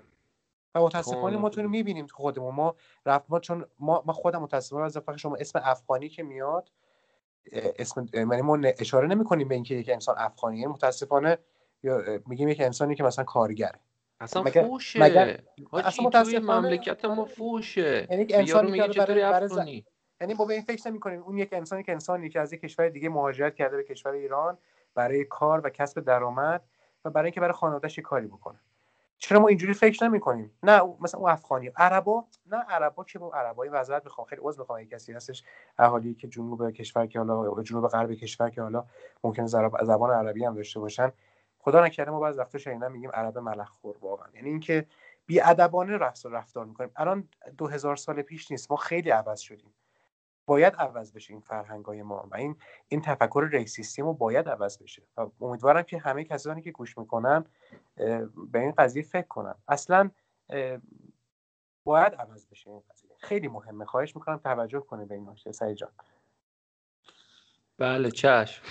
و 0.74 0.80
متاسفانه 0.80 1.37
ما 1.37 1.48
تو 1.48 1.62
می‌بینیم 1.62 2.06
تو 2.06 2.16
خودمون. 2.16 2.54
ما 2.54 2.74
رفت 3.06 3.24
ما 3.28 3.40
چون 3.40 3.66
ما, 3.78 4.02
ما 4.06 4.12
خودم 4.12 4.42
متاسفانه 4.42 4.85
از 4.85 4.98
شما 5.16 5.37
اسم 5.37 5.61
افغانی 5.64 6.09
که 6.09 6.22
میاد 6.22 6.70
اسم 7.52 8.06
یعنی 8.12 8.42
ما 8.42 8.59
اشاره 8.78 9.09
نمی 9.09 9.24
کنیم 9.24 9.48
به 9.48 9.54
اینکه 9.54 9.74
یک 9.74 9.88
انسان 9.88 10.14
افغانیه. 10.18 10.68
متاسفانه 10.68 11.38
یا 11.83 12.20
میگیم 12.26 12.48
یک 12.48 12.61
انسانی 12.61 12.94
که 12.94 13.02
مثلا 13.02 13.24
کارگره. 13.24 13.80
اصلا 14.20 14.42
مگر... 14.42 14.62
فوشه. 14.62 15.00
مگر... 15.00 15.40
اصلا 15.72 16.04
متاسفانه 16.04 16.38
مملکت 16.38 17.04
ما 17.04 17.24
فوشه. 17.24 18.06
یعنی 18.11 18.26
انسانی 18.30 18.88
که 18.88 18.98
برای, 18.98 19.22
برای, 19.22 19.85
یعنی 20.20 20.35
ما 20.35 20.44
به 20.44 20.54
این 20.54 20.62
فکر 20.62 20.88
نمی‌کنیم. 20.88 21.22
اون 21.22 21.38
یک 21.38 21.52
انسانی 21.52 21.83
که 21.83 21.92
انسانی 21.92 22.28
که 22.28 22.40
از 22.40 22.52
یک 22.52 22.61
کشور 22.61 22.88
دیگه 22.88 23.09
مهاجرت 23.09 23.54
کرده 23.54 23.76
به 23.76 23.83
کشور 23.83 24.12
ایران 24.12 24.59
برای 24.94 25.24
کار 25.24 25.61
و 25.64 25.70
کسب 25.70 26.00
درآمد 26.00 26.64
و 27.04 27.11
برای 27.11 27.26
اینکه 27.26 27.40
برای 27.40 27.52
خانواده‌اش 27.52 27.98
کاری 27.98 28.26
بکنه. 28.26 28.59
چرا 29.18 29.40
ما 29.40 29.48
اینجوری 29.48 29.74
فکر 29.74 30.04
نمی 30.04 30.20
کنیم 30.20 30.59
نه 30.62 30.83
مثلا 31.00 31.20
اون 31.20 31.30
افغانی. 31.30 31.72
عربا؟ 31.76 32.24
نه 32.46 32.56
عربا 32.56 33.04
که 33.04 33.18
با 33.18 33.33
عربای 33.33 33.68
وضعیت 33.68 34.04
می‌خوام. 34.04 34.26
خیلی 34.26 34.42
عذر 34.44 34.61
می‌خوام 34.61 34.85
کسی 34.85 35.12
هستش. 35.12 35.44
اهالی 35.78 36.14
که 36.14 36.28
جنوب 36.28 36.70
کشور 36.70 37.06
که 37.06 37.18
حالا 37.18 37.62
جنوب 37.62 37.88
غرب 37.88 38.12
کشور 38.12 38.50
که 38.50 38.62
حالا 38.62 38.85
ممکن 39.24 39.46
زبان 39.83 40.11
عربی 40.11 40.44
هم 40.44 40.54
داشته 40.54 40.80
باشن. 40.80 41.12
خدا 41.59 41.85
نکرده 41.85 42.11
ما 42.11 42.20
بعضی 42.20 42.38
وقتا 42.38 42.59
شنیدن 42.59 42.92
میگیم 42.92 43.11
عرب 43.14 43.38
ملخور 43.38 43.96
واقعا. 44.00 44.28
یعنی 44.35 44.48
اینکه 44.48 44.87
بی 45.26 45.40
ادبانه 45.40 45.96
رفتار 45.96 46.33
رفتار 46.33 46.66
می‌کنیم. 46.66 46.90
الان 46.96 47.28
2000 47.59 47.96
سال 47.96 48.22
پیش 48.22 48.50
نیست. 48.50 48.70
ما 48.70 48.76
خیلی 48.76 49.11
عوض 49.11 49.40
شدیم. 49.40 49.74
باید 50.50 50.74
عوض 50.74 51.12
بشه 51.12 51.32
این 51.32 51.40
فرهنگ 51.40 51.84
های 51.84 52.02
ما 52.02 52.28
و 52.30 52.36
این 52.36 52.56
این 52.88 53.00
تفکر 53.00 53.48
ریسیستی 53.52 54.02
ما 54.02 54.12
باید 54.12 54.48
عوض 54.48 54.78
بشه. 54.78 55.02
و 55.16 55.30
امیدوارم 55.40 55.82
که 55.82 55.98
همه 55.98 56.24
کسانی 56.24 56.62
که 56.62 56.70
گوش 56.70 56.98
می‌کنن 56.98 57.44
به 58.52 58.58
این 58.58 58.70
قضیه 58.70 59.02
فکر 59.02 59.26
کنن. 59.26 59.54
اصلا 59.68 60.10
باید 61.84 62.14
عوض 62.14 62.46
بشه 62.46 62.70
این 62.70 62.82
قضیه. 62.90 63.10
خیلی 63.18 63.48
مهمه. 63.48 63.84
خواهش 63.84 64.16
می‌کنم 64.16 64.36
توجه 64.36 64.80
کنه 64.80 65.04
به 65.04 65.14
این 65.14 65.28
نکته 65.28 65.52
سعید 65.52 65.76
جان. 65.76 65.90
بله 67.78 68.10
چشم. 68.10 68.62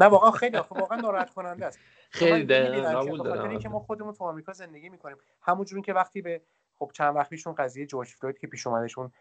نه 0.00 0.06
واقعا 0.06 0.30
خیلی 0.30 0.56
واقعا 0.56 1.00
ناراحت 1.00 1.30
کننده 1.30 1.66
است 1.66 1.78
خیلی 2.10 2.80
قبول 2.80 3.22
دارم. 3.22 3.50
اینکه 3.50 3.68
ما 3.68 3.80
خودمون 3.80 4.14
تو 4.14 4.24
آمریکا 4.24 4.52
زندگی 4.52 4.88
می‌کنیم. 4.88 5.16
همونجوری 5.40 5.82
که 5.82 5.92
وقتی 5.92 6.22
به 6.22 6.42
خب 6.78 6.90
چند 6.94 7.16
وقت 7.16 7.30
پیشون 7.30 7.54
قضیه 7.54 7.86
جورج 7.86 8.08
فلوید 8.08 8.38
که 8.38 8.46
پیش 8.46 8.66
اومدشون 8.66 9.12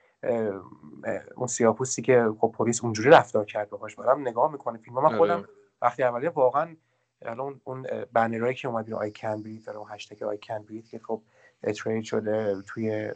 اون 1.35 1.47
سیاپوستی 1.47 2.01
که 2.01 2.29
خب 2.39 2.55
پلیس 2.57 2.83
اونجوری 2.83 3.09
رفتار 3.09 3.45
کرد 3.45 3.69
باهاش 3.69 3.95
برام 3.95 4.27
نگاه 4.27 4.51
می‌کنه 4.51 4.77
فیلم 4.77 4.95
من 4.95 5.17
خودم 5.17 5.37
آره. 5.37 5.47
وقتی 5.81 6.03
اولیه 6.03 6.29
واقعا 6.29 6.75
الان 7.21 7.61
اون 7.63 7.87
بنرایی 8.13 8.55
که 8.55 8.67
اومد 8.67 8.93
آی 8.93 9.11
کن 9.11 9.43
برید 9.43 9.65
داره 9.65 9.77
اون 9.77 9.87
هشتگ 9.91 10.23
آی 10.23 10.37
کن 10.37 10.59
برید 10.59 10.87
که 10.87 10.99
خب 10.99 11.21
ترید 11.83 12.03
شده 12.03 12.61
توی 12.61 13.11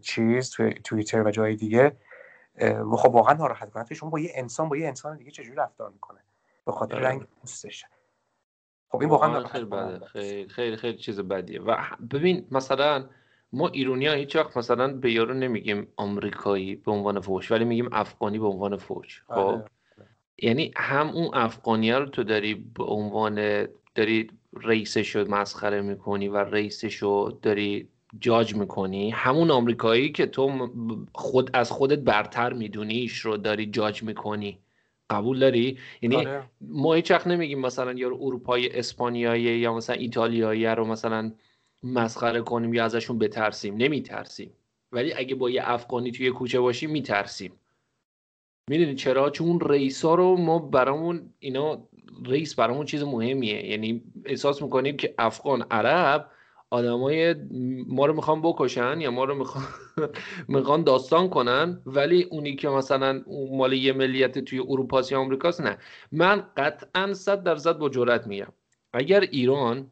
چیز 0.00 0.50
توی 0.50 0.74
توییتر 0.74 1.22
و 1.22 1.30
جای 1.30 1.56
دیگه 1.56 1.96
خب 2.96 3.14
واقعا 3.14 3.34
ناراحت 3.34 3.70
کننده 3.70 3.94
شما 3.94 4.10
با 4.10 4.18
یه 4.18 4.32
انسان 4.34 4.68
با 4.68 4.76
یه 4.76 4.88
انسان 4.88 5.16
دیگه 5.16 5.30
چجوری 5.30 5.56
رفتار 5.56 5.90
می‌کنه 5.90 6.18
به 6.66 6.72
خاطر 6.72 6.96
آره. 6.96 7.08
رنگ 7.08 7.22
پوستش 7.40 7.84
خب 8.90 9.00
این 9.00 9.08
واقعا 9.08 9.44
خیلی 9.44 9.64
بده. 9.64 10.06
خیلی 10.06 10.48
خیلی 10.48 10.76
خیلی 10.76 10.98
چیز 10.98 11.20
بدیه. 11.20 11.60
و 11.60 11.76
ببین 12.10 12.46
مثلا 12.50 13.04
ما 13.52 13.68
ایرونی 13.68 14.06
ها 14.06 14.14
هیچ 14.14 14.36
وقت 14.36 14.56
مثلا 14.56 14.92
به 14.92 15.12
یارو 15.12 15.34
نمیگیم 15.34 15.88
آمریکایی 15.96 16.76
به 16.76 16.90
عنوان 16.92 17.20
فوش 17.20 17.52
ولی 17.52 17.64
میگیم 17.64 17.88
افغانی 17.92 18.38
به 18.38 18.46
عنوان 18.46 18.76
فوش. 18.76 19.22
خب؟ 19.26 19.32
آره. 19.32 19.64
یعنی 20.42 20.72
هم 20.76 21.08
اون 21.08 21.30
افغانی 21.34 21.92
رو 21.92 22.06
تو 22.06 22.24
داری 22.24 22.54
به 22.54 22.84
عنوان 22.84 23.66
داری 23.94 24.30
رئیسش 24.62 25.16
رو 25.16 25.30
مسخره 25.30 25.80
می‌کنی 25.80 26.28
و 26.28 26.36
رئیسش 26.36 26.94
رو 26.94 27.38
داری 27.42 27.88
جاج 28.20 28.54
می‌کنی. 28.54 29.10
همون 29.10 29.50
آمریکایی 29.50 30.12
که 30.12 30.26
تو 30.26 30.70
خود 31.14 31.50
از 31.52 31.70
خودت 31.70 31.98
برتر 31.98 32.52
میدونیش 32.52 33.18
رو 33.18 33.36
داری 33.36 33.66
جاج 33.66 34.02
می‌کنی. 34.02 34.58
قبول 35.10 35.38
داری؟ 35.38 35.78
یعنی 36.02 36.16
آره. 36.16 36.42
ما 36.60 36.94
هیچ 36.94 37.10
وقت 37.10 37.26
نمیگیم 37.26 37.60
مثلا 37.60 37.92
یا 37.92 38.08
اروپای 38.08 38.78
اسپانیایی 38.78 39.42
یا 39.42 39.74
مثلا 39.74 39.96
ایتالیایی 39.96 40.66
رو 40.66 40.84
مثلا 40.84 41.32
مسخره 41.82 42.40
کنیم 42.40 42.74
یا 42.74 42.84
ازشون 42.84 43.18
بترسیم. 43.18 43.76
نمیترسیم. 43.76 44.50
ولی 44.92 45.12
اگه 45.12 45.34
با 45.34 45.50
یه 45.50 45.62
افغانی 45.64 46.10
توی 46.10 46.30
کوچه 46.30 46.60
باشیم 46.60 46.90
میترسیم. 46.90 47.52
می‌دونی 48.70 48.94
چرا؟ 48.94 49.30
چون 49.30 49.60
ها 50.02 50.14
رو 50.14 50.36
ما 50.36 50.58
برامون 50.58 51.32
اینا 51.38 51.88
رئیس 52.26 52.54
برامون 52.54 52.86
چیز 52.86 53.02
مهمیه. 53.02 53.70
یعنی 53.70 54.02
احساس 54.24 54.62
می‌کنیم 54.62 54.96
که 54.96 55.14
افغان 55.18 55.66
عرب 55.70 56.30
آدمای 56.70 57.34
ما 57.86 58.06
رو 58.06 58.14
می‌خوان 58.14 58.42
بکشن 58.42 59.00
یا 59.00 59.10
ما 59.10 59.24
رو 59.24 59.34
می‌خوان 59.34 59.64
می‌خوان 60.48 60.82
داستان 60.84 61.28
کنن 61.30 61.82
ولی 61.86 62.22
اونی 62.22 62.56
که 62.56 62.68
مثلا 62.68 63.22
مال 63.50 63.72
یه 63.72 63.92
ملیت 63.92 64.38
توی 64.38 64.58
اروپا 64.58 65.02
یا 65.10 65.20
آمریکاست 65.20 65.60
نه. 65.60 65.78
من 66.12 66.44
قطعا 66.56 67.14
صد 67.14 67.42
درصد 67.42 67.78
با 67.78 67.88
جرات 67.88 68.26
میگم. 68.26 68.52
اگر 68.92 69.20
ایران 69.20 69.90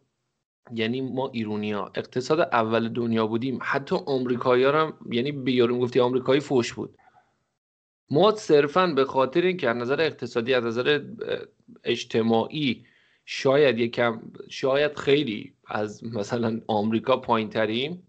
یعنی 0.75 1.01
ما 1.01 1.31
ایرونیا 1.33 1.93
اقتصاد 1.95 2.41
اول 2.41 2.89
دنیا 2.89 3.27
بودیم 3.27 3.59
حتی 3.63 3.97
آمریکایی 4.07 4.65
هم 4.65 4.99
یعنی 5.11 5.33
به 5.33 5.53
یارو 5.53 5.79
گفتی 5.79 6.01
آمریکایی 6.01 6.41
فوش 6.41 6.73
بود. 6.73 6.99
ما 8.11 8.33
صرفا 8.35 8.87
به 8.87 9.05
خاطر 9.05 9.41
اینکه 9.41 9.71
از 9.71 9.77
نظر 9.77 10.01
اقتصادی 10.01 10.55
از 10.55 10.65
نظر 10.65 11.01
اجتماعی 11.85 12.87
شاید 13.29 13.79
یکم 13.79 14.21
شاید 14.49 14.99
خیلی 14.99 15.53
از 15.67 16.05
مثلا 16.05 16.61
آمریکا 16.67 17.17
پایین 17.17 17.51
تریم 17.51 18.03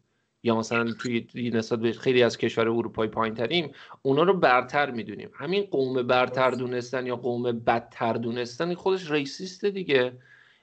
یا 0.43 0.55
مثلا 0.55 0.91
توی 0.99 1.27
نسبت 1.53 1.79
به 1.79 1.91
خیلی 1.91 2.23
از 2.23 2.37
کشور 2.37 2.69
اروپایی 2.69 3.11
پایین 3.11 3.35
تریم 3.35 3.71
اونا 4.01 4.23
رو 4.23 4.33
برتر 4.33 4.91
می‌دونیم. 4.91 5.29
همین 5.33 5.67
قوم 5.71 6.03
برتر 6.07 6.51
دونستن 6.51 7.05
یا 7.05 7.15
قوم 7.15 7.43
بدتر 7.43 8.13
دونستن 8.13 8.73
خودش 8.73 9.11
ریسیسته 9.11 9.69
دیگه. 9.69 10.11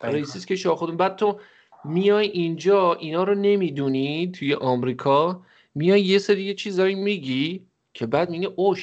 ریسیست 0.02 0.46
که 0.46 0.56
شاه 0.56 0.76
خودم 0.76 0.96
بعد 0.96 1.16
تو 1.16 1.40
میای 1.84 2.26
اینجا 2.26 2.94
اینا 2.94 3.24
رو 3.24 3.34
نمی‌دونی 3.34 4.32
توی 4.32 4.54
آمریکا 4.54 5.42
میای 5.74 6.00
یه 6.00 6.18
سری 6.18 6.54
چیزایی 6.54 6.94
میگی 6.94 7.66
که 7.94 8.06
بعد 8.06 8.30
میگه 8.30 8.48
او 8.56 8.74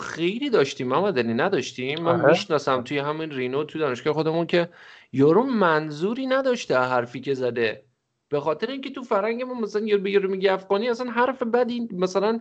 خیلی 0.00 0.50
داشتیم 0.50 0.88
محمد 0.88 1.18
علی 1.18 1.34
نداشتیم؟ 1.34 2.02
من 2.02 2.30
می‌شناسم 2.30 2.82
توی 2.82 2.98
همین 2.98 3.30
رینو 3.30 3.64
توی 3.64 3.80
دانشگاه 3.80 4.14
خودمون 4.14 4.46
که 4.46 4.68
یارو 5.12 5.42
منظوری 5.42 6.26
نداشته 6.26 6.78
حرفی 6.78 7.20
که 7.20 7.34
زده. 7.34 7.84
به 8.28 8.40
خاطر 8.40 8.70
اینکه 8.70 8.90
تو 8.90 9.02
فرنگ 9.02 9.42
ما 9.42 9.54
مثلا 9.54 9.86
یارو 9.86 10.02
به 10.02 10.10
یارو 10.10 10.30
میگه 10.30 10.52
افغانی 10.52 10.88
اصلا 10.88 11.10
حرف 11.10 11.42
بدی 11.42 11.88
مثلا 11.92 12.40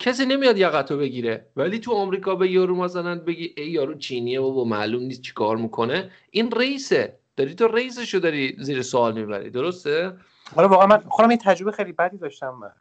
کسی 0.00 0.26
نمیاد 0.26 0.58
یقتو 0.58 0.98
بگیره. 0.98 1.46
ولی 1.56 1.78
تو 1.78 1.92
آمریکا 1.92 2.34
به 2.34 2.50
یارو 2.50 2.76
مثلا 2.76 3.18
بگی 3.18 3.54
ای 3.56 3.70
یارو 3.70 3.94
چینیه 3.94 4.40
و 4.40 4.64
معلوم 4.64 5.02
نیست 5.02 5.22
چیکار 5.22 5.56
می‌کنه. 5.56 6.10
این 6.30 6.50
رئیسه. 6.50 7.18
داری 7.36 7.54
تو 7.54 7.66
رئیسشو 7.66 8.18
داری 8.18 8.56
زیر 8.60 8.82
سوال 8.82 9.14
می‌بری. 9.14 9.50
درسته؟ 9.50 10.12
حالا 10.54 10.68
واقعا 10.68 10.86
من 10.86 10.98
خودم 11.08 11.28
این 11.28 11.38
تجربه 11.38 11.72
خیلی 11.72 11.92
بدی 11.92 12.18
داشتم. 12.18 12.72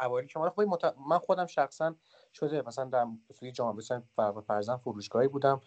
اوایل 0.00 0.26
که 0.26 0.40
من 1.08 1.18
خودم 1.18 1.46
شخصا 1.46 1.94
شده 2.34 2.62
مثلا 2.66 2.84
در 2.84 3.06
توی 3.40 3.52
جامعه 3.52 3.76
مثلا 3.76 4.02
فرزن 4.46 4.76
فروشگاهی 4.76 5.28
بودم. 5.28 5.60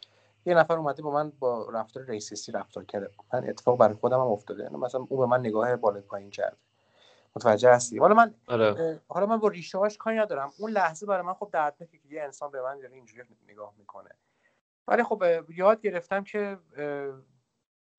یه 0.45 0.55
نفر 0.55 0.73
اومده 0.73 1.01
با 1.01 1.11
من 1.11 1.31
با 1.39 1.69
رفتار 1.69 2.03
ریسیستی 2.03 2.51
رفتار 2.51 2.83
کرده. 2.85 3.09
من 3.33 3.49
اتفاق 3.49 3.77
برای 3.77 3.93
خودم 3.93 4.19
هم 4.19 4.27
افتاده. 4.27 4.63
یعنی 4.63 4.77
مثلا 4.77 5.05
اون 5.09 5.19
به 5.19 5.25
من 5.25 5.39
نگاه 5.39 5.75
بالا 5.75 6.01
پایین 6.01 6.29
کرد 6.29 6.57
متوجه 7.35 7.71
هستی؟ 7.71 7.97
حالا 7.97 8.15
من 8.15 8.33
آره. 8.47 9.01
حالا 9.07 9.25
من 9.25 9.37
با 9.37 9.47
ریشه 9.47 9.77
هاش 9.77 9.97
کاری 9.97 10.17
ندارم. 10.17 10.51
اون 10.59 10.71
لحظه 10.71 11.05
برای 11.05 11.25
من 11.25 11.33
خب 11.33 11.49
دردناکه 11.53 11.97
که 11.97 12.07
یه 12.09 12.23
انسان 12.23 12.51
به 12.51 12.61
من 12.61 12.79
داره 12.79 12.93
اینجوری 12.93 13.23
نگاه 13.47 13.73
می‌کنه. 13.77 14.09
ولی 14.87 15.03
خب 15.03 15.23
یاد 15.49 15.81
گرفتم 15.81 16.23
که 16.23 16.57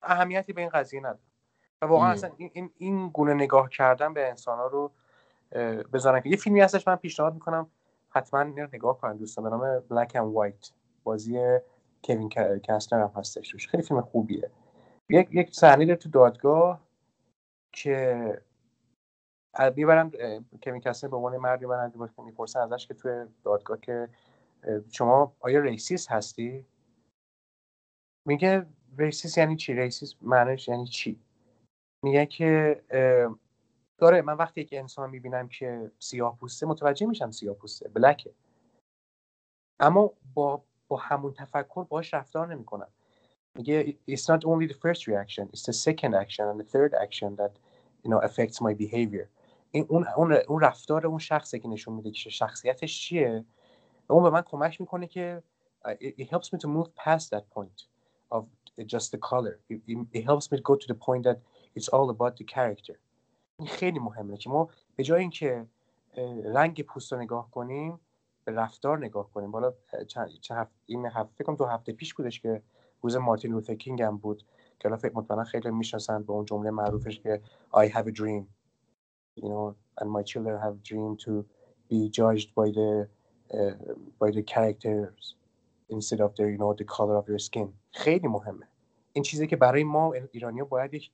اهمیتی 0.01 0.53
به 0.53 0.61
این 0.61 0.69
قضیه 0.69 0.99
نداره 0.99 1.19
و 1.81 1.85
واقعا 1.85 2.11
اصلا 2.11 2.31
این, 2.37 2.71
این, 2.77 3.09
گونه 3.09 3.33
نگاه 3.33 3.69
کردن 3.69 4.13
به 4.13 4.29
انسان 4.29 4.57
ها 4.57 4.67
رو 4.67 4.91
بذارن 5.93 6.21
که 6.21 6.29
یه 6.29 6.37
فیلمی 6.37 6.61
هستش 6.61 6.87
من 6.87 6.95
پیشنهاد 6.95 7.33
می‌کنم. 7.33 7.69
حتما 8.09 8.43
نگاه 8.43 8.97
کنن 8.99 9.17
دوستان. 9.17 9.43
به 9.43 9.49
نام 9.49 9.79
Black 9.79 10.09
and 10.09 10.35
White. 10.35 10.71
بازی 11.03 11.59
کوین 12.03 12.29
کسلر 12.59 13.01
هم 13.01 13.11
هستش 13.15 13.53
روش 13.53 13.67
خیلی 13.67 13.83
فیلم 13.83 14.01
خوبیه. 14.01 14.51
یک 15.09 15.27
یک 15.31 15.55
صحنه 15.55 15.95
تو 15.95 16.09
دادگاه 16.09 16.87
که 17.71 18.41
می‌برن 19.75 20.11
کوین 20.63 20.79
کسلر 20.79 21.09
به 21.09 21.15
عنوان 21.15 21.37
مردی 21.37 21.65
برن 21.65 21.93
می‌پرسن 22.17 22.59
ازش 22.59 22.87
که 22.87 22.93
توی 22.93 23.25
دادگاه 23.43 23.79
که 23.79 24.09
شما 24.91 25.35
آیا 25.39 25.59
ریسیس 25.59 26.11
هستی؟ 26.11 26.65
میگه 28.27 28.65
ریسیس 28.97 29.37
یعنی 29.37 29.55
چی؟ 29.55 29.73
ریسیس 29.73 30.15
معنیش 30.21 30.67
یعنی 30.67 30.85
چی؟ 30.85 31.19
میگه 32.03 32.25
که 32.25 32.81
داره 33.97 34.21
من 34.21 34.33
وقتی 34.33 34.65
که 34.65 34.79
انسان 34.79 35.09
می‌بینم 35.09 35.47
که 35.47 35.91
سیاه 35.99 36.37
پوسته 36.37 36.65
متوجه 36.65 37.07
میشم 37.07 37.31
سیاه 37.31 37.55
پوسته 37.55 37.89
بلکه. 37.89 38.33
اما 39.79 40.13
با 40.33 40.63
همون 40.95 41.33
تفکر 41.33 41.83
باش 41.83 42.13
رفتار 42.13 42.55
نمی‌کنم 42.55 42.87
میگه 43.55 43.95
it's 44.11 44.25
not 44.25 44.41
only 44.45 44.67
the 44.67 44.77
first 44.77 45.07
reaction 45.07 45.47
it's 45.53 45.65
the 45.65 45.73
second 45.73 46.13
action 46.13 46.45
and 46.47 46.59
the 46.59 46.69
third 46.73 46.93
action 47.05 47.35
that 47.35 47.53
you 48.03 48.09
know 48.11 48.19
affects 48.19 48.61
my 48.61 48.73
behavior 48.73 49.27
این 49.71 49.85
اون 49.89 50.07
اون 50.17 50.33
اون 50.47 50.61
رفتار 50.61 51.07
اون 51.07 51.19
شخصی 51.19 51.59
که 51.59 51.67
نشون 51.67 51.93
میده 51.93 52.11
که 52.11 52.29
شخصیتش 52.29 53.01
چیه 53.01 53.45
اون 54.09 54.23
به 54.23 54.29
من 54.29 54.41
کمک 54.41 54.81
می‌کنه 54.81 55.07
که 55.07 55.43
it, 55.85 56.27
helps 56.31 56.53
me 56.53 56.57
to 56.59 56.67
move 56.67 56.87
past 56.95 57.29
that 57.31 57.45
point 57.55 57.85
of 58.31 58.43
just 58.87 59.11
the 59.11 59.17
color 59.17 59.59
it, 59.69 59.79
it 60.13 60.23
helps 60.23 60.51
me 60.51 60.57
to 60.57 60.63
go 60.63 60.75
to 60.75 60.87
the 60.87 60.99
point 61.07 61.23
that 61.23 61.37
it's 61.75 61.89
all 61.95 62.09
about 62.09 62.37
the 62.37 62.43
character 62.43 62.95
این 63.59 63.67
خیلی 63.67 63.99
مهمه 63.99 64.37
که 64.37 64.49
ما 64.49 64.69
به 64.95 65.03
جای 65.03 65.21
اینکه 65.21 65.65
رنگ 66.45 66.81
پوست 66.81 67.13
رو 67.13 67.19
نگاه 67.19 67.51
کنیم 67.51 67.99
به 68.45 68.51
رفتار 68.51 68.97
نگاه 68.97 69.31
کنیم. 69.31 69.51
بالا 69.51 69.73
چه 70.41 70.67
این 70.85 71.05
هفته 71.05 71.33
فکر 71.35 71.55
کنم 71.55 71.69
هفته 71.69 71.93
پیش 71.93 72.13
بودش 72.13 72.39
که 72.39 72.61
روز 73.01 73.15
مارتین 73.15 73.51
لوتر 73.51 73.75
کینگ 73.75 74.01
هم 74.01 74.17
بود 74.17 74.43
که 74.79 74.87
الان 74.87 74.99
فکر 74.99 75.17
مطمئنا 75.17 75.43
خیلی 75.43 75.71
می‌شناسن 75.71 76.23
به 76.23 76.33
اون 76.33 76.45
جمله 76.45 76.71
معروفش 76.71 77.19
که 77.19 77.41
I 77.73 77.87
have 77.87 78.05
a 78.07 78.11
dream. 78.11 78.43
You 79.39 79.49
know 79.49 79.75
and 80.01 80.09
my 80.17 80.23
children 80.23 80.55
have 80.65 80.75
a 80.81 80.83
dream 80.89 81.17
to 81.25 81.31
be 81.89 81.99
judged 82.19 82.49
by 82.59 82.67
the 82.77 83.07
uh, 83.57 83.75
by 84.21 84.29
the 84.37 84.43
characters 84.53 85.35
instead 85.95 86.21
of 86.25 86.31
the 86.37 86.45
you 86.53 86.59
know 86.63 86.73
the 86.81 86.87
color 86.97 87.15
of 87.21 87.25
their 87.25 87.39
skin. 87.39 87.67
خیلی 87.91 88.27
مهمه. 88.27 88.67
این 89.13 89.23
چیزی 89.23 89.47
که 89.47 89.55
برای 89.55 89.83
ما 89.83 90.13
ایرانی 90.31 90.63
باید 90.63 90.93
یک 90.93 91.11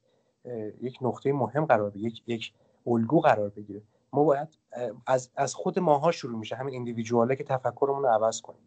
یک 0.82 0.98
نقطه 1.02 1.34
مهم 1.34 1.66
قرار 1.66 1.90
بگیره 1.90 2.12
یک 2.12 2.24
یک 2.28 2.54
الگو 2.88 3.20
قرار 3.20 3.50
بگیره. 3.50 3.82
ما 4.14 4.24
باید 4.24 4.58
از 5.08 5.30
از 5.36 5.56
خود 5.56 5.80
ماها 5.80 6.12
شروع 6.12 6.40
میشه 6.40 6.56
همین 6.56 6.74
ایندیویدواله 6.74 7.36
که 7.36 7.44
تفکرمون 7.44 8.04
رو 8.04 8.10
عوض 8.10 8.42
کنیم 8.42 8.62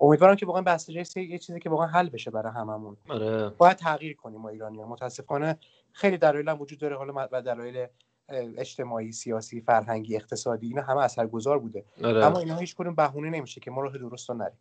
امیدوارم 0.00 0.36
که 0.36 0.46
واقعا 0.46 0.62
بحث 0.62 0.88
یه 0.88 1.38
چیزی 1.38 1.60
که 1.60 1.70
واقعا 1.70 1.86
حل 1.86 2.08
بشه 2.08 2.30
برای 2.30 2.52
هممون 2.52 2.96
آره. 3.08 3.48
باید 3.48 3.76
تغییر 3.76 4.16
کنیم 4.16 4.40
ما 4.40 4.48
ایرانی 4.48 4.80
ها. 4.80 4.88
متاسفانه 4.88 5.58
خیلی 5.92 6.18
دلایل 6.18 6.48
وجود 6.48 6.78
داره 6.78 6.96
حالا 6.96 7.28
و 7.32 7.42
دلایل 7.42 7.86
اجتماعی 8.28 9.12
سیاسی 9.12 9.60
فرهنگی 9.60 10.16
اقتصادی 10.16 10.66
اینا 10.66 10.82
همه 10.82 11.00
اثرگذار 11.00 11.58
بوده 11.58 11.84
آره. 12.04 12.24
اما 12.24 12.38
اینا 12.38 12.56
هیچ 12.56 12.76
کدوم 12.76 12.94
بهونه 12.94 13.30
نمیشه 13.30 13.60
که 13.60 13.70
ما 13.70 13.82
راه 13.82 13.98
درست 13.98 14.30
رو 14.30 14.36
نریم 14.36 14.58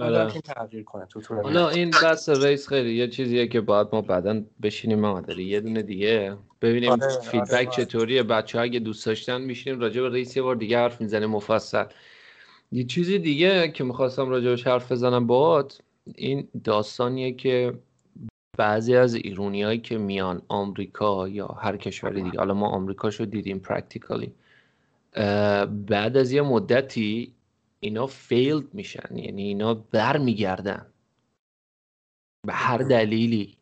آره. 0.00 0.40
تغییر 0.40 0.84
کنه 0.84 1.06
تو 1.06 1.34
حالا 1.34 1.68
این 1.68 1.90
بحث 1.90 2.28
race 2.28 2.68
خیلی 2.68 2.94
یه 2.94 3.08
چیزیه 3.08 3.46
که 3.46 3.60
باید 3.60 3.88
ما 3.92 4.00
بعدا 4.00 4.42
بشینیم 4.62 5.00
ما 5.00 5.20
داری 5.20 5.44
یه 5.44 5.60
دونه 5.60 5.82
دیگه 5.82 6.36
ببینیم 6.62 6.90
آره، 6.90 7.20
feedback 7.20 7.52
آره، 7.52 7.66
چطوریه. 7.66 8.22
بچه 8.22 8.58
ها 8.58 8.64
اگه 8.64 8.78
دوست 8.78 9.06
داشتن 9.06 9.40
میشینیم 9.40 9.80
راجع 9.80 10.02
به 10.02 10.08
race 10.08 10.36
یه 10.36 10.42
بار 10.42 10.54
دیگه 10.54 10.78
حرف 10.78 11.00
می‌زنیم 11.00 11.30
مفصل. 11.30 11.84
یه 12.72 12.84
چیزی 12.84 13.18
دیگه 13.18 13.68
که 13.68 13.84
می‌خواستم 13.84 14.28
راجع 14.28 14.70
حرف 14.70 14.92
بزنم 14.92 15.26
باهات 15.26 15.80
این 16.14 16.48
داستانیه 16.64 17.32
که 17.32 17.74
بعضی 18.58 18.96
از 18.96 19.14
ایرونیایی 19.14 19.78
که 19.78 19.98
میان 19.98 20.42
آمریکا 20.48 21.28
یا 21.28 21.46
هر 21.46 21.76
کشوری 21.76 22.22
دیگه 22.22 22.38
حالا 22.38 22.54
ما 22.54 22.68
آمریکاشو 22.68 23.24
دیدیم 23.24 23.58
practically 23.58 24.32
بعد 25.88 26.16
از 26.16 26.32
یه 26.32 26.42
مدتی 26.42 27.32
اینا 27.80 28.06
failed 28.06 28.74
میشن. 28.74 29.16
یعنی 29.16 29.42
اینا 29.42 29.74
برمیگردن. 29.74 30.86
به 32.46 32.52
هر 32.52 32.78
دلیلی. 32.78 33.56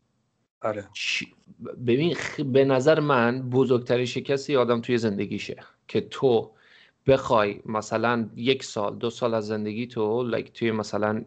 آره. 0.61 0.89
ببین 1.87 2.15
به 2.53 2.65
نظر 2.65 2.99
من 2.99 3.49
بزرگترین 3.49 4.05
شکستی 4.05 4.55
آدم 4.55 4.81
توی 4.81 4.97
زندگیشه 4.97 5.63
که 5.87 6.01
تو 6.01 6.51
بخوای 7.07 7.61
مثلا 7.65 8.29
یک 8.35 8.63
سال 8.63 8.95
دو 8.95 9.09
سال 9.09 9.33
از 9.33 9.47
زندگی 9.47 9.87
تو 9.87 10.23
like 10.23 10.53
توی 10.53 10.71
مثلا 10.71 11.25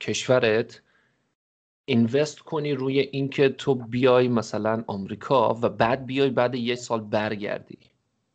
کشورت 0.00 0.82
invest 1.84 2.38
کنی 2.38 2.72
روی 2.72 3.00
اینکه 3.00 3.48
تو 3.48 3.74
بیای 3.74 4.28
مثلا 4.28 4.84
آمریکا 4.86 5.54
و 5.62 5.68
بعد 5.68 6.06
بیای 6.06 6.30
بعد 6.30 6.54
یک 6.54 6.74
سال 6.78 7.00
برگردی. 7.00 7.78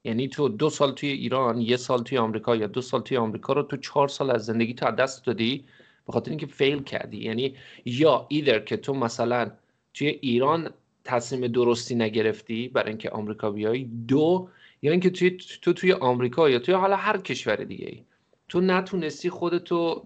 یعنی 0.04 0.28
تو 0.28 0.50
دو 0.50 0.70
سال 0.70 0.92
توی 0.92 1.10
ایران 1.10 1.62
یه 1.62 1.78
سال 1.78 2.04
توی 2.04 2.18
آمریکا 2.18 2.56
یا 2.56 2.68
دو 2.68 2.82
سال 2.82 3.02
توی 3.02 3.18
آمریکا 3.18 3.54
رو 3.54 3.64
تو 3.64 3.78
چهار 3.78 4.08
سال 4.08 4.32
از 4.32 4.46
زندگی 4.46 4.74
تو 4.74 4.92
دست 4.92 5.26
دادی 5.26 5.66
به 6.06 6.14
خاطر 6.14 6.30
اینکه 6.30 6.46
فیل 6.46 6.84
کردی. 6.84 7.18
یعنی 7.18 7.56
یا 7.86 8.26
ایدر 8.30 8.60
که 8.60 8.78
تو 8.78 8.94
مثلا 8.94 9.52
توی 9.94 10.08
ایران 10.08 10.70
تصمیم 11.04 11.48
درستی 11.48 11.96
نگرفتی 11.96 12.68
برای 12.68 12.90
اینکه 12.90 13.10
آمریکا 13.10 13.52
بیای 13.52 13.84
دو 13.84 14.50
یا 14.82 14.92
اینکه 14.92 15.10
توی 15.10 15.38
تو 15.62 15.74
توی 15.74 15.94
آمریکا 15.94 16.50
یا 16.50 16.60
توی 16.60 16.74
حالا 16.76 16.96
هر 16.96 17.18
کشور 17.18 17.56
دیگه 17.56 17.86
ای 17.86 18.04
تو 18.50 18.62
نتونستی 18.62 19.30
خودتو 19.30 20.04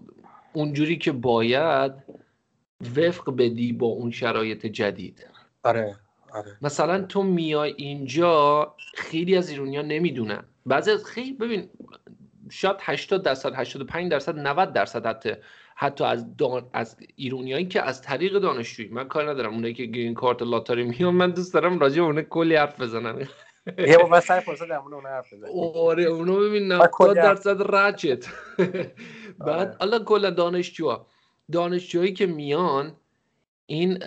اونجوری 0.52 0.98
که 0.98 1.12
باید 1.12 1.92
وفق 2.96 3.36
بدی 3.36 3.72
با 3.72 3.86
اون 3.86 4.10
شرایط 4.10 4.66
جدید. 4.66 5.26
آره. 5.62 5.96
آره. 6.32 6.56
مثلا 6.62 7.02
تو 7.02 7.22
میای 7.22 7.74
اینجا 7.76 8.74
خیلی 8.94 9.36
از 9.36 9.50
ایرونیا 9.50 9.82
نمی‌دونن. 9.82 10.44
بعضی 10.66 10.90
از 10.90 11.04
خیلی 11.04 11.32
ببین 11.32 11.68
شاید 12.50 12.76
80 12.80 13.22
درصد 13.22 13.54
85 13.54 14.10
درصد 14.10 14.38
90 14.38 14.72
درصد 14.72 15.06
حتی 15.06 15.32
حتی 15.74 16.04
از 16.04 16.36
دان... 16.36 16.70
از 16.72 16.96
ایرونیایی 17.16 17.66
که 17.66 17.82
از 17.82 18.02
طریق 18.02 18.38
دانشجویی 18.38 18.88
من 18.88 19.08
کار 19.08 19.30
ندارم. 19.30 19.54
اونایی 19.54 19.74
که 19.74 19.84
گرین 19.84 20.14
کارت 20.14 20.42
لاتاری 20.42 20.84
میان 20.84 21.14
من 21.14 21.30
دوست 21.30 21.54
دارم 21.54 21.78
راجع 21.78 22.12
به 22.12 22.22
کلی 22.22 22.54
حرف 22.56 22.80
بزنم. 22.80 23.28
یه 23.78 23.98
بار 23.98 24.20
سر 24.20 24.40
فرصت 24.40 24.68
در 24.68 24.76
اون 24.76 25.06
حرف 25.06 25.32
بزنیم 25.32 25.52
آره 25.74 26.04
اونو 26.04 26.40
ببین 26.40 26.72
90 26.72 27.14
درصد 27.14 27.74
رچت 27.74 28.26
بعد 29.46 29.76
حالا 29.80 29.98
کلا 29.98 30.30
دانشجوها. 30.30 31.06
دانشجوهایی 31.52 32.12
که 32.12 32.26
میان 32.26 32.92
این 33.66 33.98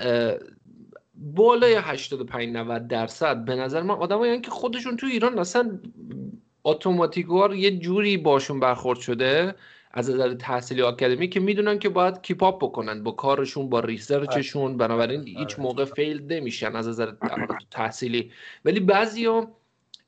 بالای 1.22 1.74
85 1.74 2.49
90 2.49 2.88
درصد 2.88 3.45
به 3.45 3.55
نظر 3.55 3.82
من 3.82 3.95
آدمایی 3.95 4.41
که 4.41 4.51
خودشون 4.51 4.97
تو 4.97 5.07
ایران 5.07 5.39
اصلا 5.39 5.80
اتوماتیکوار 6.63 7.55
یه 7.55 7.80
جوری 7.80 8.17
باشون 8.17 8.59
برخورد 8.59 8.99
شده 8.99 9.55
از 9.93 10.09
نظر 10.09 10.34
تحصیلی 10.34 10.82
آکادمی 10.82 11.30
که 11.30 11.39
می‌دونن 11.39 11.80
که 11.80 11.89
باید 11.89 12.22
کیپاپ 12.22 12.63
بکنن 12.63 13.03
با 13.03 13.11
کارشون 13.11 13.69
با 13.69 13.80
ریسرچشون 13.80 14.63
آره. 14.63 14.74
بنابراین 14.74 15.28
هیچ 15.28 15.53
آره. 15.53 15.61
موقع 15.61 15.86
فیل 15.86 16.34
نمیشن 16.34 16.76
از 16.76 16.88
نظر 16.88 17.11
تحصیلی 17.72 18.32
ولی 18.65 18.80
بعضیا 18.80 19.47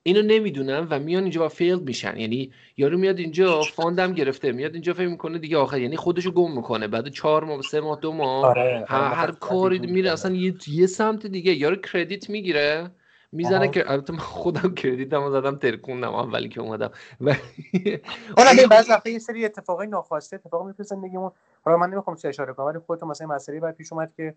اینو 0.04 0.22
نمی‌دونن 0.22 0.88
و 0.90 1.00
میان 1.00 1.24
اینجا 1.24 1.46
و 1.46 1.50
فیل 1.50 1.80
میشن. 1.80 2.18
یعنی 2.18 2.52
یارو 2.78 2.98
میاد 2.98 3.18
اینجا 3.18 3.62
فاندم 3.62 4.14
گرفته 4.14 4.52
میاد 4.52 4.74
اینجا 4.74 4.94
فکر 4.94 5.08
می‌کنه 5.08 5.40
دیگه 5.40 5.58
آخر. 5.58 5.80
یعنی 5.80 5.98
خودشو 5.98 6.32
گم 6.32 6.56
می‌کنه. 6.56 6.88
بعد 6.88 7.08
چهار 7.08 7.44
ماه 7.44 7.62
سه 7.62 7.82
ماه 7.82 8.00
دو 8.00 8.12
ماه 8.12 8.46
آره. 8.46 8.86
هر, 8.88 9.14
هر 9.14 9.32
کاری 9.32 9.80
میره 9.80 10.12
اصلا 10.12 10.36
یه, 10.36 10.54
یه 10.68 10.88
سمت 10.88 11.26
دیگه. 11.26 11.54
یارو 11.54 11.76
کردیت 11.76 12.30
می‌گیره 12.30 12.92
می‌زنه 13.32 13.68
که 13.68 13.92
البته 13.92 14.14
من 14.14 14.20
خودم 14.20 14.76
کردیتمو 14.76 15.32
زدم 15.32 15.56
ترکوندم 15.56 16.14
اولی 16.14 16.50
که 16.50 16.62
اومدم. 16.62 16.92
و 17.22 17.36
حالا 18.38 18.68
بعضی 18.72 18.92
وقتا 18.92 19.10
یه 19.10 19.20
سری 19.20 19.46
اتفاقای 19.46 19.88
ناخواسته 19.88 20.36
اتفاق 20.36 20.66
میفته 20.66 20.84
زندگیمون 20.84 21.32
حالا 21.66 21.78
من 21.78 21.90
نمی‌خوام 21.90 22.16
چه 22.16 22.28
اشاره 22.28 22.54
کنم 22.54 22.66
ولی 22.66 22.80
خودت 22.80 23.04
مثلا 23.04 23.28
مسئله 23.28 23.60
بعد 23.60 23.76
پیش 23.76 23.94
اومد 23.94 24.12
که 24.18 24.36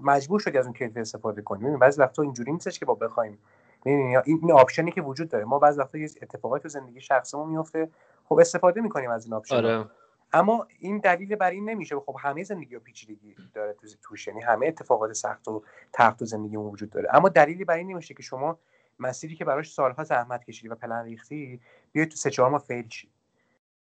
مجبور 0.00 0.40
شدی 0.40 0.58
از 0.58 0.64
اون 0.64 0.74
کردیت 0.74 0.96
استفاده 0.96 1.42
کنی. 1.42 1.64
ببین 1.64 1.78
بعضی 1.78 2.00
وقتا 2.00 2.22
اینجوری 2.22 2.52
نیستش 2.52 2.78
که 2.78 2.84
با 2.84 2.94
بخوایم 2.94 3.38
این 3.86 4.20
این 4.24 4.52
option 4.52 4.86
ی 4.86 4.92
که 4.92 5.02
وجود 5.02 5.28
داره. 5.28 5.44
ما 5.44 5.58
بعضی 5.58 5.80
وقتا 5.80 5.98
یه 5.98 6.10
اتفاقات 6.22 6.62
تو 6.62 6.68
زندگی 6.68 7.00
شخصمون 7.00 7.48
میفته 7.48 7.90
خب 8.24 8.38
استفاده 8.38 8.80
می‌کنیم 8.80 9.10
از 9.10 9.24
این 9.24 9.34
option 9.34 9.56
آره. 9.56 9.84
اما 10.32 10.66
این 10.78 10.98
دلیل 10.98 11.36
بر 11.36 11.50
این 11.50 11.70
نمیشه. 11.70 11.96
خب 11.96 12.16
همه 12.20 12.42
زندگی 12.42 12.76
و 12.76 12.80
پیچیدگی 12.80 13.34
داره 13.54 13.72
تو 13.72 13.86
توش 14.02 14.26
یعنی 14.26 14.40
همه 14.40 14.66
اتفاقات 14.66 15.12
سخت 15.12 15.48
و 15.48 15.62
سخت 15.92 16.18
تو 16.18 16.24
زندگی 16.24 16.56
وجود 16.56 16.90
داره. 16.90 17.08
اما 17.12 17.28
دلیلی 17.28 17.64
بر 17.64 17.74
این 17.74 17.90
نمیشه 17.90 18.14
که 18.14 18.22
شما 18.22 18.58
مسیری 18.98 19.34
که 19.34 19.44
براش 19.44 19.72
سالها 19.72 20.04
زحمت 20.04 20.44
کشیدی 20.44 20.68
و 20.68 20.74
پلن 20.74 21.04
ریختی 21.04 21.60
بیاید 21.92 22.08
تو 22.08 22.16
سه 22.16 22.30
چهار 22.30 22.50
ماه 22.50 22.60
fail 22.60 22.88
شی. 22.88 23.08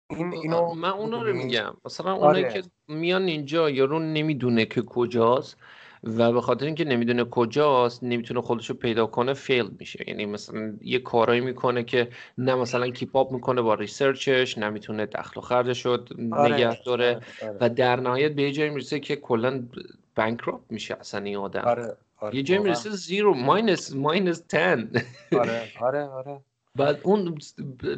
این 0.09 0.33
اینو 0.33 0.73
من 0.73 0.89
اونا 0.89 1.23
رو 1.23 1.33
میگم. 1.33 1.73
مثلا 1.85 2.13
اونایی 2.13 2.45
آره. 2.45 2.61
که 2.61 2.69
میان 2.87 3.23
اینجا 3.23 3.69
یارو 3.69 3.99
نمی‌دونه 3.99 4.65
که 4.65 4.81
کجاست. 4.81 5.57
و 6.03 6.31
به 6.31 6.41
خاطر 6.41 6.65
اینکه 6.65 6.85
نمی‌دونه 6.85 7.23
کجاست 7.23 8.03
نمی‌تونه 8.03 8.41
خودشو 8.41 8.73
پیدا 8.73 9.05
کنه 9.05 9.33
fail 9.33 9.69
میشه 9.79 10.03
یعنی 10.07 10.25
مثلا 10.25 10.73
یه 10.81 10.99
کارایی 10.99 11.41
می‌کنه 11.41 11.83
که 11.83 12.09
نه 12.37 12.55
مثلا 12.55 12.89
keep 12.89 13.17
up 13.17 13.31
می‌کنه 13.31 13.61
با 13.61 13.73
research 13.73 14.40
ش 14.40 14.57
نمی‌تونه 14.57 15.05
دخل 15.05 15.39
و 15.39 15.41
خرجش 15.41 15.85
رو 15.85 15.97
آره، 16.31 16.53
نگه 16.53 16.83
داره 16.83 17.15
آره، 17.15 17.21
آره. 17.41 17.57
و 17.61 17.69
در 17.69 17.99
نهایت 17.99 18.31
به 18.31 18.51
جایی 18.51 18.69
می‌رسه 18.69 18.99
که 18.99 19.15
کلا 19.15 19.63
bankrupt 20.15 20.61
میشه 20.69 20.97
اصلا 20.99 21.23
این 21.23 21.35
آدم 21.35 21.61
آره. 21.61 21.97
آره. 22.17 22.35
یه 22.35 22.43
جایی 22.43 22.61
می‌رسه 22.61 22.89
zero 22.89 23.33
minus 23.33 23.95
minus 23.95 24.43
10 24.49 24.87
آره 25.31 25.61
آره 25.79 26.03
آره 26.03 26.41
بعد 26.75 26.99
اون 27.03 27.37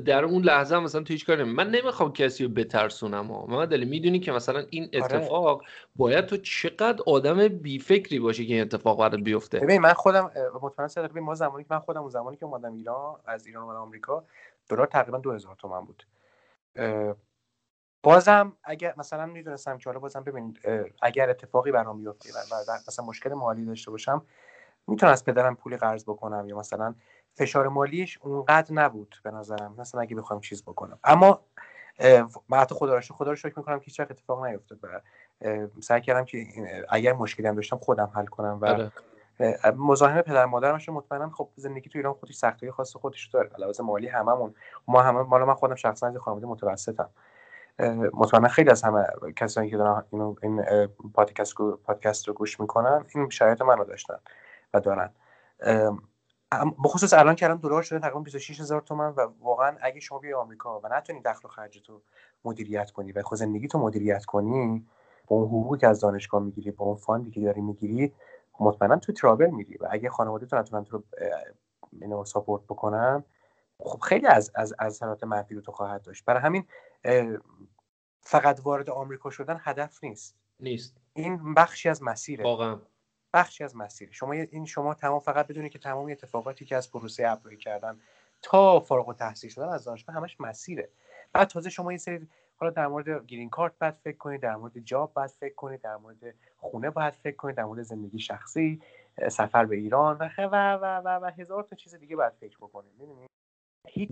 در 0.05 0.26
اون 0.26 0.43
لحظه 0.43 0.80
مثلا 0.80 1.03
تو 1.03 1.13
هیچ 1.13 1.26
کاری 1.26 1.43
من 1.43 1.72
نمی‌خوام 1.72 2.13
کسی 2.13 2.43
رو 2.43 2.49
بترسونم 2.49 3.28
ها 3.28 3.45
محمد 3.45 3.74
علی 3.74 3.86
می‌دونی 3.86 4.19
که 4.19 4.32
مثلا 4.32 4.63
این 4.69 4.84
آره. 4.84 5.15
اتفاق 5.15 5.57
آره. 5.57 5.67
باید 5.95 6.26
تو 6.26 6.38
چقدر 6.38 7.03
آدم 7.07 7.47
بی 7.47 7.80
فکری 7.80 8.19
باشی 8.19 8.47
که 8.47 8.53
این 8.53 8.61
اتفاق 8.61 8.99
برات 8.99 9.19
بیفته 9.19 9.59
ببین 9.59 9.82
من 9.82 9.93
خودم 9.93 10.32
مطمئن 10.61 10.88
صدق 10.88 11.17
ما 11.17 11.36
زمانی 11.36 11.63
که 11.63 11.74
من 11.74 11.80
خودم 11.80 12.01
اون 12.01 12.09
زمانی 12.09 12.38
که 12.38 12.45
اومدم 12.45 12.74
ایران 12.74 13.19
از 13.26 13.47
ایران 13.47 13.63
اومدم 13.63 13.80
آمریکا 13.80 14.24
دلار 14.69 14.88
تقریبا 14.88 15.17
2000 15.17 15.55
تومان 15.55 15.86
بود 15.86 16.03
بازم 18.03 18.57
اگر 18.63 18.93
مثلا 18.97 19.26
می‌دونستم 19.26 19.78
که 19.78 19.84
حالا 19.86 19.99
بازم 19.99 20.24
ببین 20.24 20.57
اگر 21.01 21.30
اتفاقی 21.30 21.72
برام 21.72 21.97
بیفته 21.97 22.30
و 22.51 22.72
مثلا 22.88 23.05
مشکل 23.05 23.34
مالی 23.34 23.65
داشته 23.65 23.91
باشم 23.91 24.26
می‌تونم 24.88 25.11
از 25.11 25.25
پدرم 25.25 25.55
پولی 25.55 25.77
قرض 25.77 26.03
بکنم 26.03 26.47
یا 26.47 26.57
مثلا 26.57 26.95
فشار 27.34 27.67
مالیش 27.67 28.19
اونقدر 28.21 28.73
نبود 28.73 29.15
به 29.23 29.32
نظرم. 29.32 29.75
مثلا 29.77 30.01
اگه 30.01 30.15
بخوام 30.15 30.39
چیز 30.39 30.63
بکنم. 30.63 30.99
اما 31.03 31.41
من 32.49 32.57
حتی 32.57 32.75
خدا 32.75 32.95
رو 32.95 33.01
خدا 33.01 33.29
رو 33.29 33.36
شکر 33.36 33.53
می‌کنم 33.57 33.79
که 33.79 33.86
هیچ 33.86 33.99
اتفاق 33.99 34.45
نیفتاد 34.45 34.79
و 34.84 34.88
سعی 35.82 36.01
کردم 36.01 36.25
که 36.25 36.45
اگر 36.89 37.13
مشکلی 37.13 37.47
هم 37.47 37.55
داشتم 37.55 37.77
خودم 37.77 38.11
حل 38.15 38.25
کنم 38.25 38.59
و 38.61 38.65
آره. 38.65 38.91
مزاحم 39.75 40.21
پدر 40.21 40.45
مادرم 40.45 40.77
شد 40.77 40.91
مطمئنا 40.91 41.29
خب 41.29 41.49
زندگی 41.55 41.89
تو 41.89 41.99
ایران 41.99 42.13
خودش 42.13 42.36
سختی 42.36 42.71
خاص 42.71 42.95
خودش 42.95 43.27
داره. 43.27 43.49
علاوه 43.55 43.73
مالی 43.84 44.07
هممون. 44.07 44.55
ما 44.88 45.01
همه 45.01 45.21
مال 45.21 45.43
من 45.43 45.53
خودم 45.53 45.75
شخصا 45.75 46.07
از 46.07 46.17
خانواده 46.17 46.47
متوسطم. 46.47 47.09
مطمئنا 48.13 48.47
خیلی 48.47 48.69
از 48.69 48.82
همه 48.82 49.07
کسانی 49.36 49.69
که 49.69 49.77
دارن 49.77 50.03
اینو 50.11 50.36
این 50.43 50.63
پادکست 51.13 51.55
رو 51.55 51.77
پادکست 51.77 52.27
رو 52.27 52.34
گوش 52.34 52.59
می‌کنن 52.59 53.05
این 53.15 53.29
شرایط 53.29 53.61
منو 53.61 53.84
داشتن. 53.84 54.17
و 54.74 54.80
دارن. 54.80 55.13
بخصوص 56.86 57.13
الان 57.13 57.36
که 57.36 57.45
الان 57.45 57.57
دلار 57.57 57.82
شده 57.82 57.99
تقریبا 57.99 58.19
26 58.19 58.59
هزار 58.59 58.82
تومن 58.82 59.09
و 59.09 59.28
واقعا 59.39 59.78
اگه 59.82 59.99
شما 59.99 60.19
بیای 60.19 60.34
آمریکا 60.34 60.80
و 60.80 60.88
نتونی 60.88 61.22
دخل 61.22 61.47
و 61.47 61.51
خرج 61.51 61.82
تو 61.82 62.01
مدیریت 62.45 62.91
کنی 62.91 63.11
و 63.11 63.22
خود 63.22 63.38
زندگی 63.38 63.67
تو 63.67 63.80
مدیریت 63.80 64.26
کنی 64.26 64.88
با 65.28 65.36
اون 65.36 65.47
حقوقی 65.47 65.78
که 65.78 65.88
از 65.88 65.99
دانشگاه 65.99 66.41
می‌گیری 66.43 66.72
با 66.72 66.86
اون 66.86 66.95
fund 66.95 67.24
ی 67.24 67.32
که 67.32 67.41
داری 67.41 67.61
می‌گیری 67.61 68.13
مطمئنا 68.59 68.97
تو 68.97 69.13
trouble 69.13 69.49
میری 69.49 69.78
و 69.78 69.88
اگه 69.91 70.09
خانواده 70.09 70.45
تو 70.45 70.57
نتونن 70.57 70.84
تو 70.84 71.03
اینو 72.01 72.26
support 72.26 72.63
بکنن 72.63 73.24
خب 73.80 73.99
خیلی 73.99 74.28
از 74.28 74.51
از 74.55 74.74
از 74.80 75.03
منفی 75.24 75.55
رو 75.55 75.61
تو 75.61 75.72
خواهد 75.72 76.01
داشت. 76.01 76.26
برای 76.26 76.41
همین 76.41 76.65
فقط 78.22 78.59
وارد 78.63 78.89
آمریکا 78.89 79.30
شدن 79.30 79.57
هدف 79.59 80.03
نیست. 80.03 80.38
نیست. 80.59 80.97
این 81.13 81.53
بخشی 81.53 81.89
از 81.89 82.03
مسیره. 82.03 82.43
واقعا. 82.43 82.80
بخشی 83.34 83.63
از 83.63 83.75
مسیر 83.75 84.11
شما 84.11 84.32
این 84.34 84.65
شما 84.65 84.93
تمام 84.93 85.19
فقط 85.19 85.47
بدونید 85.47 85.71
که 85.71 85.79
تمام 85.79 86.11
اتفاقاتی 86.11 86.65
که 86.65 86.75
از 86.75 86.91
پروسه 86.91 87.27
apply 87.28 87.57
کردن 87.57 87.99
تا 88.41 88.79
فارغ 88.79 89.09
التحصیل 89.09 89.49
شدن 89.49 89.69
از 89.69 89.84
دانشگاه 89.84 90.15
همش 90.15 90.41
مسیره. 90.41 90.89
بعد 91.34 91.47
تازه 91.47 91.69
شما 91.69 91.91
یه 91.91 91.97
سری 91.97 92.27
حالا 92.57 92.71
در 92.71 92.88
مورد 92.88 93.25
گرین 93.25 93.49
کارت 93.49 93.73
بعد 93.79 93.97
فکر 94.03 94.17
کنید 94.17 94.41
در 94.41 94.55
مورد 94.55 94.79
جاب 94.79 95.13
بعد 95.13 95.29
فکر 95.39 95.55
کنید 95.55 95.82
در 95.82 95.95
مورد 95.95 96.36
خونه 96.57 96.89
باید 96.89 97.13
فکر 97.13 97.36
کنید 97.36 97.55
در 97.55 97.63
مورد 97.63 97.82
زندگی 97.82 98.19
شخصی 98.19 98.82
سفر 99.29 99.65
به 99.65 99.75
ایران 99.75 100.17
و 100.17 100.29
و 100.38 100.55
و 100.75 101.01
و, 101.05 101.07
و 101.07 101.32
هزار 101.38 101.63
تا 101.63 101.75
چیز 101.75 101.95
دیگه 101.95 102.15
باید 102.15 102.34
فکر 102.34 102.57
بکنید 102.57 102.93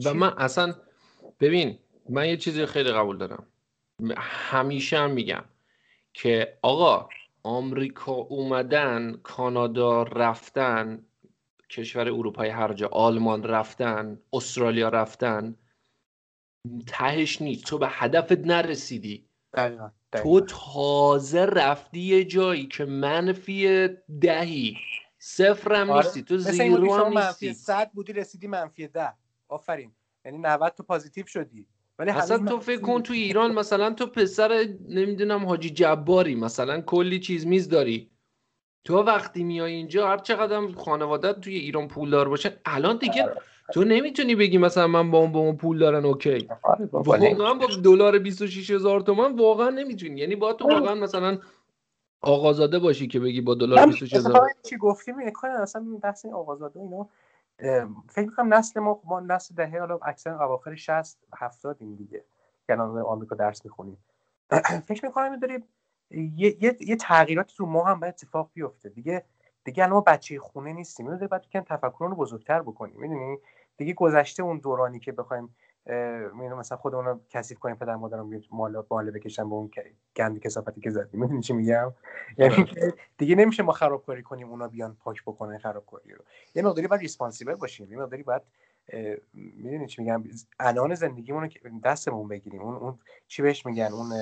و 0.06 0.14
من 0.14 0.34
اصلا 0.38 0.76
ببین 1.40 1.80
من 2.10 2.26
یه 2.26 2.38
چیزی 2.38 2.66
خیلی 2.66 2.92
قبول 2.92 3.18
دارم. 3.18 3.48
همیشه 4.18 4.98
هم 4.98 5.12
میگم 5.12 5.44
که 6.14 6.58
آقا 6.62 7.10
آمریکا 7.44 8.12
اومدن 8.12 9.14
کانادا 9.24 10.04
رفتن 10.04 11.06
کشور 11.70 12.08
اروپای 12.08 12.50
هر 12.50 12.74
جا 12.74 12.88
آلمان 12.88 13.44
رفتن 13.44 14.20
استرالیا 14.34 14.90
رفتن. 14.90 15.56
تهش 16.88 17.42
نیست. 17.42 17.66
تو 17.66 17.78
به 17.78 17.88
هدفت 17.90 18.40
نرسیدی. 18.40 19.30
تو 20.14 20.42
تازه 20.42 21.46
رفتی 21.46 22.00
یه 22.00 22.26
جایی 22.26 22.68
که 22.68 22.86
منفی 22.86 23.88
دهی. 24.22 24.78
صفرم 25.20 25.90
آره. 25.90 26.06
نیستی. 26.06 26.24
تو 26.24 26.38
زیرو 26.38 26.94
هم 26.94 27.18
نیستی. 27.18 27.54
صد 27.54 27.92
بودی 27.92 28.14
رسیدی 28.14 28.48
منفی 28.48 28.88
ده. 28.88 29.14
آفرین. 29.48 29.92
یعنی 30.26 30.38
90 30.38 30.74
تو 30.76 30.84
پازیتیو 30.84 31.26
شدی. 31.26 31.68
ولی 32.00 32.12
اصلا 32.12 32.38
تو 32.38 32.60
فکر 32.60 32.82
کن 32.82 33.02
تو 33.02 33.14
ایران 33.14 33.54
مثلا 33.54 33.94
تو 33.94 34.06
پسر 34.06 34.68
نمی‌دونم 34.90 35.46
حاجی 35.46 35.70
جباری 35.70 36.36
مثلا 36.36 36.82
کلی 36.82 37.20
چیز 37.20 37.48
میز 37.48 37.70
داری. 37.70 38.10
تو 38.84 39.04
وقتی 39.04 39.44
میای 39.44 39.74
اینجا 39.74 40.08
هر 40.08 40.18
چقدر 40.18 40.68
خانوادت 40.72 41.42
توی 41.42 41.56
ایران 41.56 41.88
پولدار 41.88 42.30
باشه 42.30 42.60
الان 42.66 42.98
دیگه 42.98 43.24
آره. 43.24 43.38
تو 43.74 43.84
نمی‌تونی 43.84 44.36
بگی 44.36 44.58
مثلا 44.58 44.88
من 44.88 45.12
با 45.12 45.18
اون 45.18 45.32
با 45.32 45.40
اون 45.40 45.58
پول 45.58 45.80
دارن 45.80 46.06
اوکی. 46.06 46.48
آره، 46.64 46.90
واقعا 46.92 47.54
با 47.54 47.68
دلار 47.84 48.20
26 48.20 48.70
هزار 48.72 49.02
تومن 49.02 49.36
واقعا 49.36 49.70
نمی‌تونی. 49.70 50.20
یعنی 50.20 50.36
با 50.36 50.54
تو. 50.54 50.68
واقعا 50.68 50.96
مثلا 50.96 51.38
آقازاده 52.22 52.80
باشی 52.80 53.08
که 53.08 53.20
بگی 53.20 53.42
با 53.42 53.56
دلار 53.56 53.86
26 53.86 54.14
هزار. 54.14 54.50
چی 54.64 54.78
گفتی 54.78 55.12
می‌کنه 55.12 55.52
اصلا 55.52 55.86
بحث 56.04 56.26
آقازاده 56.26 56.80
اینا 56.80 57.10
فکر 58.10 58.26
می‌کنم 58.26 58.54
نسل 58.54 58.80
ما 58.80 59.02
ما 59.06 59.20
نسل 59.20 59.56
دهه 59.56 59.80
حالا 59.80 59.98
اکثر 60.04 60.44
اواخر 60.44 60.76
60 60.76 61.18
70 61.38 61.78
این 61.80 61.96
دیگه 61.96 62.26
کنار 62.68 63.02
آمریکا 63.02 63.36
درس 63.36 63.66
می‌خونیم. 63.66 63.98
فکر 64.88 65.06
می‌کنم 65.06 65.36
داری 65.40 65.64
یه, 66.12 66.64
یه،, 66.64 66.78
یه 66.82 66.96
تغییراتی 66.96 67.56
تو 67.58 67.66
ما 67.66 67.84
هم 67.84 68.00
باید 68.00 68.14
اتفاق 68.14 68.50
بیفته. 68.54 68.90
دیگه 68.90 69.26
دیگه 69.64 69.88
ما 69.88 70.02
بچه 70.02 70.40
خونه 70.40 70.74
نیستیم. 70.74 71.06
می‌دونی 71.12 71.28
باید 71.28 71.42
که 71.50 71.62
تفکر 71.62 72.08
رو 72.10 72.16
بزرگتر 72.16 72.62
بکنیم. 72.62 72.96
می‌دونی؟ 73.00 73.38
دیگه 73.78 73.94
گذشته 73.94 74.44
اون 74.44 74.58
دورانی 74.60 75.00
که 75.00 75.12
بخوایم 75.12 75.56
میونه 76.34 76.56
مثلا 76.56 76.78
خودمون 76.78 77.06
رو 77.06 77.20
کثیف 77.30 77.60
کنیم 77.60 77.76
پدر 77.76 77.96
مادرم 77.96 78.42
مال 78.52 78.82
بالا 78.82 79.12
بکشن 79.12 79.50
به 79.50 79.56
اون 79.56 79.72
گند 80.16 80.40
کسافتی 80.40 80.82
که 80.82 80.90
زدیم. 80.90 81.22
می‌دونی 81.22 81.42
چی 81.42 81.54
میگم؟ 81.54 81.94
یعنی 82.38 82.56
آره. 82.56 82.94
دیگه 83.18 83.36
نمیشه 83.36 83.64
ما 83.64 83.72
خرابکاری 83.72 84.24
کنیم 84.24 84.50
اونا 84.50 84.68
بیان 84.68 84.98
پاک 85.04 85.22
بکنن 85.22 85.58
خرابکاری 85.58 86.14
رو. 86.14 86.24
یه 86.56 86.64
مقداری 86.64 86.88
باید 86.88 87.02
responsible 87.02 87.56
باشیم 87.56 87.92
یه 87.92 87.98
مقداری 87.98 88.24
باید 88.24 88.42
می‌دونی 89.34 89.88
چی 89.88 90.02
میگم؟ 90.02 90.24
الان 90.60 90.96
زندگیمون 90.96 91.44
رو 91.44 91.80
دستمون 91.84 92.28
بگیریم. 92.28 92.62
اون 92.62 92.76
اون 92.76 93.00
چی 93.28 93.42
بهش 93.42 93.66
میگن؟ 93.66 93.90
اون 93.92 94.14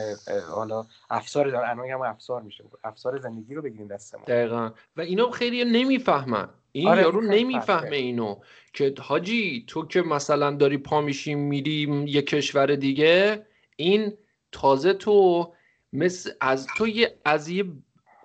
حالا 0.49 0.85
افسار 1.09 1.55
الان 1.55 1.89
هم 1.89 2.01
افسار 2.01 2.41
میشه. 2.41 2.63
افسار 2.83 3.19
زندگی 3.19 3.53
رو 3.53 3.61
بگیریم 3.61 3.87
دستمون. 3.87 4.23
دقیقا. 4.27 4.71
و 4.97 5.01
اینا 5.01 5.29
خیلی 5.29 5.65
نمی‌فهمن. 5.65 6.49
این 6.71 6.87
آره 6.87 7.01
یارو 7.01 7.21
نمی‌فهمه 7.21 7.95
اینو 7.95 8.39
که 8.73 8.93
حاجی 8.99 9.63
تو 9.67 9.85
که 9.85 10.01
مثلا 10.01 10.51
داری 10.51 10.77
پا 10.77 11.01
میشی 11.01 11.35
میری 11.35 12.05
یه 12.07 12.21
کشور 12.21 12.75
دیگه 12.75 13.45
این 13.75 14.17
تازه 14.51 14.93
تو 14.93 15.53
مثل 15.93 16.31
از 16.41 16.67
تو 16.77 16.87
یه 16.87 17.17
از 17.25 17.49
یه 17.49 17.65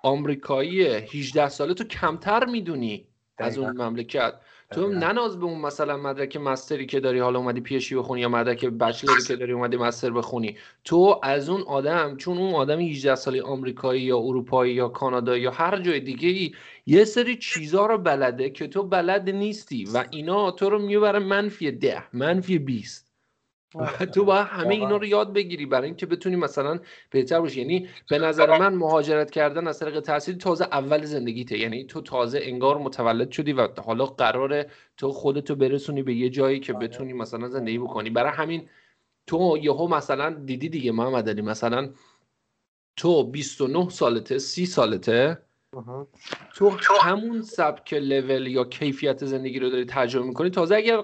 آمریکایی 0.03 0.85
18 0.85 1.49
ساله 1.49 1.73
تو 1.73 1.83
کمتر 1.83 2.45
می‌دونی 2.45 3.07
از 3.37 3.57
اون 3.57 3.81
مملکت. 3.81 4.33
تو 4.73 4.89
نناز 4.89 5.39
به 5.39 5.45
اون 5.45 5.61
مثلا 5.61 5.97
مدرک 5.97 6.37
مستری 6.37 6.87
که 6.87 7.01
داری 7.01 7.19
حالا 7.19 7.39
اومدی 7.39 7.61
پیشی 7.61 7.95
بخونی 7.95 8.21
یا 8.21 8.29
مدرک 8.29 8.65
بچلری 8.65 9.23
که 9.23 9.37
داری 9.37 9.53
اومدی 9.53 9.77
مستر 9.77 10.11
بخونی. 10.11 10.57
تو 10.85 11.21
از 11.23 11.49
اون 11.49 11.61
آدم 11.63 12.17
چون 12.17 12.39
اون 12.39 12.55
آدم 12.55 12.79
18 12.79 13.15
سالی 13.15 13.41
آمریکایی 13.41 14.03
یا 14.03 14.19
اروپایی 14.19 14.75
یا 14.75 14.89
کانادایی 14.89 15.43
یا 15.43 15.51
هر 15.51 15.81
جای 15.81 16.01
دیگه 16.01 16.29
ای 16.29 16.55
یه 16.87 17.05
سری 17.05 17.37
چیزا 17.37 17.87
رو 17.87 17.99
بلده 17.99 18.51
که 18.51 18.67
تو 18.67 18.83
بلد 18.83 19.29
نیستی 19.29 19.85
و 19.85 20.05
اینا 20.11 20.51
تو 20.51 20.71
رو 20.71 20.79
می‌بره 20.79 21.19
منفی 21.19 21.71
ده 21.71 22.03
منفی 22.13 22.59
20 22.59 23.12
تو 24.13 24.25
باید 24.25 24.47
همه 24.47 24.73
اینا 24.73 24.97
رو 24.97 25.05
یاد 25.05 25.33
بگیری 25.33 25.65
برای 25.65 25.85
اینکه 25.85 26.05
بتونی 26.05 26.35
مثلا 26.35 26.79
بهتر 27.09 27.39
باشی. 27.39 27.61
یعنی 27.61 27.89
به 28.09 28.19
نظر 28.19 28.59
من 28.59 28.75
مهاجرت 28.75 29.31
کردن 29.31 29.67
از 29.67 29.79
طریق 29.79 29.99
تحصیل 29.99 30.37
تازه 30.37 30.65
اول 30.65 31.05
زندگیته. 31.05 31.57
یعنی 31.57 31.85
تو 31.85 32.01
تازه 32.01 32.39
انگار 32.41 32.77
متولد 32.77 33.31
شدی 33.31 33.53
و 33.53 33.67
حالا 33.81 34.05
قراره 34.05 34.69
تو 34.97 35.11
خودتو 35.11 35.55
برسونی 35.55 36.03
به 36.03 36.13
یه 36.13 36.29
جایی 36.29 36.59
که 36.59 36.73
آره. 36.73 36.87
بتونی 36.87 37.13
مثلا 37.13 37.47
زندگی 37.47 37.77
بکنی. 37.77 38.09
برای 38.09 38.31
همین 38.31 38.69
تو 39.27 39.57
یهو 39.61 39.87
مثلا 39.87 40.29
دیدی 40.29 40.69
دیگه 40.69 40.91
محمد 40.91 41.29
علی. 41.29 41.41
مثلا 41.41 41.89
تو 42.95 43.31
29 43.31 43.89
سالته 43.89 44.39
30 44.39 44.65
سالته. 44.65 45.37
تو 46.55 46.77
همون 47.01 47.41
سبک 47.41 47.93
لول 47.93 48.47
یا 48.47 48.63
کیفیت 48.63 49.25
زندگی 49.25 49.59
رو 49.59 49.69
داری 49.69 49.85
تجربه 49.85 50.27
می‌کنی؟ 50.27 50.49
تازه 50.49 50.75
اگر 50.75 51.03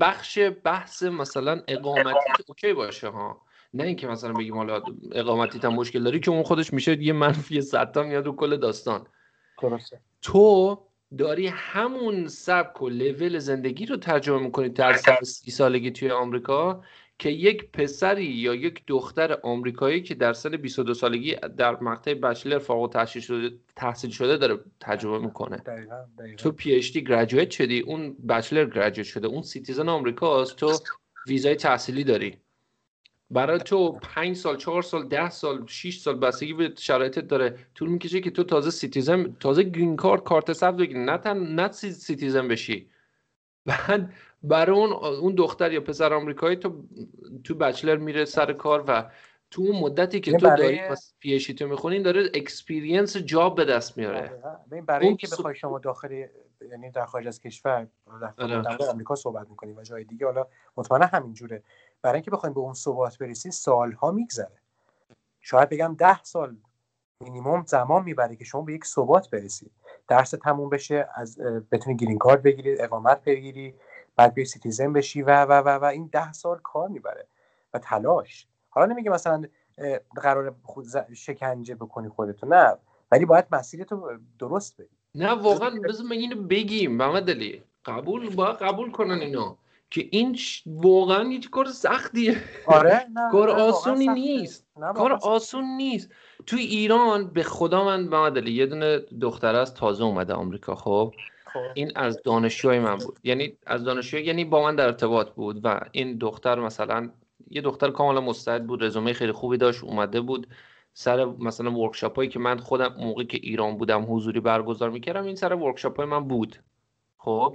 بخش 0.00 0.38
بحث 0.64 1.02
مثلا 1.02 1.62
اقامتی 1.68 2.18
اوکی 2.48 2.72
باشه 2.72 3.08
ها. 3.08 3.40
نه 3.74 3.84
اینکه 3.84 4.06
مثلا 4.06 4.32
بگیم 4.32 4.54
حالا 4.56 4.82
اقامتی 5.12 5.58
تا 5.58 5.70
مشکل 5.70 6.02
داری 6.02 6.20
که 6.20 6.30
اون 6.30 6.42
خودش 6.42 6.72
میشه 6.72 7.02
یه 7.02 7.12
منفی 7.12 7.60
صد 7.60 7.98
میاد 7.98 8.26
رو 8.26 8.36
کل 8.36 8.56
داستان. 8.56 9.06
تو 10.22 10.78
داری 11.18 11.46
همون 11.46 12.28
سبک 12.28 12.82
و 12.82 12.88
level 12.88 13.38
زندگی 13.38 13.86
رو 13.86 13.96
تجربه 13.96 14.38
می‌کنی 14.38 14.68
در 14.68 14.92
سن 14.92 15.16
سی 15.22 15.50
سالگی 15.50 15.90
توی 15.90 16.10
آمریکا؟ 16.10 16.82
که 17.18 17.30
یک 17.30 17.70
پسری 17.72 18.24
یا 18.24 18.54
یک 18.54 18.82
دختر 18.86 19.38
آمریکایی 19.42 20.02
که 20.02 20.14
در 20.14 20.32
سن 20.32 20.56
22 20.56 20.94
سالگی 20.94 21.36
در 21.56 21.80
مقطع 21.80 22.14
bachelor 22.14 22.58
فارغ 22.58 22.90
تحصیل 22.92 23.22
شده 23.22 23.56
تحصیل 23.76 24.10
شده 24.10 24.36
داره 24.36 24.58
تجربه 24.80 25.26
می‌کنه. 25.26 25.62
تو 26.36 26.52
PhD 26.52 27.04
graduate 27.04 27.50
شدی 27.50 27.80
اون 27.80 28.16
bachelor 28.28 28.64
graduate 28.64 29.06
شده 29.08 29.26
اون 29.26 29.42
citizen 29.42 29.88
آمریکاست 29.88 30.56
تو 30.56 30.72
ویزای 31.28 31.54
تحصیلی 31.54 32.04
داری. 32.04 32.36
برای 33.30 33.58
تو 33.58 33.92
5 33.92 34.36
سال 34.36 34.56
4 34.56 34.82
سال 34.82 35.08
10 35.08 35.30
سال 35.30 35.66
6 35.66 35.98
سال 35.98 36.16
بستگی 36.16 36.52
به 36.52 36.72
شرایطت 36.78 37.28
داره. 37.28 37.58
طول 37.74 37.88
می‌کشه 37.88 38.20
که 38.20 38.30
تو 38.30 38.44
تازه 38.44 38.70
citizen 38.70 39.36
تازه 39.40 39.62
green 39.62 39.96
card 39.96 40.22
کارت 40.22 40.52
سبز 40.52 40.76
بگیری. 40.76 41.04
نه 41.04 41.18
تن 41.18 41.38
نه 41.38 41.72
citizen 41.72 42.48
بشی. 42.48 42.88
بعد 43.66 44.12
برای 44.44 44.76
اون 44.76 44.92
اون 44.92 45.34
دختر 45.34 45.72
یا 45.72 45.80
پسر 45.80 46.14
آمریکایی 46.14 46.56
تو 46.56 46.84
تو 47.44 47.54
bachelor 47.54 47.96
میره 47.96 48.24
سر 48.24 48.52
کار 48.52 48.84
و 48.88 49.10
تو 49.50 49.62
اون 49.62 49.80
مدتی 49.80 50.20
که 50.20 50.32
تو 50.32 50.48
داری 50.48 50.80
پی 51.20 51.34
اچ 51.34 51.50
تو 51.50 51.66
می‌خونین 51.66 52.02
داره 52.02 52.30
experience 52.34 53.16
job 53.16 53.56
به 53.56 53.64
دست 53.64 53.98
میاره. 53.98 54.42
برای 54.86 55.06
اینکه 55.06 55.26
بخوای 55.32 55.54
شما 55.54 55.78
داخل 55.78 56.26
یعنی 56.70 56.90
در 56.90 57.06
خارج 57.06 57.26
از 57.26 57.40
کشور 57.40 57.86
در 58.20 58.32
آره. 58.38 58.62
آمریکا 58.90 59.14
صحبت 59.14 59.50
می‌کنیم 59.50 59.76
و 59.76 59.82
جای 59.82 60.04
دیگه 60.04 60.26
حالا 60.26 60.46
مطمئنا 60.76 61.06
همینجوره. 61.06 61.62
برای 62.02 62.14
اینکه 62.14 62.30
بخوایم 62.30 62.54
به 62.54 62.60
اون 62.60 62.74
ثبات 62.74 63.18
برسی 63.18 63.50
سالها 63.50 64.10
میگذره. 64.10 64.58
شاید 65.40 65.68
بگم 65.68 65.94
ده 65.98 66.22
سال 66.22 66.56
مینیمم 67.20 67.64
زمان 67.66 68.02
می‌بره 68.02 68.36
که 68.36 68.44
شما 68.44 68.62
به 68.62 68.72
یک 68.72 68.84
ثبات 68.84 69.30
برسی. 69.30 69.70
درس 70.08 70.30
تموم 70.30 70.68
بشه 70.68 71.08
از 71.14 71.38
بتونی 71.72 71.96
green 71.96 72.18
card 72.18 72.42
بگیری 72.42 72.80
اقامت 72.80 73.24
بگیری. 73.24 73.74
بعد 74.16 74.34
بیای 74.34 74.44
citizen 74.44 74.92
بشی 74.92 75.22
و 75.22 75.44
و 75.44 75.52
و 75.52 75.68
و 75.68 75.84
این 75.84 76.10
ده 76.12 76.32
سال 76.32 76.58
کار 76.62 76.88
می‌بره 76.88 77.26
و 77.74 77.78
تلاش. 77.78 78.46
حالا 78.70 78.86
نمیگه 78.92 79.10
مثلا 79.10 79.44
قرار 80.16 80.54
خود 80.62 80.86
شکنجه 81.14 81.74
بکنی 81.74 82.08
خودتو 82.08 82.46
نه. 82.46 82.76
ولی 83.12 83.24
باید 83.24 83.44
مسیرتو 83.52 84.18
درست 84.38 84.76
بری. 84.76 84.88
نه 85.14 85.30
واقعا 85.30 85.70
بذار 85.70 86.06
من 86.06 86.12
اینو 86.12 86.42
بگیم 86.42 86.96
محمد 86.96 87.30
علی. 87.30 87.62
قبول 87.84 88.34
با 88.34 88.44
قبول 88.44 88.90
کنن 88.90 89.20
اینا 89.20 89.56
که 89.90 90.08
این 90.10 90.38
واقعا 90.66 91.28
هیچ 91.28 91.50
کار 91.50 91.66
سختیه. 91.66 92.36
آره؟ 92.66 93.06
کار 93.32 93.50
آسونی 93.50 94.08
نیست. 94.08 94.66
کار 94.94 95.12
آسون 95.12 95.64
نیست. 95.64 96.10
توی 96.46 96.60
ایران 96.60 97.30
به 97.30 97.42
خدا 97.42 97.84
من 97.84 98.00
محمد 98.00 98.38
علی 98.38 98.52
یه 98.52 98.66
دونه 98.66 98.98
دختر 98.98 99.54
از 99.54 99.74
تازه 99.74 100.04
اومده 100.04 100.34
آمریکا 100.34 100.74
خب. 100.74 101.14
این 101.74 101.92
از 101.94 102.22
دانشجوی 102.22 102.78
من 102.78 102.96
بود. 102.96 103.18
یعنی 103.24 103.56
از 103.66 103.84
دانشجو 103.84 104.18
یعنی 104.18 104.44
با 104.44 104.62
من 104.62 104.76
در 104.76 104.86
ارتباط 104.86 105.30
بود 105.30 105.60
و 105.64 105.80
این 105.92 106.18
دختر 106.18 106.60
مثلا 106.60 107.10
یه 107.50 107.60
دختر 107.60 107.90
کاملا 107.90 108.20
مستعد 108.20 108.66
بود 108.66 108.84
رزومه 108.84 109.12
خیلی 109.12 109.32
خوبی 109.32 109.56
داشت 109.56 109.84
اومده 109.84 110.20
بود 110.20 110.46
سر 110.92 111.24
مثلا 111.24 111.72
ورکشاپ 111.72 112.16
هایی 112.16 112.28
که 112.28 112.38
من 112.38 112.58
خودم 112.58 112.94
موقعی 112.98 113.26
که 113.26 113.38
ایران 113.42 113.76
بودم 113.76 114.14
حضوری 114.14 114.40
برگزار 114.40 114.90
می‌کردم 114.90 115.24
این 115.24 115.36
سر 115.36 115.54
ورکشاپ 115.54 115.96
های 115.96 116.06
من 116.06 116.28
بود. 116.28 116.56
خب؟ 117.18 117.54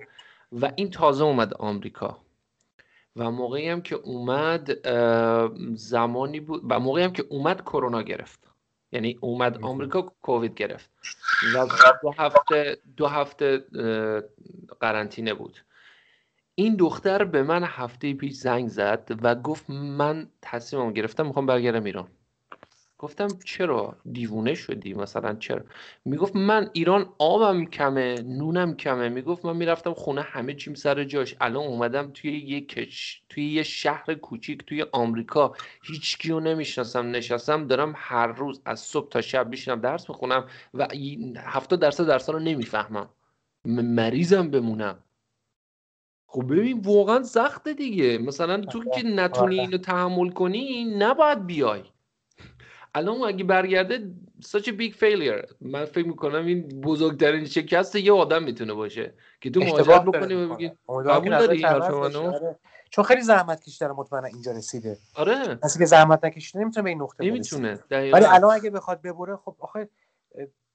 و 0.51 0.71
این 0.75 0.89
تازه 0.89 1.23
اومد 1.23 1.53
آمریکا. 1.53 2.17
و 3.15 3.31
موقعی 3.31 3.69
هم 3.69 3.81
که 3.81 3.95
اومد 3.95 4.87
زمانی 5.75 6.39
بود 6.39 6.61
و 6.69 6.79
موقعی 6.79 7.03
هم 7.03 7.11
که 7.11 7.25
اومد 7.29 7.61
کرونا 7.61 8.01
گرفت. 8.01 8.48
یعنی 8.91 9.17
اومد 9.21 9.63
آمریکا 9.63 10.01
کووید 10.01 10.53
گرفت. 10.53 10.89
و 11.53 11.67
دو 12.01 12.11
هفته 12.17 12.77
دو 12.97 13.07
هفته 13.07 13.57
قرنطینه 14.79 15.33
بود. 15.33 15.57
این 16.55 16.75
دختر 16.75 17.23
به 17.23 17.43
من 17.43 17.63
هفته 17.63 18.13
پیش 18.13 18.33
زنگ 18.33 18.67
زد 18.67 19.19
و 19.21 19.35
گفت 19.35 19.69
من 19.69 20.29
تصمیمم 20.41 20.93
گرفتم 20.93 21.25
می‌خوام 21.25 21.45
برگردم 21.45 21.83
ایران. 21.83 22.07
گفتم 22.99 23.27
چرا 23.45 23.97
دیوونه 24.11 24.53
شدی؟ 24.53 24.93
مثلا 24.93 25.35
چرا؟ 25.35 25.61
می‌گفت 26.05 26.35
من 26.35 26.69
ایران 26.73 27.09
آبم 27.19 27.65
کمه 27.65 28.21
نونم 28.21 28.75
کمه. 28.75 29.09
می‌گفت 29.09 29.45
من 29.45 29.55
می‌رفتم 29.55 29.93
خونه 29.93 30.21
همه 30.21 30.53
چیم 30.53 30.73
سر 30.73 31.03
جاش. 31.03 31.35
الان 31.41 31.67
اومدم 31.67 32.11
توی 32.13 32.39
یه 32.39 32.61
کش 32.61 33.21
توی 33.29 33.51
یه 33.51 33.63
شهر 33.63 34.13
کوچیک 34.13 34.65
توی 34.65 34.85
آمریکا. 34.91 35.53
هیچ 35.83 36.17
کیو 36.17 36.39
نمی‌شناسم. 36.39 37.11
نشستم 37.11 37.67
دارم 37.67 37.93
هر 37.95 38.27
روز 38.27 38.61
از 38.65 38.79
صبح 38.79 39.09
تا 39.09 39.21
شب 39.21 39.49
میشینم 39.49 39.81
درس 39.81 40.09
می‌خونم 40.09 40.47
و 40.73 40.87
هفتاد 41.37 41.79
درصد 41.79 42.07
درس 42.07 42.29
رو 42.29 42.39
نمی‌فهمم. 42.39 43.09
مریضم 43.65 44.51
بمونم. 44.51 45.03
خب 46.27 46.43
ببین 46.53 46.79
واقعا 46.79 47.23
سخته 47.23 47.73
دیگه. 47.73 48.17
مثلا 48.17 48.61
تو 48.61 48.83
که 48.83 49.03
نتونی 49.03 49.59
اینو 49.59 49.77
تحمل 49.77 50.29
کنی 50.29 50.83
نباید 50.83 51.45
بیای. 51.45 51.83
الان 52.95 53.23
اگه 53.23 53.43
برگرده 53.43 54.11
such 54.41 54.63
a 54.63 54.71
big 54.71 54.93
failure. 54.93 55.53
من 55.61 55.85
فکر 55.85 56.07
می‌کنم 56.07 56.45
این 56.45 56.81
بزرگترین 56.81 57.45
شکست 57.45 57.95
یه 57.95 58.13
آدم 58.13 58.43
می‌تونه 58.43 58.73
باشه 58.73 59.13
که 59.41 59.49
تو 59.49 59.59
مهاجرت 59.59 60.03
بکنی 60.05 60.33
و 60.33 60.55
بگی 60.55 60.71
قبول 60.87 61.29
داری 61.29 61.65
آره. 61.65 62.59
چون 62.89 63.03
خیلی 63.03 63.21
زحمت 63.21 63.63
کشیده 63.63 63.91
مطمئنا 63.91 64.27
اینجا 64.27 64.51
رسیده. 64.51 64.97
آره. 65.15 65.59
کسی 65.63 65.79
که 65.79 65.85
زحمت 65.85 66.25
نکشیده 66.25 66.59
نمی‌تونه 66.59 66.83
به 66.83 66.89
این 66.89 67.01
نقطه 67.01 67.25
نمی‌تونه. 67.25 67.79
ولی 67.91 68.25
الان 68.25 68.55
اگه 68.55 68.69
بخواد 68.69 69.01
ببره 69.01 69.35
خب 69.35 69.55
آخه 69.59 69.89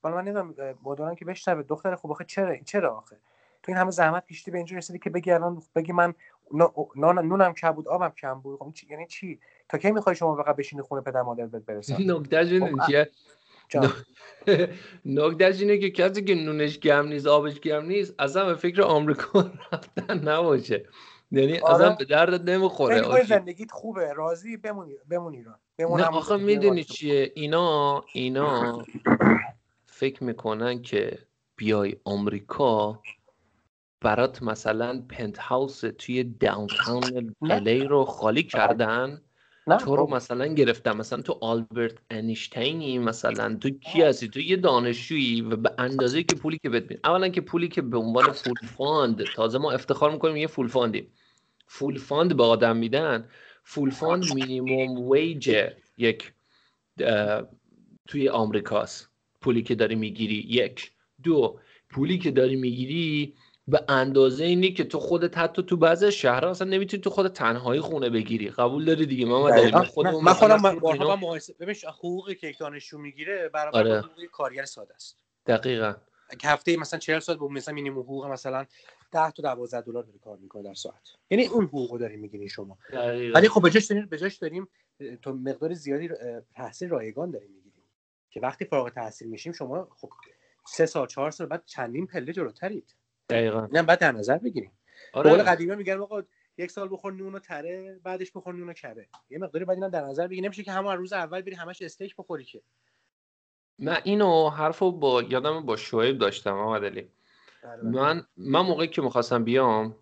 بالا 0.03 0.17
من 0.17 0.25
نمی‌دونم 0.25 0.75
مدارن 0.83 1.15
که 1.15 1.25
بشنوه 1.25 1.62
دختر 1.62 1.97
خب 1.97 2.11
آخه 2.11 2.25
چرا 2.25 2.57
چرا 2.65 2.97
آخه؟ 2.97 3.17
تو 3.62 3.73
این 3.73 3.77
همه 3.77 3.91
زحمت 3.91 4.27
کشیدی 4.27 4.51
به 4.51 4.57
اینجا 4.57 4.77
رسیدی 4.77 4.99
که 4.99 5.11
بگی 5.11 5.31
الان 5.31 5.62
بگی 5.77 5.93
من 5.93 6.15
نونم 6.97 7.55
کم 7.55 7.71
بود 7.71 7.89
آبم 7.89 8.12
کم 8.21 8.35
بود. 8.35 8.59
خب 8.59 8.91
یعنی 8.91 9.07
چی؟ 9.07 9.41
تا 9.69 9.79
کی 9.79 9.91
می‌خوای 9.91 10.17
شما 10.17 10.37
فقط 10.37 10.57
بشینی 10.57 10.83
خونه 10.83 11.03
پدر 11.03 11.23
مادر 11.23 11.47
بهت 11.47 11.62
برسن؟ 11.65 11.97
نکتهش 12.12 12.53
اینه 12.53 13.09
خب، 13.73 13.87
نکتهش 15.05 15.61
اینه 15.61 15.79
که 15.79 15.91
کسی 15.91 16.25
که 16.25 16.35
نونش 16.35 16.79
گرم 16.79 17.09
نیست 17.09 17.27
آبش 17.27 17.61
گرم 17.61 17.87
نیست 17.87 18.15
اصلا 18.19 18.47
به 18.47 18.55
فکر 18.55 18.83
آمریکا 18.83 19.41
رفتن 19.73 20.29
نباشه. 20.29 20.87
یعنی 21.31 21.59
آره. 21.59 21.75
اصلا 21.75 21.95
به 21.95 22.05
درد 22.05 22.51
نمی‌خوره 22.51 23.25
زندگیت 23.25 23.71
خوبه. 23.71 24.12
راضی؟ 24.12 24.57
بمونی 24.57 24.95
بمون 25.11 25.35
ایران. 25.35 25.59
نه 25.79 26.05
آخه 26.05 26.37
می‌دونی 26.37 26.85
چیه؟ 26.85 27.33
اینا 27.35 28.05
اینا 28.12 28.83
فکر 29.87 30.25
می‌کنن 30.25 30.83
که 30.83 31.19
بیای 31.57 31.97
آمریکا 32.05 33.01
برات 34.01 34.43
مثلا 34.43 35.05
penthouse 35.09 35.81
توی 35.99 36.25
downtown 36.25 37.35
LA 37.43 37.85
رو 37.85 38.05
خالی 38.05 38.43
کردن. 38.43 39.23
تو 39.79 39.97
رو 39.97 40.07
خب. 40.07 40.15
مثلا 40.15 40.47
گرفتم. 40.47 40.97
مثلا 40.97 41.23
تو 41.23 41.39
آلبرت 41.41 41.95
انیشتینی 42.11 42.99
مثلا 42.99 43.57
تو 43.57 43.71
کی 43.71 44.03
هستی؟ 44.03 44.29
تو 44.29 44.41
یه 44.41 44.57
دانشجویی 44.57 45.41
و 45.43 45.57
به 45.57 45.75
اندازه 45.79 46.23
که 46.23 46.35
پولی 46.35 46.59
که 46.62 46.69
بهت 46.71 46.85
اولا 47.05 47.29
که 47.29 47.41
پولی 47.41 47.69
که 47.69 47.83
به 47.83 47.99
عنوان 47.99 48.33
full 48.33 48.57
fund 48.62 49.33
تازه 49.33 49.59
ما 49.59 49.73
افتخار 49.73 50.11
می‌کنیم 50.12 50.37
یه 50.37 50.47
full 50.47 50.68
fund 50.68 50.94
یم. 50.94 51.12
full 51.66 51.99
fund 51.99 52.37
به 52.37 52.45
آدم 52.45 52.77
میدن. 52.77 53.29
full 53.64 53.91
fund 53.91 54.25
minimum 54.27 55.11
wage 55.11 55.57
یک 55.99 56.33
توی 58.09 58.29
آمریکاست. 58.29 59.11
پولی 59.41 59.62
که 59.62 59.75
داری 59.75 59.95
می‌گیری 59.95 60.37
یک. 60.49 60.93
دو 61.23 61.61
پولی 61.91 62.19
که 62.19 62.31
داری 62.31 62.57
می‌گیری 62.57 63.35
به 63.69 63.85
اندازه 63.89 64.45
اینی 64.45 64.73
که 64.73 64.85
تو 64.85 65.01
خودت 65.01 65.39
حتی 65.39 65.62
تو 65.62 65.77
بعضی 65.77 66.12
شهرها 66.12 66.51
اصلا 66.51 66.69
نمی‌تونی 66.69 67.03
تو 67.03 67.11
خود 67.11 67.29
تنهایی 67.29 67.81
خونه 67.81 68.11
بگیری. 68.11 68.51
قبول 68.51 68.85
داری 68.85 69.07
دیگه؟ 69.07 69.27
ما 69.27 69.43
من 69.43 69.83
خودم 69.85 70.21
من 70.23 70.33
خودم 70.33 70.62
با 70.83 71.17
مقایسه 71.17 71.55
ببین 71.61 71.75
حقوقی 71.89 72.35
که 72.35 72.47
یک 72.47 72.59
دانشجو 72.59 72.99
می‌گیره 72.99 73.49
برابر 73.49 73.79
آره. 73.79 73.99
حقوق 73.99 74.25
کارگر 74.33 74.65
ساده 74.65 74.95
است. 74.95 75.17
دقیقاً. 75.47 75.95
هفته 76.45 76.77
مثلا 76.77 77.01
40 77.01 77.19
ساعت 77.19 77.39
به 77.39 77.49
مثلا 77.49 77.75
مینیمم 77.75 77.99
حقوق 77.99 78.27
مثلا 78.27 78.67
10 79.12 79.31
تا 79.31 79.43
12 79.43 79.81
دلار 79.81 80.03
داری 80.03 80.19
کار 80.19 80.37
می‌کنه 80.37 80.62
در 80.62 80.75
ساعت. 80.75 81.09
یعنی 81.31 81.47
اون 81.47 81.65
حقوقو 81.65 81.99
داری 81.99 82.17
می‌گیری 82.17 82.49
شما. 82.49 82.79
ولی 83.35 83.49
خب 83.49 83.67
بجاش 83.67 83.85
داریم 83.85 84.07
بجاش 84.07 84.37
داریم 84.37 84.69
تو 85.23 85.33
مقدار 85.33 85.75
زیادی 85.75 86.09
تحصیل 86.55 86.89
رایگان 86.89 87.31
داریم 87.31 87.51
می‌گیریم. 87.51 87.85
که 88.31 88.41
وقتی 88.41 88.65
فارغ 88.65 88.85
التحصیل 88.85 89.29
میشیم 89.29 89.53
شما 89.53 89.89
خب 89.97 90.11
سه 90.67 90.87
سال 90.87 91.07
چهار 91.07 91.31
سال 91.31 91.47
بعد 91.47 91.62
چندین 91.67 92.07
پله 92.07 92.33
جلوترید. 92.33 92.95
دقیقاً. 93.29 93.68
اینم 93.72 93.87
بعد 93.87 93.99
در 93.99 94.12
نظر 94.12 94.39
بگیریم. 94.39 94.72
آره. 95.12 95.31
قول 95.31 95.43
قدیمی 95.43 95.77
میگن 95.77 96.01
آقا 96.01 96.22
یک 96.59 96.70
سال 96.70 96.89
بخور 96.93 97.12
نون 97.12 97.35
و 97.35 97.39
تره 97.39 98.01
بعدش 98.05 98.33
بخور 98.35 98.55
نون 98.55 98.68
و 98.68 98.72
کره. 98.72 99.09
یه 99.31 99.39
مقداری 99.39 99.64
بعد 99.64 99.77
اینم 99.77 99.91
در 99.91 100.05
نظر 100.05 100.27
بگیریم. 100.27 100.45
نمیشه 100.45 100.62
که 100.62 100.72
همون 100.72 100.97
روز 100.97 101.12
اول 101.12 101.43
بری 101.43 101.55
همش 101.55 101.83
استیک 101.83 102.16
بخوری 102.16 102.45
که. 102.45 102.62
من 103.79 103.99
اینو 104.05 104.49
حرفو 104.49 104.93
با 104.93 105.22
یادم 105.22 105.66
با 105.66 105.77
شعیب 105.77 106.18
داشتم 106.18 106.53
محمد 106.53 106.85
علی. 106.85 107.09
بله، 107.62 107.77
بله. 107.77 107.91
من 107.91 108.27
من 108.37 108.61
موقعی 108.61 108.89
که 108.89 109.03
می‌خواستم 109.03 109.45
بیام 109.45 109.97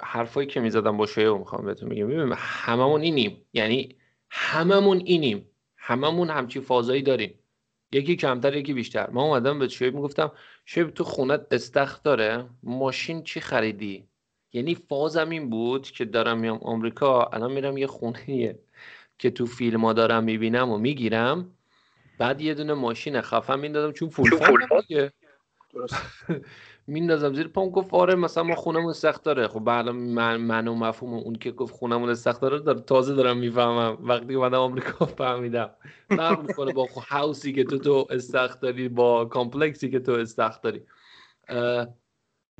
حرفایی 0.00 0.46
که 0.46 0.60
می‌زدم 0.60 0.96
با 0.96 1.06
شعیب 1.06 1.32
می‌خوام 1.32 1.64
بهتون 1.64 1.88
میگم 1.88 2.08
ببین 2.08 2.32
هممون 2.36 3.00
اینیم. 3.00 3.46
یعنی 3.52 3.96
هممون 4.30 4.98
اینیم. 5.04 5.50
هممون 5.76 6.30
همچی 6.30 6.60
فازایی 6.60 7.02
داریم. 7.02 7.38
یکی 7.92 8.16
کمتر 8.16 8.56
یکی 8.56 8.72
بیشتر. 8.72 9.10
من 9.10 9.22
اومدم 9.22 9.58
به 9.58 9.68
شعیب 9.68 9.94
می‌گفتم 9.94 10.32
شعیب 10.64 10.90
تو 10.90 11.04
خونت 11.04 11.46
استخ 11.50 12.02
داره؟ 12.02 12.46
ماشین 12.62 13.22
چی 13.22 13.40
خریدی؟ 13.40 14.08
یعنی 14.52 14.74
فازم 14.74 15.30
این 15.30 15.50
بود 15.50 15.90
که 15.90 16.04
دارم 16.04 16.38
میام 16.38 16.58
آمریکا 16.58 17.24
الان 17.24 17.52
میرم 17.52 17.76
یه 17.76 17.86
خونه 17.86 18.58
که 19.18 19.30
تو 19.30 19.46
فیلم 19.46 19.84
ها 19.84 19.92
دارم 19.92 20.24
می‌بینم 20.24 20.70
و 20.70 20.78
می‌گیرم. 20.78 21.52
بعد 22.18 22.40
یه 22.40 22.54
دونه 22.54 22.74
ماشین 22.74 23.20
خفن 23.20 23.60
میندازم 23.60 23.92
چون 23.92 24.08
فول 24.08 24.30
فول 24.30 24.60
میندازم 26.88 27.34
زیر 27.34 27.48
پام 27.48 27.70
گفت 27.70 27.94
آره 27.94 28.14
مثلا 28.14 28.44
ما 28.44 28.54
خونمون 28.54 28.92
سخت 28.92 29.22
داره. 29.22 29.48
خب 29.48 29.60
بعد 29.60 29.88
من, 29.88 30.36
من 30.36 30.68
و 30.68 30.74
مفهوم 30.74 31.14
اون 31.14 31.34
که 31.34 31.50
گفت 31.50 31.74
خونمون 31.74 32.14
سخت 32.14 32.40
داره 32.40 32.58
داره 32.58 32.80
تازه 32.80 33.14
دارم 33.14 33.38
می‌فهمم. 33.38 33.98
وقتی 34.00 34.34
اومدم 34.34 34.58
آمریکا 34.58 35.06
فهمیدم. 35.18 35.70
فرق 36.08 36.40
می‌کنه 36.48 36.72
با 36.72 36.86
هاوسی 37.08 37.52
که 37.52 37.64
تو 37.64 37.78
تو 37.78 38.06
استخت 38.10 38.60
داری 38.60 38.88
با 38.88 39.24
کامپلکسی 39.24 39.90
که 39.90 40.00
تو 40.00 40.12
استخت 40.12 40.62
داری. 40.62 40.82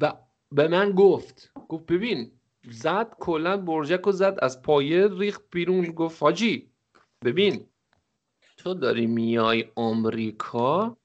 و 0.01 0.13
به 0.53 0.69
من 0.69 0.93
گفت 0.93 1.53
گفت 1.69 1.87
ببین 1.87 2.33
زد 2.71 3.15
کلا 3.21 3.57
برجک 3.57 4.07
و 4.07 4.13
زد 4.13 4.39
از 4.43 4.63
پایه 4.63 5.09
ریخت 5.19 5.43
بیرون. 5.51 5.85
گفت 5.87 6.23
حاجی 6.23 6.71
ببین 7.25 7.67
تو 8.57 8.75
داری 8.75 9.07
میای 9.07 9.65
آمریکا 9.77 10.97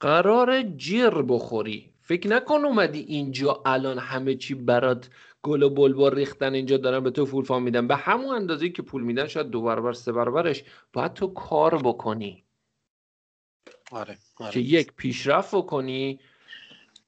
قرار 0.00 0.62
جیر 0.62 1.10
بخوری. 1.10 1.95
فکر 2.06 2.28
نکن 2.28 2.64
اومدی 2.64 3.00
اینجا 3.00 3.62
الان 3.66 3.98
همه 3.98 4.34
چی 4.34 4.54
برات 4.54 5.10
گل 5.42 5.62
و 5.62 5.70
بلبل 5.70 6.14
ریختن 6.14 6.54
اینجا 6.54 6.76
دارن 6.76 7.00
به 7.00 7.10
تو 7.10 7.26
فول 7.26 7.44
فام 7.44 7.62
میدن. 7.62 7.86
به 7.86 7.96
همون 7.96 8.34
اندازه 8.34 8.68
که 8.68 8.82
پول 8.82 9.02
میدن 9.02 9.26
شاید 9.26 9.46
دو 9.46 9.62
برابر 9.62 9.92
سه 9.92 10.12
برابرش 10.12 10.64
باید 10.92 11.12
تو 11.12 11.26
کار 11.26 11.82
بکنی. 11.82 12.44
آره, 13.90 14.18
آره. 14.36 14.52
که 14.52 14.60
یک 14.60 14.92
پیشرفت 14.96 15.54
بکنی 15.54 16.20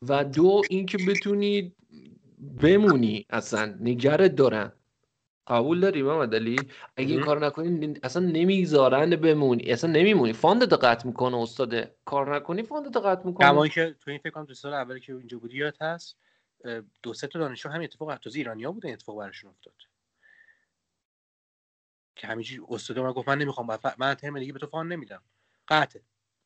و 0.08 0.24
دو 0.24 0.62
اینکه 0.70 0.98
بتونی 1.08 1.72
بمونی. 2.62 3.26
اصلا 3.30 3.76
نگرت 3.80 4.34
دارن 4.34 4.72
قبول 5.48 5.80
داری 5.80 6.02
محمد 6.02 6.34
علی 6.34 6.56
اگه 6.96 7.14
این 7.14 7.24
کار 7.24 7.46
نکنی 7.46 7.94
اصلا 8.02 8.26
نمی‌ذارن 8.26 9.16
بمونی 9.16 9.72
اصلا 9.72 9.90
نمیمونی. 9.90 10.32
fund 10.32 10.74
قطع 10.74 11.06
می‌کنه 11.06 11.36
استاد. 11.36 11.90
کار 12.04 12.36
نکنی 12.36 12.62
fund 12.62 12.96
قطع 12.96 13.26
می‌کنه. 13.26 13.48
کما 13.48 13.68
که 13.68 13.96
تو 14.00 14.10
این 14.10 14.18
فکر 14.18 14.30
کنم 14.30 14.44
دو 14.44 14.54
سال 14.54 14.74
اول 14.74 14.98
که 14.98 15.14
اینجا 15.14 15.38
بودی 15.38 15.56
یاد 15.56 15.76
هست 15.80 16.16
دو 17.02 17.14
سه 17.14 17.26
تا 17.26 17.38
دانشجو 17.38 17.68
همین 17.68 17.84
اتفاق 17.84 18.16
تازه 18.16 18.38
ایرانیا 18.38 18.72
بودن 18.72 18.92
اتفاق 18.92 19.18
براشون 19.18 19.50
افتاد. 19.50 19.74
که 22.16 22.26
همینجوری 22.26 22.62
استاد 22.68 22.98
من 22.98 23.12
گفت 23.12 23.28
من 23.28 23.38
نمی‌خوام 23.38 23.78
من 23.98 24.14
ترم 24.14 24.38
دیگه 24.38 24.52
به 24.52 24.58
تو 24.58 24.66
fund 24.66 24.92
نمیدم. 24.92 25.22
قطعه 25.68 26.02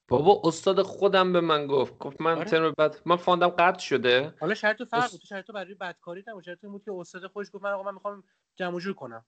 بابا 0.08 0.42
استاد 0.44 0.82
خودم 0.82 1.32
به 1.32 1.40
من 1.40 1.66
گفت. 1.66 1.98
گفت 1.98 2.20
من 2.20 2.36
آره؟ 2.36 2.50
ترم 2.50 2.74
بعد 2.78 2.96
من 3.06 3.16
fund 3.16 3.42
م 3.42 3.48
قطع 3.48 3.78
شده. 3.78 4.34
حالا 4.40 4.54
شرط 4.54 4.82
فرق 4.82 5.10
تو 5.10 5.26
شرط 5.26 5.50
برای 5.50 5.74
بدکاری 5.74 6.24
نبود 6.26 6.44
شرط 6.44 6.60
بود 6.60 6.84
که 6.84 6.92
استاد 6.92 7.26
خودش 7.26 7.46
گفت 7.52 7.64
من 7.64 7.72
آقا 7.72 7.82
من 7.82 7.94
می‌خوام 7.94 8.24
جمع 8.56 8.78
جور 8.78 8.94
کنم. 8.94 9.24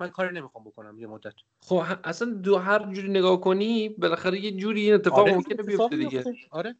من 0.00 0.10
کاری 0.10 0.34
نمی‌خوام 0.34 0.64
بکنم 0.64 0.98
یه 0.98 1.06
مدت. 1.06 1.34
خب 1.60 1.84
اصلا 2.04 2.30
دو 2.30 2.58
هر 2.58 2.92
جوری 2.92 3.08
نگاه 3.08 3.40
کنی 3.40 3.88
بالاخره 3.88 4.40
یه 4.40 4.52
جوری 4.52 4.80
این 4.80 4.94
اتفاق 4.94 5.18
آره 5.18 5.34
ممکنه 5.34 5.62
بیفته 5.62 5.96
دیگه. 5.96 6.24
آره. 6.50 6.76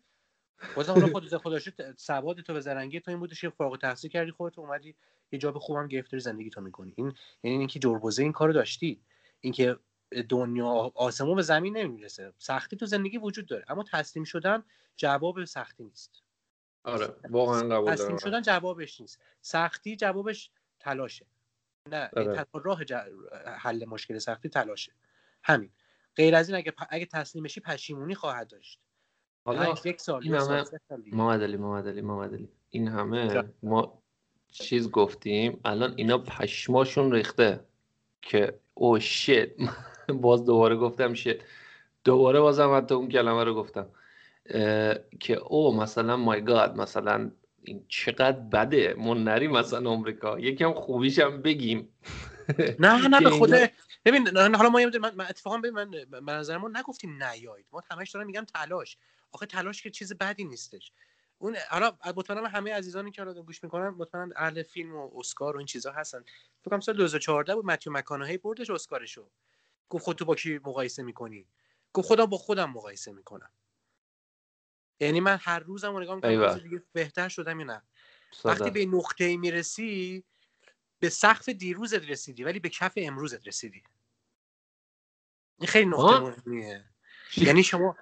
بازم 0.77 0.93
حالا 0.93 1.07
خودت 1.07 1.37
خودش 1.37 1.69
سواد 1.97 2.41
تو 2.41 2.53
به 2.53 2.61
زرنگی 2.61 3.01
تو 3.01 3.11
این 3.11 3.21
بودش 3.21 3.41
که 3.41 3.51
فارغ 3.51 3.73
التحصیل 3.73 4.11
کردی 4.11 4.31
خودت 4.31 4.59
اومدی 4.59 4.95
یه 5.33 5.39
جاب 5.39 5.59
خوبم 5.59 5.89
گرفتی 5.89 6.21
زندگی 6.21 6.51
تو 6.51 6.61
می‌کنی. 6.61 6.95
این 6.97 7.13
یعنی 7.43 7.59
اینکه 7.59 7.79
جربوزه 7.79 8.23
این 8.23 8.33
کارو 8.33 8.53
داشتی. 8.53 9.01
اینکه 9.41 9.77
دنیا 10.29 10.67
آسمون 10.95 11.37
به 11.37 11.43
زمین 11.43 11.77
نمی‌رسه. 11.77 12.33
سختی 12.39 12.77
تو 12.77 12.87
زندگی 12.87 13.19
وجود 13.19 13.47
داره. 13.47 13.65
اما 13.69 13.85
تسلیم 13.93 14.25
شدن 14.25 14.65
جواب 14.97 15.45
سختی 15.45 15.85
نیست. 15.85 16.23
آره 16.85 17.15
واقعا 17.31 17.69
قبول 17.69 17.95
تسلیم 17.95 18.19
شدن 18.19 18.43
جوابش 18.43 19.01
نیست. 19.01 19.21
سختی 19.41 19.97
جوابش 19.97 20.51
تلاشه. 20.81 21.27
نه 21.93 22.11
آره. 22.17 22.47
راه 22.53 22.81
حل 23.59 23.85
مشکل 23.85 24.19
سختی 24.19 24.49
تلاشه. 24.49 24.93
همین. 25.43 25.71
غیر 26.17 26.35
از 26.35 26.49
این 26.49 26.59
اگه 26.59 26.73
اگه 26.91 27.07
تسلیم 27.07 27.45
بشی 27.45 27.61
پشیمونی 27.61 28.15
خواهد 28.15 28.49
داشت. 28.49 28.81
حالا 29.45 29.75
یک 29.85 30.01
سال 30.01 30.23
این 30.23 30.35
همه 30.35 30.65
محمد 31.17 32.49
این 32.71 32.89
همه 32.89 33.45
ما 33.63 34.03
چیز 34.49 34.91
گفتیم 34.91 35.61
الان 35.65 35.95
اینا 35.97 36.19
پشماشون 36.19 37.13
ریخته 37.13 37.61
که 38.23 38.59
او 38.75 38.99
شت 38.99 39.49
باز 40.23 40.45
دوباره 40.45 40.77
گفتم 40.77 41.15
شت 41.15 41.37
دوباره 42.05 42.41
بازم 42.41 42.77
حتی 42.77 42.95
اون 42.95 43.09
کلمه 43.09 43.45
رو 43.45 43.55
گفتم. 43.55 43.91
که 45.21 45.35
او 45.49 45.77
مثلا 45.77 46.17
مای 46.17 46.45
گاد 46.45 46.77
مثلا 46.77 47.31
این 47.67 47.85
چقدر 47.89 48.41
بده 48.41 48.95
ما 48.99 49.15
نریم 49.15 49.51
مثلا 49.51 49.91
آمریکا. 49.91 50.39
یکم 50.39 50.73
خوبیش 50.73 51.19
هم 51.19 51.43
بگیم. 51.43 51.89
نه 52.79 53.09
نه 53.09 53.21
به 53.21 53.31
خدا 53.31 53.67
ببین 54.05 54.37
حالا 54.37 54.69
ما 54.69 54.81
من, 55.01 55.27
اتفاقا 55.29 55.59
به 55.59 55.71
من 55.71 55.91
به 56.11 56.33
نظر 56.33 56.57
ما 56.57 56.69
نگفتیم 56.69 57.23
نیایید. 57.23 57.67
ما 57.73 57.83
همش 57.91 58.11
دارم 58.11 58.27
میگم 58.27 58.45
تلاش. 58.55 58.97
آخه 59.33 59.47
تلاش 59.47 59.83
که 59.83 59.91
چیز 59.91 60.13
بدی 60.13 60.45
نیستش. 60.45 60.93
اون 61.39 61.57
حالا 61.71 61.93
مطمئنم 62.17 62.47
همه 62.47 62.73
عزیزانی 62.73 63.11
که 63.11 63.23
الان 63.23 63.43
گوش 63.43 63.65
می‌کنن 63.65 63.89
مطمئنم 63.89 64.33
اهل 64.37 64.63
فیلم 64.63 64.97
و 64.97 65.11
اسکار 65.19 65.55
و 65.55 65.59
این 65.59 65.67
چیزا 65.67 65.93
هستن. 65.93 66.25
فکر 66.61 66.71
کنم 66.71 66.81
سال 66.81 66.97
2014 66.97 67.55
بود 67.55 67.67
متیو 67.67 67.93
مکانهی 67.93 68.39
بردش 68.39 68.71
اسکارشو. 68.71 69.27
گفت 69.91 70.05
خود 70.05 70.17
تو 70.17 70.25
با 70.25 70.35
کی 70.35 70.59
مقایسه 70.59 71.03
می‌کنی؟ 71.03 71.47
گفت 71.93 72.07
خودم 72.09 72.27
با 72.27 72.37
خودم 72.37 72.71
مقایسه 72.71 73.13
می‌کنم. 73.13 73.51
یعنی 75.01 75.21
من 75.21 75.39
هر 75.41 75.59
روزم 75.59 75.93
رو 75.93 76.01
نگاه 76.01 76.15
می‌کنم 76.15 76.59
دیگه 76.59 76.83
بهتر 76.93 77.29
شدم 77.29 77.61
یا 77.61 77.67
نه؟ 77.67 77.83
وقتی 78.45 78.71
به 78.71 78.87
نقطه 78.87 79.37
می‌رسی 79.37 80.25
به 80.99 81.09
سقف 81.09 81.49
دیروزت 81.49 82.11
رسیدی 82.11 82.45
ولی 82.45 82.61
به 82.61 82.69
کف 82.69 82.93
امروزت 82.97 83.47
رسیدی. 83.47 83.83
این 85.59 85.69
خیلی 85.69 85.87
نقطه 85.87 86.19
مهمیه. 86.19 86.85
یعنی 87.37 87.63
شما 87.63 87.97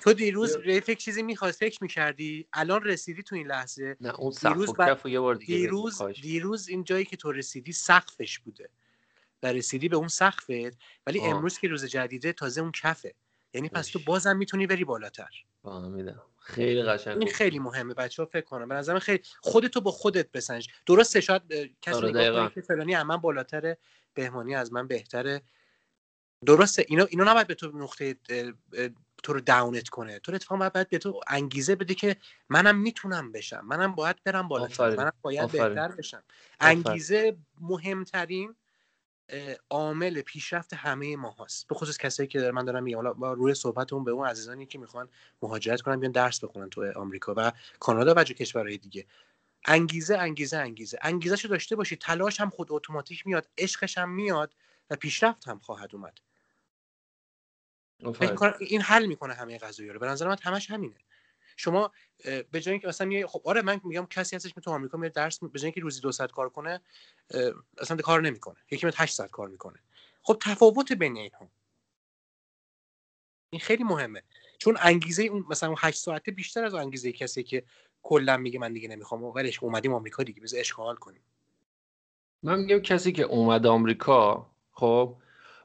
تو 0.00 0.12
دیروز 0.12 0.56
فکر 0.86 0.98
چیزی 0.98 1.22
می‌خواست 1.22 1.58
فکر 1.58 1.78
می‌کردی 1.82 2.48
الان 2.52 2.84
رسیدی 2.84 3.22
تو 3.22 3.34
این 3.36 3.46
لحظه. 3.46 3.96
نه 4.00 4.14
اون 4.14 4.32
دیروز 4.42 4.68
و 4.78 5.08
یه 5.08 5.20
بار 5.20 5.34
دیگه 5.34 5.56
دیروز 5.56 6.02
دیروز 6.02 6.68
این 6.68 6.84
جایی 6.84 7.04
که 7.04 7.16
تو 7.16 7.32
رسیدی 7.32 7.72
سقفش 7.72 8.38
بوده 8.38 8.70
و 9.42 9.46
رسیدی 9.46 9.88
به 9.88 9.96
اون 9.96 10.08
سقفت 10.08 10.50
ولی 11.06 11.20
آه. 11.20 11.28
امروز 11.28 11.58
که 11.58 11.68
روز 11.68 11.84
جدیده 11.84 12.32
تازه 12.32 12.60
اون 12.60 12.72
کفه. 12.72 13.14
یعنی 13.54 13.68
پس 13.68 13.86
تو 13.86 13.98
بازم 14.06 14.36
می‌تونی 14.36 14.66
بری 14.66 14.84
بالاتر. 14.84 15.30
فهمیدم 15.62 16.22
خیلی 16.38 16.82
قشنگ 16.82 17.18
این 17.18 17.28
خیلی 17.28 17.58
مهمه 17.58 17.94
بچه 17.94 18.22
ها 18.22 18.28
فکر 18.32 18.44
کنم. 18.44 18.68
به 18.68 18.74
نظرم 18.74 18.98
خیلی 18.98 19.22
خودتو 19.40 19.80
با 19.80 19.90
خودت 19.90 20.32
بسنج. 20.32 20.68
درسته 20.86 21.20
شاید 21.20 21.42
کسی 21.82 21.96
آره، 21.96 22.08
نگاه 22.08 22.54
که 22.54 22.60
فلانی 22.60 22.94
از 22.94 23.06
من 23.06 23.16
بالاتره 23.16 23.78
بهمانی 24.14 24.54
از 24.54 24.72
من 24.72 24.86
بهتره. 24.86 25.42
درسته 26.46 26.84
اینا 26.88 27.04
اینا 27.04 27.24
نباید 27.24 27.46
به 27.46 27.54
تو 27.54 27.78
نقطه 27.78 28.16
تو 29.22 29.32
رو 29.32 29.40
داونت 29.40 29.88
کنه. 29.88 30.18
تو 30.18 30.34
اتفاقا 30.34 30.68
باید 30.68 30.88
به 30.88 30.98
تو 30.98 31.20
انگیزه 31.28 31.74
بده 31.74 31.94
که 31.94 32.16
منم 32.48 32.78
می‌تونم 32.78 33.32
بشم. 33.32 33.60
منم 33.64 33.94
باید 33.94 34.16
برم 34.24 34.48
بالاتر. 34.48 34.96
منم 34.96 35.12
باید 35.22 35.52
بهتر 35.52 35.88
بشم. 35.88 36.22
انگیزه 36.60 37.36
مهمترین 37.60 38.54
عامل 39.70 40.20
پیشرفت 40.20 40.74
همه 40.74 41.16
ما 41.16 41.36
هست 41.40 41.68
به 41.68 41.74
خصوص 41.74 41.98
کسایی 41.98 42.28
که 42.28 42.50
من 42.50 42.64
دارم 42.64 42.82
میگم. 42.82 42.96
حالا 42.96 43.32
روی 43.32 43.54
صحبتمون 43.54 44.04
به 44.04 44.10
اون 44.10 44.28
عزیزانی 44.28 44.66
که 44.66 44.78
می‌خوان 44.78 45.08
مهاجرت 45.42 45.80
کنن 45.80 46.00
بیان 46.00 46.12
درس 46.12 46.44
بخونن 46.44 46.70
تو 46.70 46.92
آمریکا 46.96 47.34
و 47.36 47.52
کانادا 47.80 48.14
و 48.16 48.24
کشورهای 48.24 48.78
دیگه. 48.78 49.06
انگیزه 49.64 50.16
انگیزه 50.16 50.56
انگیزه. 50.56 50.98
انگیزه 51.02 51.48
داشته 51.48 51.76
باشی. 51.76 51.96
تلاش 51.96 52.40
هم 52.40 52.50
خود 52.50 52.66
اتوماتیک 52.70 53.26
میاد 53.26 53.48
عشقش 53.58 53.98
هم 53.98 54.10
میاد 54.10 54.54
و 54.90 54.96
پیشرفت 54.96 55.48
هم 55.48 55.58
خواهد 55.58 55.94
اومد. 55.94 56.18
این 58.60 58.80
حل 58.80 59.06
می‌کنه 59.06 59.34
همه 59.34 59.58
قضايا 59.58 59.92
رو. 59.92 59.98
به 59.98 60.06
نظر 60.06 60.28
من 60.28 60.36
همش 60.42 60.70
همینه. 60.70 60.96
شما 61.56 61.92
به 62.24 62.60
جای 62.60 62.72
اینکه 62.72 62.88
مثلا 62.88 63.12
یه 63.12 63.26
خب 63.26 63.42
آره 63.44 63.62
من 63.62 63.80
میگم 63.84 64.06
کسی 64.06 64.36
هستش 64.36 64.52
که 64.52 64.60
تو 64.60 64.70
آمریکا 64.70 64.98
میره 64.98 65.12
درس 65.12 65.38
به 65.38 65.58
جای 65.58 65.66
اینکه 65.66 65.80
روزی 65.80 66.00
دو 66.00 66.12
ساعت 66.12 66.32
کار 66.32 66.48
کنه 66.48 66.80
اصلا 67.78 67.96
کار 67.96 68.20
نمی‌کنه. 68.22 68.56
یکی 68.70 68.86
میاد 68.86 68.94
8 68.96 69.14
ساعت 69.14 69.30
کار 69.30 69.48
می‌کنه. 69.48 69.78
خب 70.22 70.38
تفاوت 70.42 70.92
بین 70.92 71.16
اینها. 71.16 71.50
این 73.50 73.60
خیلی 73.60 73.84
مهمه. 73.84 74.22
چون 74.58 74.76
انگیزه 74.80 75.22
اون 75.22 75.44
مثلا 75.50 75.68
اون 75.68 75.78
8 75.80 75.98
ساعته 75.98 76.32
بیشتر 76.32 76.64
از 76.64 76.74
انگیزه 76.74 77.12
کسی 77.12 77.42
که 77.42 77.64
کلا 78.02 78.36
میگه 78.36 78.58
من 78.58 78.72
دیگه 78.72 78.88
نمی‌خوام 78.88 79.24
ولش 79.24 79.62
اومدیم 79.62 79.94
آمریکا 79.94 80.22
دیگه 80.22 80.40
بذار 80.40 80.60
عشق 80.60 80.81
و 80.81 80.86
حال 80.86 80.96
کنیم. 80.96 81.22
من 82.42 82.58
میگم 82.60 82.78
کسی 82.78 83.12
که 83.12 83.22
اومد 83.22 83.66
آمریکا 83.66 84.50
خب 84.72 85.16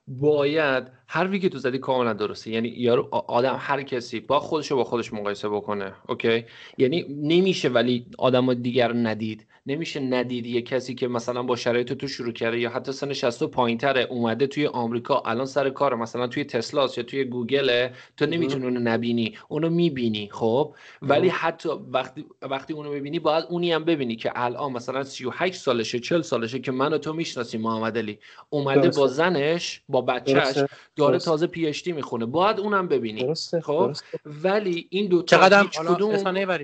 باید 0.08 0.84
حرفی 1.08 1.40
که 1.40 1.50
تو 1.50 1.58
زدی 1.58 1.78
کاملا 1.78 2.14
درسته. 2.14 2.52
یعنی 2.52 2.68
یارو 2.68 3.10
آدم 3.12 3.56
هر 3.60 3.82
کسی 3.82 4.20
با 4.20 4.40
خودش 4.40 4.72
با 4.72 4.84
خودش 4.84 5.14
مقایسه 5.14 5.50
بکنه 5.50 5.94
OK؟ 6.08 6.46
یعنی 6.78 7.06
نمیشه 7.22 7.70
ولی 7.70 8.06
آدم 8.18 8.54
دیگر 8.54 8.94
ندید. 8.94 9.46
نمیشه 9.68 10.00
ندید 10.00 10.46
یه 10.46 10.62
کسی 10.62 10.96
که 10.96 11.08
مثلا 11.08 11.44
با 11.44 11.56
شرایط 11.56 11.94
تو 11.94 12.08
شروع 12.08 12.32
کرده 12.32 12.60
یا 12.60 12.70
حتی 12.70 12.92
سنش 12.92 13.09
از 13.09 13.14
تو 13.14 13.44
پایین 13.44 13.78
تره 13.78 14.02
اومده 14.02 14.48
توی 14.48 14.68
آمریکا 14.68 15.24
الان 15.26 15.46
سر 15.46 15.70
کار 15.70 15.96
مثلا 15.96 16.28
توی 16.28 16.44
تسلاس 16.44 16.98
یا 16.98 17.04
توی 17.04 17.24
گوگل 17.24 17.90
تو 18.18 18.26
نمی‌تونی 18.26 18.66
اونو 18.66 18.80
نبینی 18.80 19.38
اونو 19.48 19.70
می‌بینی 19.70 20.30
خب؟ 20.32 20.76
ولی 21.02 21.30
حتی 21.30 21.70
وقتی 21.92 22.26
وقتی 22.42 22.74
اونو 22.74 22.92
می‌بینی 22.92 23.20
باید 23.20 23.46
اونی 23.50 23.72
هم 23.72 23.84
ببینی 23.84 24.16
که 24.16 24.32
الان 24.36 24.72
مثلا 24.72 25.04
38 25.04 25.62
سالشه 25.62 26.00
40 26.00 26.22
سالشه 26.22 26.60
که 26.60 26.72
من 26.72 26.94
و 26.94 26.98
تو 26.98 27.14
می‌شناسیم 27.14 27.62
محمد 27.62 27.98
علی. 27.98 28.20
اومده 28.50 28.90
با 28.90 29.08
زنش 29.08 29.82
با 29.90 30.02
بچهش 30.02 30.64
داره 30.96 31.20
تازه 31.20 31.48
پی 31.48 31.68
اچ 31.68 31.84
دی 31.84 31.92
می‌خونه. 31.92 32.26
باید 32.26 32.60
اونم 32.60 32.88
ببینی. 32.88 33.22
درسته. 33.22 33.62
خب؟ 33.62 33.94
ولی 34.26 34.88
این 34.90 35.08
دو 35.08 35.24
چقدر 35.24 35.64
کدوم 35.64 36.18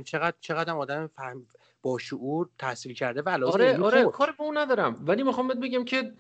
چقدر 0.03 0.33
چقدر 0.41 0.73
آدم 0.73 1.09
فهم 1.15 1.45
با 1.83 1.97
شعور 1.97 2.49
تحصیل 2.59 2.93
کرده 2.93 3.21
و 3.21 3.29
آره 3.29 3.77
آره 3.77 4.05
کار 4.05 4.31
به 4.37 4.43
اون 4.43 4.57
ندارم. 4.57 5.03
ولی 5.07 5.23
می‌خوام 5.23 5.47
بهت 5.47 5.57
بگم 5.57 5.85
که 5.85 6.11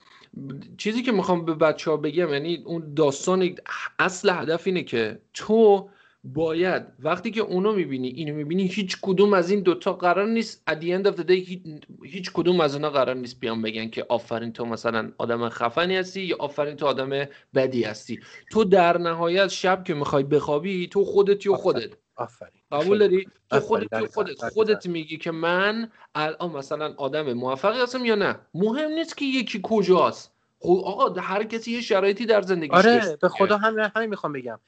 چیزی 0.77 1.01
که 1.01 1.11
می‌خوام 1.11 1.45
به 1.45 1.53
بچه 1.53 1.91
ها 1.91 1.97
بگم 1.97 2.33
یعنی 2.33 2.63
اون 2.65 2.93
داستان 2.93 3.55
اصل 3.99 4.29
هدف 4.29 4.67
اینه 4.67 4.83
که 4.83 5.21
تو 5.33 5.89
باید 6.23 6.83
وقتی 6.99 7.31
که 7.31 7.41
اونو 7.41 7.73
می‌بینی 7.73 8.07
اینو 8.07 8.35
می‌بینی 8.35 8.67
هیچ 8.67 8.97
کدوم 9.01 9.33
از 9.33 9.51
این 9.51 9.59
دوتا 9.59 9.93
قرار 9.93 10.27
نیست 10.27 10.63
at 10.69 10.73
the 10.73 10.85
end 10.85 11.11
of 11.11 11.15
the 11.19 11.23
day 11.23 11.59
هیچ, 12.03 12.31
کدوم 12.33 12.59
از 12.59 12.75
اونا 12.75 12.89
قرار 12.89 13.15
نیست 13.15 13.39
بیان 13.39 13.61
بگن 13.61 13.89
که 13.89 14.05
آفرین 14.09 14.53
تو 14.53 14.65
مثلا 14.65 15.11
آدم 15.17 15.49
خفنی 15.49 15.95
هستی 15.95 16.21
یا 16.21 16.35
آفرین 16.39 16.75
تو 16.75 16.85
آدم 16.85 17.25
بدی 17.55 17.83
هستی. 17.83 18.19
تو 18.51 18.63
در 18.63 18.97
نهایت 18.97 19.47
شب 19.47 19.83
که 19.83 19.93
می‌خوای 19.93 20.23
بخوابی 20.23 20.87
تو 20.87 21.05
خودت 21.05 21.47
و 21.47 21.55
خودت. 21.55 21.89
آفرین. 22.15 22.62
قبول 22.73 22.99
داری؟ 22.99 23.27
تو 23.49 23.59
خودت 23.59 23.99
تو 23.99 24.07
خودت 24.07 24.49
خودت 24.49 24.85
میگی 24.87 25.17
که 25.17 25.31
من 25.31 25.91
الان 26.15 26.51
مثلا 26.51 26.93
آدم 26.97 27.33
موفقی 27.33 27.81
هستم 27.81 28.05
یا 28.05 28.15
نه؟ 28.15 28.39
مهم 28.53 28.91
نیست 28.91 29.17
که 29.17 29.25
یکی 29.25 29.59
کجاست. 29.63 30.31
خب 30.59 30.81
آقا 30.85 31.21
هر 31.21 31.43
کسی 31.43 31.71
یه 31.71 31.81
شرایطی 31.81 32.25
در 32.25 32.41
زندگیش 32.41 32.73
آره 32.73 33.17
به 33.21 33.29
خدا 33.29 33.57
همین 33.57 33.91
همین 33.95 34.09
می‌خوام 34.09 34.33
بگم. 34.33 34.59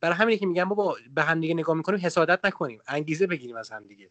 برای 0.00 0.14
همینه 0.14 0.38
که 0.38 0.46
میگم 0.46 0.68
بابا 0.68 0.96
به 1.14 1.22
هم 1.22 1.40
دیگه 1.40 1.54
نگاه 1.54 1.76
می‌کنیم 1.76 2.00
حسادت 2.00 2.44
نکنیم. 2.44 2.80
انگیزه 2.88 3.26
بگیریم 3.26 3.56
از 3.56 3.70
هم 3.70 3.84
دیگه. 3.84 4.10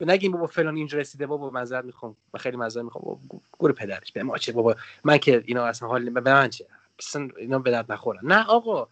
نگیم 0.00 0.32
بابا 0.32 0.46
فلان 0.46 0.76
اینجا 0.76 0.98
رسیده 0.98 1.26
بابا 1.26 1.50
معذرت 1.50 1.84
می‌خوام. 1.84 2.16
من 2.34 2.40
خیلی 2.40 2.56
معذرت 2.56 2.84
می‌خوام. 2.84 3.20
گور 3.58 3.72
پدرش 3.72 4.12
به 4.12 4.22
ما 4.22 4.38
چه؟ 4.38 4.52
بابا 4.52 4.76
من 5.04 5.18
که 5.18 5.42
اینا 5.46 5.64
اصلا 5.64 5.88
حال 5.88 6.10
به 6.10 6.34
من 6.34 6.50
چه؟ 6.50 6.66
اصلا 6.98 7.28
اینا 7.36 7.58
به 7.58 7.70
درد 7.70 7.92
نخورن. 7.92 8.20
نه 8.22 8.46
آقا 8.46 8.88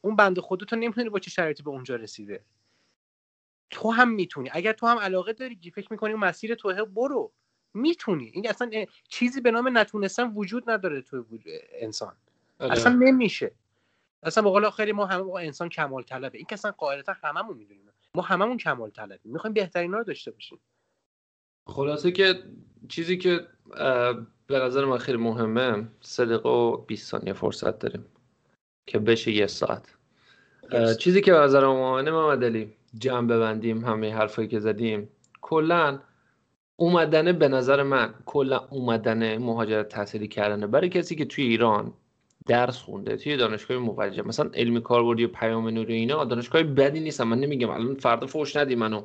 اون 0.00 0.16
بنده 0.16 0.40
خودتو 0.40 0.76
نمی‌تونی 0.76 1.08
با 1.08 1.18
چه 1.18 1.30
شرایطی 1.30 1.62
به 1.62 1.70
اونجا 1.70 1.96
رسیده. 1.96 2.40
تو 3.70 3.90
هم 3.90 4.10
می‌تونی. 4.10 4.48
اگر 4.52 4.72
تو 4.72 4.86
هم 4.86 4.98
علاقه 4.98 5.32
داری 5.32 5.72
فکر 5.74 5.88
می‌کنی 5.90 6.12
اون 6.12 6.20
مسیر 6.20 6.54
توه 6.54 6.84
برو. 6.84 7.32
می‌تونی. 7.74 8.30
این 8.34 8.48
اصلا 8.48 8.70
چیزی 9.08 9.40
به 9.40 9.50
نام 9.50 9.78
نتونستن 9.78 10.32
وجود 10.34 10.70
نداره 10.70 11.02
تو 11.02 11.24
انسان. 11.72 12.16
آره. 12.60 12.72
اصلا 12.72 12.92
نمیشه. 12.92 13.52
اصلا 14.22 14.42
به 14.42 14.50
قول 14.50 14.70
خیلی 14.70 14.92
ما 14.92 15.06
همه 15.06 15.34
انسان 15.34 15.68
کمال 15.68 16.02
طلبه 16.02 16.38
این 16.38 16.46
که 16.46 16.54
اصلا 16.54 16.70
قاعدتا 16.70 17.12
هممون 17.22 17.56
می‌دونیم. 17.56 17.84
ما 18.14 18.22
هممون 18.22 18.56
کمال 18.56 18.90
طلبیم 18.90 19.32
می‌خوایم 19.32 19.54
بهترین 19.54 19.92
رو 19.92 20.04
داشته 20.04 20.30
باشیم. 20.30 20.60
خلاصه 21.66 22.12
که 22.12 22.42
چیزی 22.88 23.18
که 23.18 23.46
به 24.46 24.58
نظر 24.58 24.84
من 24.84 24.98
خیلی 24.98 25.18
مهمه 25.18 25.88
صدقه 26.00 26.48
و 26.48 26.76
20 26.76 27.10
ثانیه 27.10 27.32
فرصت 27.32 27.78
داریم 27.78 28.04
که 28.86 28.98
بشه 28.98 29.30
یه 29.30 29.46
ساعت. 29.46 29.96
چیزی 30.98 31.20
که 31.20 31.32
به 31.32 31.38
نظر 31.38 31.66
مهمه 31.66 32.10
محمد 32.10 32.44
علی 32.44 32.77
جمع 32.94 33.26
ببندیم 33.28 33.84
همه 33.84 34.14
حرفایی 34.14 34.48
که 34.48 34.60
زدیم. 34.60 35.08
کلا 35.40 35.98
اومدنه 36.76 37.32
به 37.32 37.48
نظر 37.48 37.82
من 37.82 38.14
کلا 38.26 38.58
اومدنه 38.70 39.38
مهاجرت 39.38 39.88
تحصیلی 39.88 40.28
کردنه. 40.28 40.66
برای 40.66 40.88
کسی 40.88 41.16
که 41.16 41.24
توی 41.24 41.44
ایران 41.44 41.92
درس 42.46 42.78
خونده 42.78 43.16
توی 43.16 43.36
دانشگاه 43.36 43.78
موجه 43.78 44.22
مثلا 44.22 44.50
علمی 44.54 44.82
کاربردی 44.82 45.24
و 45.24 45.28
پیام 45.28 45.68
نوری 45.68 45.94
اینا 45.94 46.24
دانشگاه 46.24 46.62
بدی 46.62 47.00
نیستن. 47.00 47.24
من 47.24 47.38
نمیگم 47.38 47.70
الان 47.70 47.94
فردا 47.94 48.26
فوش 48.26 48.56
ندی 48.56 48.74
منو. 48.74 49.02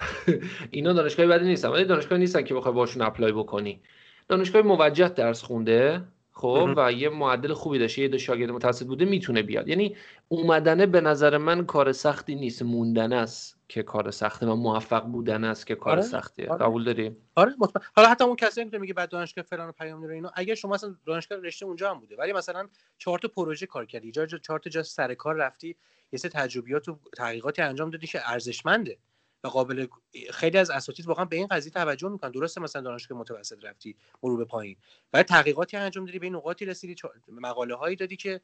اینا 0.70 0.92
دانشگاه 0.92 1.26
بدی 1.26 1.44
نیستن. 1.44 1.68
ولی 1.68 1.84
دانشگاه 1.84 2.18
نیستن 2.18 2.42
که 2.42 2.54
بخوای 2.54 2.74
باشون 2.74 3.02
اپلای 3.02 3.32
بکنی. 3.32 3.80
دانشگاه 4.28 4.62
موجه 4.62 5.08
درس 5.08 5.42
خونده؟ 5.42 6.02
خب 6.36 6.74
و 6.76 6.92
یه 6.92 7.08
معدل 7.08 7.52
خوبی 7.52 7.78
داشته 7.78 8.02
یه 8.02 8.08
دو 8.08 8.18
شاگرد 8.18 8.50
متوسط 8.50 8.86
بوده 8.86 9.04
می‌تونه 9.04 9.42
بیاد. 9.42 9.68
یعنی 9.68 9.96
اومدنه 10.28 10.86
به 10.86 11.00
نظر 11.00 11.38
من 11.38 11.66
کار 11.66 11.92
سختی 11.92 12.34
نیست. 12.34 12.62
موندن 12.62 13.12
است 13.12 13.60
که 13.68 13.82
کار 13.82 14.10
سخته 14.10 14.46
و 14.46 14.54
موفق 14.54 15.04
بودن 15.04 15.44
است 15.44 15.66
که 15.66 15.74
کار 15.74 15.92
آره، 15.92 16.02
سختیه 16.02 16.48
آره. 16.48 16.64
قبول 16.64 16.84
داری؟ 16.84 17.16
آره 17.34 17.54
مطمئن. 17.58 17.84
حالا 17.96 18.08
حتی 18.08 18.24
اون 18.24 18.36
کسی 18.36 18.70
که 18.70 18.78
میگه 18.78 18.94
بعد 18.94 19.08
دانشگاه 19.08 19.44
فلان 19.44 19.72
پیام 19.72 20.00
میره 20.00 20.14
اینا 20.14 20.30
اگه 20.34 20.54
شما 20.54 20.74
مثلا 20.74 20.94
دانشگاه 21.06 21.38
رشته 21.38 21.66
اونجا 21.66 21.90
هم 21.90 22.00
بوده 22.00 22.16
ولی 22.16 22.32
مثلا 22.32 22.68
چهار 22.98 23.18
تا 23.18 23.28
پروژه 23.28 23.66
کار 23.66 23.86
کردی. 23.86 24.12
جا 24.12 24.26
چهار 24.26 24.58
تا 24.58 24.70
جا 24.70 24.82
سر 24.82 25.14
کار 25.14 25.34
رفتی. 25.34 25.76
یه 26.12 26.18
سری 26.18 26.30
تجربیات 26.30 26.88
و 26.88 26.98
تحقیقاتی 27.16 27.62
انجام 27.62 27.90
دادی 27.90 28.06
که 28.06 28.30
ارزشمنده. 28.30 28.98
و 29.44 29.48
قابل 29.48 29.86
خیلی 30.30 30.58
از 30.58 30.70
اساتید 30.70 31.06
واقعا 31.06 31.24
به 31.24 31.36
این 31.36 31.46
قضیه 31.46 31.72
توجه 31.72 32.08
می‌کنن. 32.08 32.30
درسته 32.30 32.60
مثلا 32.60 32.82
دانشگاه 32.82 33.18
متوسط 33.18 33.64
رفتی 33.64 33.96
مرور 34.22 34.38
به 34.38 34.44
پایین. 34.44 34.76
ولی 35.12 35.22
تحقیقاتی 35.22 35.76
انجام 35.76 36.04
دادی 36.04 36.18
به 36.18 36.26
این 36.26 36.36
نقاطی 36.36 36.64
رسیدی 36.64 36.96
مقاله 37.28 37.74
هایی 37.74 37.96
دادی 37.96 38.16
که 38.16 38.40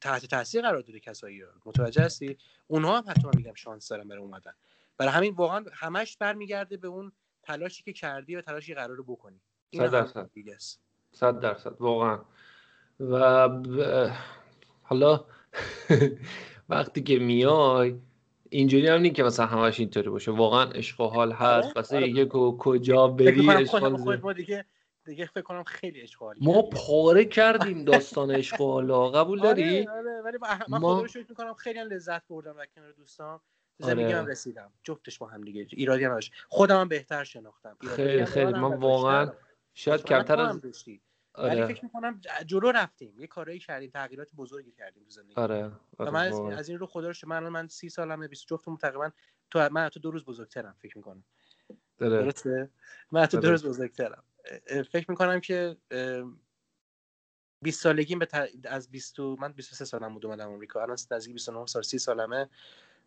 تحت 0.00 0.26
تاثیر 0.26 0.62
قرار 0.62 0.80
داده 0.80 1.00
کسایی 1.00 1.42
متوجه 1.66 2.02
هستی؟ 2.02 2.38
اونها 2.66 2.98
هم 2.98 3.04
حتما 3.08 3.30
میگم 3.36 3.54
شانس 3.54 3.88
دارن 3.88 4.08
برای 4.08 4.22
اومدن. 4.22 4.52
برای 4.98 5.12
همین 5.12 5.34
واقعا 5.34 5.64
همش 5.72 6.16
برمیگرده 6.16 6.76
به 6.76 6.88
اون 6.88 7.12
تلاشی 7.42 7.82
که 7.82 7.92
کردی 7.92 8.36
و 8.36 8.40
تلاشی 8.40 8.74
قرار 8.74 9.02
بکنی. 9.02 9.40
100 9.76 9.90
درصد. 9.90 10.30
100 11.12 11.40
درصد. 11.40 11.76
واقعا. 11.80 12.20
و 13.00 13.48
حالا 14.82 15.24
وقتی 16.68 17.02
که 17.02 17.18
میای 17.18 17.94
اینجوری 18.54 18.88
هم 18.88 19.00
نیست 19.00 19.14
که 19.14 19.22
مثلا 19.22 19.46
همش 19.46 19.80
اینطوری 19.80 20.10
باشه. 20.10 20.30
واقعا 20.30 20.70
عشق 20.70 21.00
و 21.00 21.06
حال 21.06 21.32
هست. 21.32 21.66
آره، 21.66 21.72
واسه 21.76 21.96
آره. 21.96 22.08
یه 22.08 22.26
کجا 22.58 23.08
بری 23.08 23.50
عشق 23.50 23.84
ما 23.84 24.32
دیگه 24.32 24.64
دیگه 25.04 25.26
فکر 25.26 25.42
کنم 25.42 25.64
خیلی 25.64 26.02
اشغال 26.02 26.36
ما 26.40 26.62
پاره 26.62 27.24
کردیم 27.24 27.84
داستان 27.84 28.30
اشغال 28.30 28.92
قبول 28.92 29.40
آره، 29.40 29.48
داری؟ 29.48 29.88
آره. 29.88 30.22
ولی 30.24 30.38
من 30.40 30.78
خدا 30.78 31.00
رو 31.02 31.08
می‌کنم 31.28 31.54
خیلی 31.54 31.84
لذت 31.84 32.22
بردم 32.28 32.52
در 32.52 32.66
کنار 32.74 32.92
دوستان 32.92 33.40
زندگی 33.78 34.04
آره. 34.04 34.16
هم 34.16 34.26
رسیدم. 34.26 34.72
جفتش 34.84 35.18
با 35.18 35.26
هم 35.26 35.40
دیگه. 35.40 35.66
ایرادی 35.70 36.04
نداشت. 36.04 36.32
خودم 36.48 36.80
هم 36.80 36.88
بهتر 36.88 37.24
شناختم. 37.24 37.76
خیلی 37.96 38.24
خیلی. 38.24 38.52
من 38.52 38.74
واقعا. 38.74 39.32
شاید 39.74 40.04
کمتر 40.04 40.40
از 40.40 40.60
داشتی. 41.34 41.48
ولی 41.50 41.62
آره 41.62 41.74
فکر 41.74 41.84
می‌کنم 41.84 42.20
جلو 42.46 42.72
رفتیم 42.72 43.20
یه 43.20 43.26
کارایی 43.26 43.58
کردیم 43.58 43.90
تغییرات 43.90 44.34
بزرگی 44.36 44.72
کردیم 44.72 45.04
تو 45.04 45.10
زندگی 45.10 45.34
آره 45.40 45.72
آره 45.98 46.10
من 46.10 46.26
از. 46.26 46.40
از 46.40 46.68
این 46.68 46.78
رو 46.78 46.86
خدا 46.86 47.08
رو 47.08 47.14
من 47.26 47.48
من 47.48 47.68
سی 47.68 47.88
سالمه 47.88 48.28
20 48.28 48.46
جفتمون 48.46 48.76
تقریبا 48.76 49.10
تو 49.50 49.68
من 49.72 49.88
تو 49.88 50.00
دو 50.00 50.10
روز 50.10 50.24
بزرگترم 50.24 50.76
فکر 50.78 50.98
می‌کنم 50.98 51.24
آره. 52.00 52.08
درسته 52.22 52.70
من 53.12 53.26
تو 53.26 53.36
دو 53.36 53.42
آره. 53.42 53.50
روز 53.50 53.66
بزرگترم 53.66 54.24
فکر 54.92 55.10
می‌کنم 55.10 55.40
که 55.40 55.76
اه، 55.90 56.24
20 57.62 57.82
سالگیم 57.82 58.18
به 58.18 58.26
ت- 58.26 58.50
از 58.64 58.90
20 58.90 59.18
و- 59.18 59.36
من 59.40 59.52
23 59.52 59.84
سالم 59.84 60.14
بود 60.14 60.26
اومدم 60.26 60.48
آمریکا 60.52 60.82
الان 60.82 60.96
نزدیک 61.10 61.32
29 61.32 61.66
سال 61.66 61.82
30 61.82 61.98
سالمه 61.98 62.48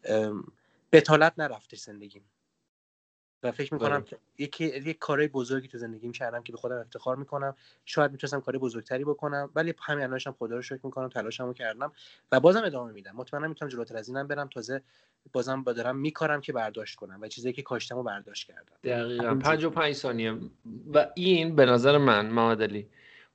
ام، 0.04 0.52
بتالت 0.92 1.34
نرفتش 1.38 1.80
زندگیم 1.80 2.30
و 3.48 3.52
فکر 3.52 3.74
می‌کنم 3.74 3.92
آره. 3.92 4.04
که 4.04 4.18
یکی 4.38 4.66
یک 4.66 5.00
کارهای 5.00 5.28
بزرگی 5.28 5.68
تو 5.68 5.78
زندگیم 5.78 6.12
کردم 6.12 6.44
که 6.44 6.52
به 6.52 6.58
خودم 6.58 6.76
افتخار 6.76 7.16
می‌کنم. 7.16 7.56
شاید 7.86 8.12
می‌تونستم 8.12 8.42
کار 8.42 8.58
بزرگتری 8.58 9.04
بکنم 9.04 9.50
ولی 9.56 9.74
همین 9.82 10.04
الانش 10.04 10.28
هم 10.28 10.36
خدا 10.40 10.56
رو 10.56 10.62
شکر 10.62 10.80
می‌کنم 10.84 11.08
تلاشمو 11.08 11.54
کردم 11.54 11.92
و 12.32 12.40
بازم 12.40 12.62
ادامه 12.66 12.92
میدم. 12.92 13.16
مطمئنم 13.16 13.50
می‌تونم 13.50 13.72
جلوتر 13.72 13.98
از 13.98 14.08
اینم 14.08 14.28
برم. 14.28 14.48
تازه 14.48 14.82
بازم 15.34 15.64
با 15.64 15.74
دارم 15.74 15.96
میکارم 15.96 16.42
که 16.42 16.54
برداشت 16.54 16.96
کنم 16.96 17.20
و 17.22 17.28
چیزایی 17.28 17.54
که 17.54 17.62
کاشتم 17.62 17.98
و 17.98 18.04
برداشت 18.04 18.48
کردم. 18.48 18.76
دقیقا. 18.84 19.24
همینجوری. 19.24 19.44
55 19.44 19.96
ثانیه. 19.96 20.38
و 20.94 21.08
این 21.16 21.56
به 21.56 21.66
نظر 21.66 21.98
من 21.98 22.26
محمد 22.26 22.64
علی 22.64 22.88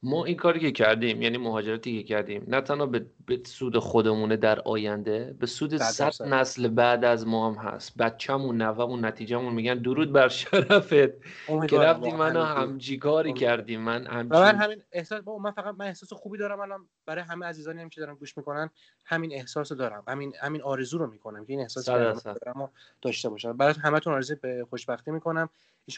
ما 0.05 0.25
این 0.25 0.37
کاری 0.37 0.61
که 0.61 0.73
کردیم 0.73 1.23
یعنی 1.23 1.39
مهاجرتی 1.39 2.03
که 2.03 2.09
کردیم 2.09 2.45
نه 2.49 2.61
تنها 2.61 2.87
به, 2.87 3.07
به 3.27 3.41
سود 3.45 3.79
خودمونه 3.79 4.37
در 4.37 4.61
آینده 4.61 5.37
به 5.41 5.47
سود 5.47 5.77
صد. 5.77 6.23
نسل 6.23 6.69
بعد 6.69 7.05
از 7.05 7.27
ما 7.27 7.51
هم 7.51 7.69
هست 7.69 7.99
بچه‌مون 7.99 8.63
نوه‌مون 8.63 9.05
نتیجهمون 9.05 9.55
میگن 9.55 9.75
درود 9.75 10.13
بر 10.13 10.29
شرفت 10.29 10.91
که 10.91 11.19
امیدوارم 11.49 11.89
رفتی 11.91 12.11
واقعا 12.11 12.19
منو 12.33 12.41
امیدوارم. 12.41 13.35
کردیم 13.35 13.81
من 13.81 14.07
و 14.31 14.41
من 14.41 14.55
همین 14.55 14.83
احساس 14.93 15.23
با 15.23 15.39
من 15.39 15.51
فقط 15.51 15.75
من 15.79 15.87
احساس 15.87 16.13
خوبی 16.13 16.39
دارم 16.39 16.61
الان 16.61 16.89
برای 17.07 17.25
همه 17.25 17.47
عزیزانی 17.47 17.83
هم 17.83 17.89
که 17.89 18.01
دارن 18.01 18.15
گوش 18.15 18.37
می‌کنن 18.37 18.71
همین 19.05 19.33
احساس 19.33 19.73
رو 19.73 19.79
دارم. 19.79 20.03
همین 20.09 20.33
همین 20.41 20.63
آرزو 20.63 20.99
رو 20.99 21.07
می‌کنم 21.07 21.45
که 21.45 21.53
این 21.53 21.61
احساس 21.61 21.87
دارم 21.87 22.61
رو 22.61 22.71
داشته 23.03 23.29
باشم. 23.29 23.57
برای 23.57 23.75
همتون 23.83 24.13
آرزو 24.15 24.35
به 24.41 24.67
خوشبختی 24.71 25.11
می‌کنم. 25.11 25.49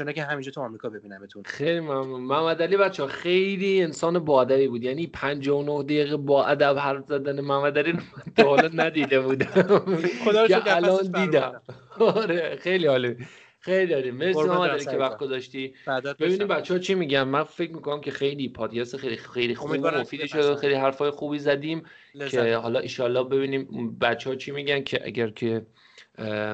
ان 0.01 0.13
که 0.13 0.23
همینجا 0.23 0.51
تو 0.51 0.61
آمریکا 0.61 0.89
ببینمتون. 0.89 1.43
خیلی 1.43 1.81
ممنون. 1.81 2.21
محمد 2.21 2.63
علی 2.63 2.77
بچه 2.77 3.07
خیلی 3.07 3.83
انسان 3.83 4.19
با 4.19 4.43
ادبی 4.43 4.69
بود. 4.69 4.83
یعنی 4.83 5.07
59 5.07 5.83
دقیقه 5.83 6.17
با 6.17 6.47
ادب 6.47 6.79
حرف 6.79 7.07
زدن 7.07 7.41
محمد 7.41 7.79
علی 7.79 7.93
رو 7.93 7.99
من 7.99 8.33
تا 8.37 8.49
حالا 8.49 8.71
ندیده 8.75 9.21
بودم. 9.21 9.47
خدا 10.25 10.45
رو 10.45 10.63
الان 10.67 11.13
دیدم. 11.13 11.63
آره 12.17 12.57
خیلی 12.57 12.87
عالی 12.87 13.27
خیلی 13.65 13.93
عالی. 13.93 14.11
مرسی 14.11 14.41
علی 14.41 14.85
که 14.85 14.97
وقت. 14.97 15.19
گذاشتی. 15.19 15.75
ببینیم. 16.21 16.49
بچه 16.49 16.75
ها 16.75 16.81
چی 16.81 16.95
میگن. 16.95 17.23
من 17.23 17.45
فکر 17.45 17.73
می‌کنم 17.73 18.01
که 18.01 18.11
خیلی 18.11 18.49
پادکست 18.49 18.97
خیلی 18.97 19.17
خیلی 19.17 19.55
خوب 19.55 19.69
و 19.69 19.71
امیدوارم 19.71 19.97
که 19.97 20.01
مفیدی. 20.03 20.29
شده 20.29 20.57
خیلی 20.57 20.75
حرفای 20.75 21.11
خوبی 21.11 21.39
زدیم 21.39 21.83
که. 22.31 22.57
حالا 22.57 22.79
ایشالله 22.79 23.25
ببینیم 23.25 23.97
بچه 24.01 24.31
ها 24.31 24.37
چی 24.37 24.51
میگن 24.51 24.83
که 24.83 25.07
اگر 25.07 25.31
که 25.31 25.67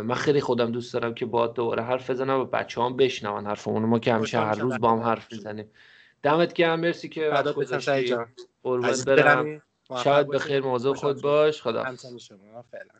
من 0.04 0.14
خیلی 0.14 0.40
خودم 0.40 0.72
دوست 0.72 0.94
دارم 0.94 1.14
که 1.14 1.26
با 1.26 1.46
دوباره 1.46 1.82
حرف 1.82 2.10
بزنم 2.10 2.40
و 2.40 2.44
بچه 2.44 2.82
هم 2.82 2.96
بشنون 2.96 3.46
حرفمون. 3.46 3.84
ما 3.84 3.98
که 3.98 4.12
همیشه 4.12 4.38
هر 4.38 4.58
روز 4.58 4.78
با 4.78 4.90
هم 4.90 4.98
حرف. 4.98 5.32
می‌زنیم. 5.32 5.70
دمت 6.22 6.52
گرم. 6.52 6.80
مرسی 6.80 7.08
که 7.08 7.28
وقت 7.28 7.52
گذاشتی. 7.54 8.16
عزیز 8.64 9.04
برم. 9.04 9.62
شاید. 10.04 10.28
به 10.28 10.38
خیر 10.38 10.60
موضوع 10.60 10.94
خود. 10.94 11.22
باش. 11.22 11.62
خدا 11.62 11.84
فعلا. 12.70 12.90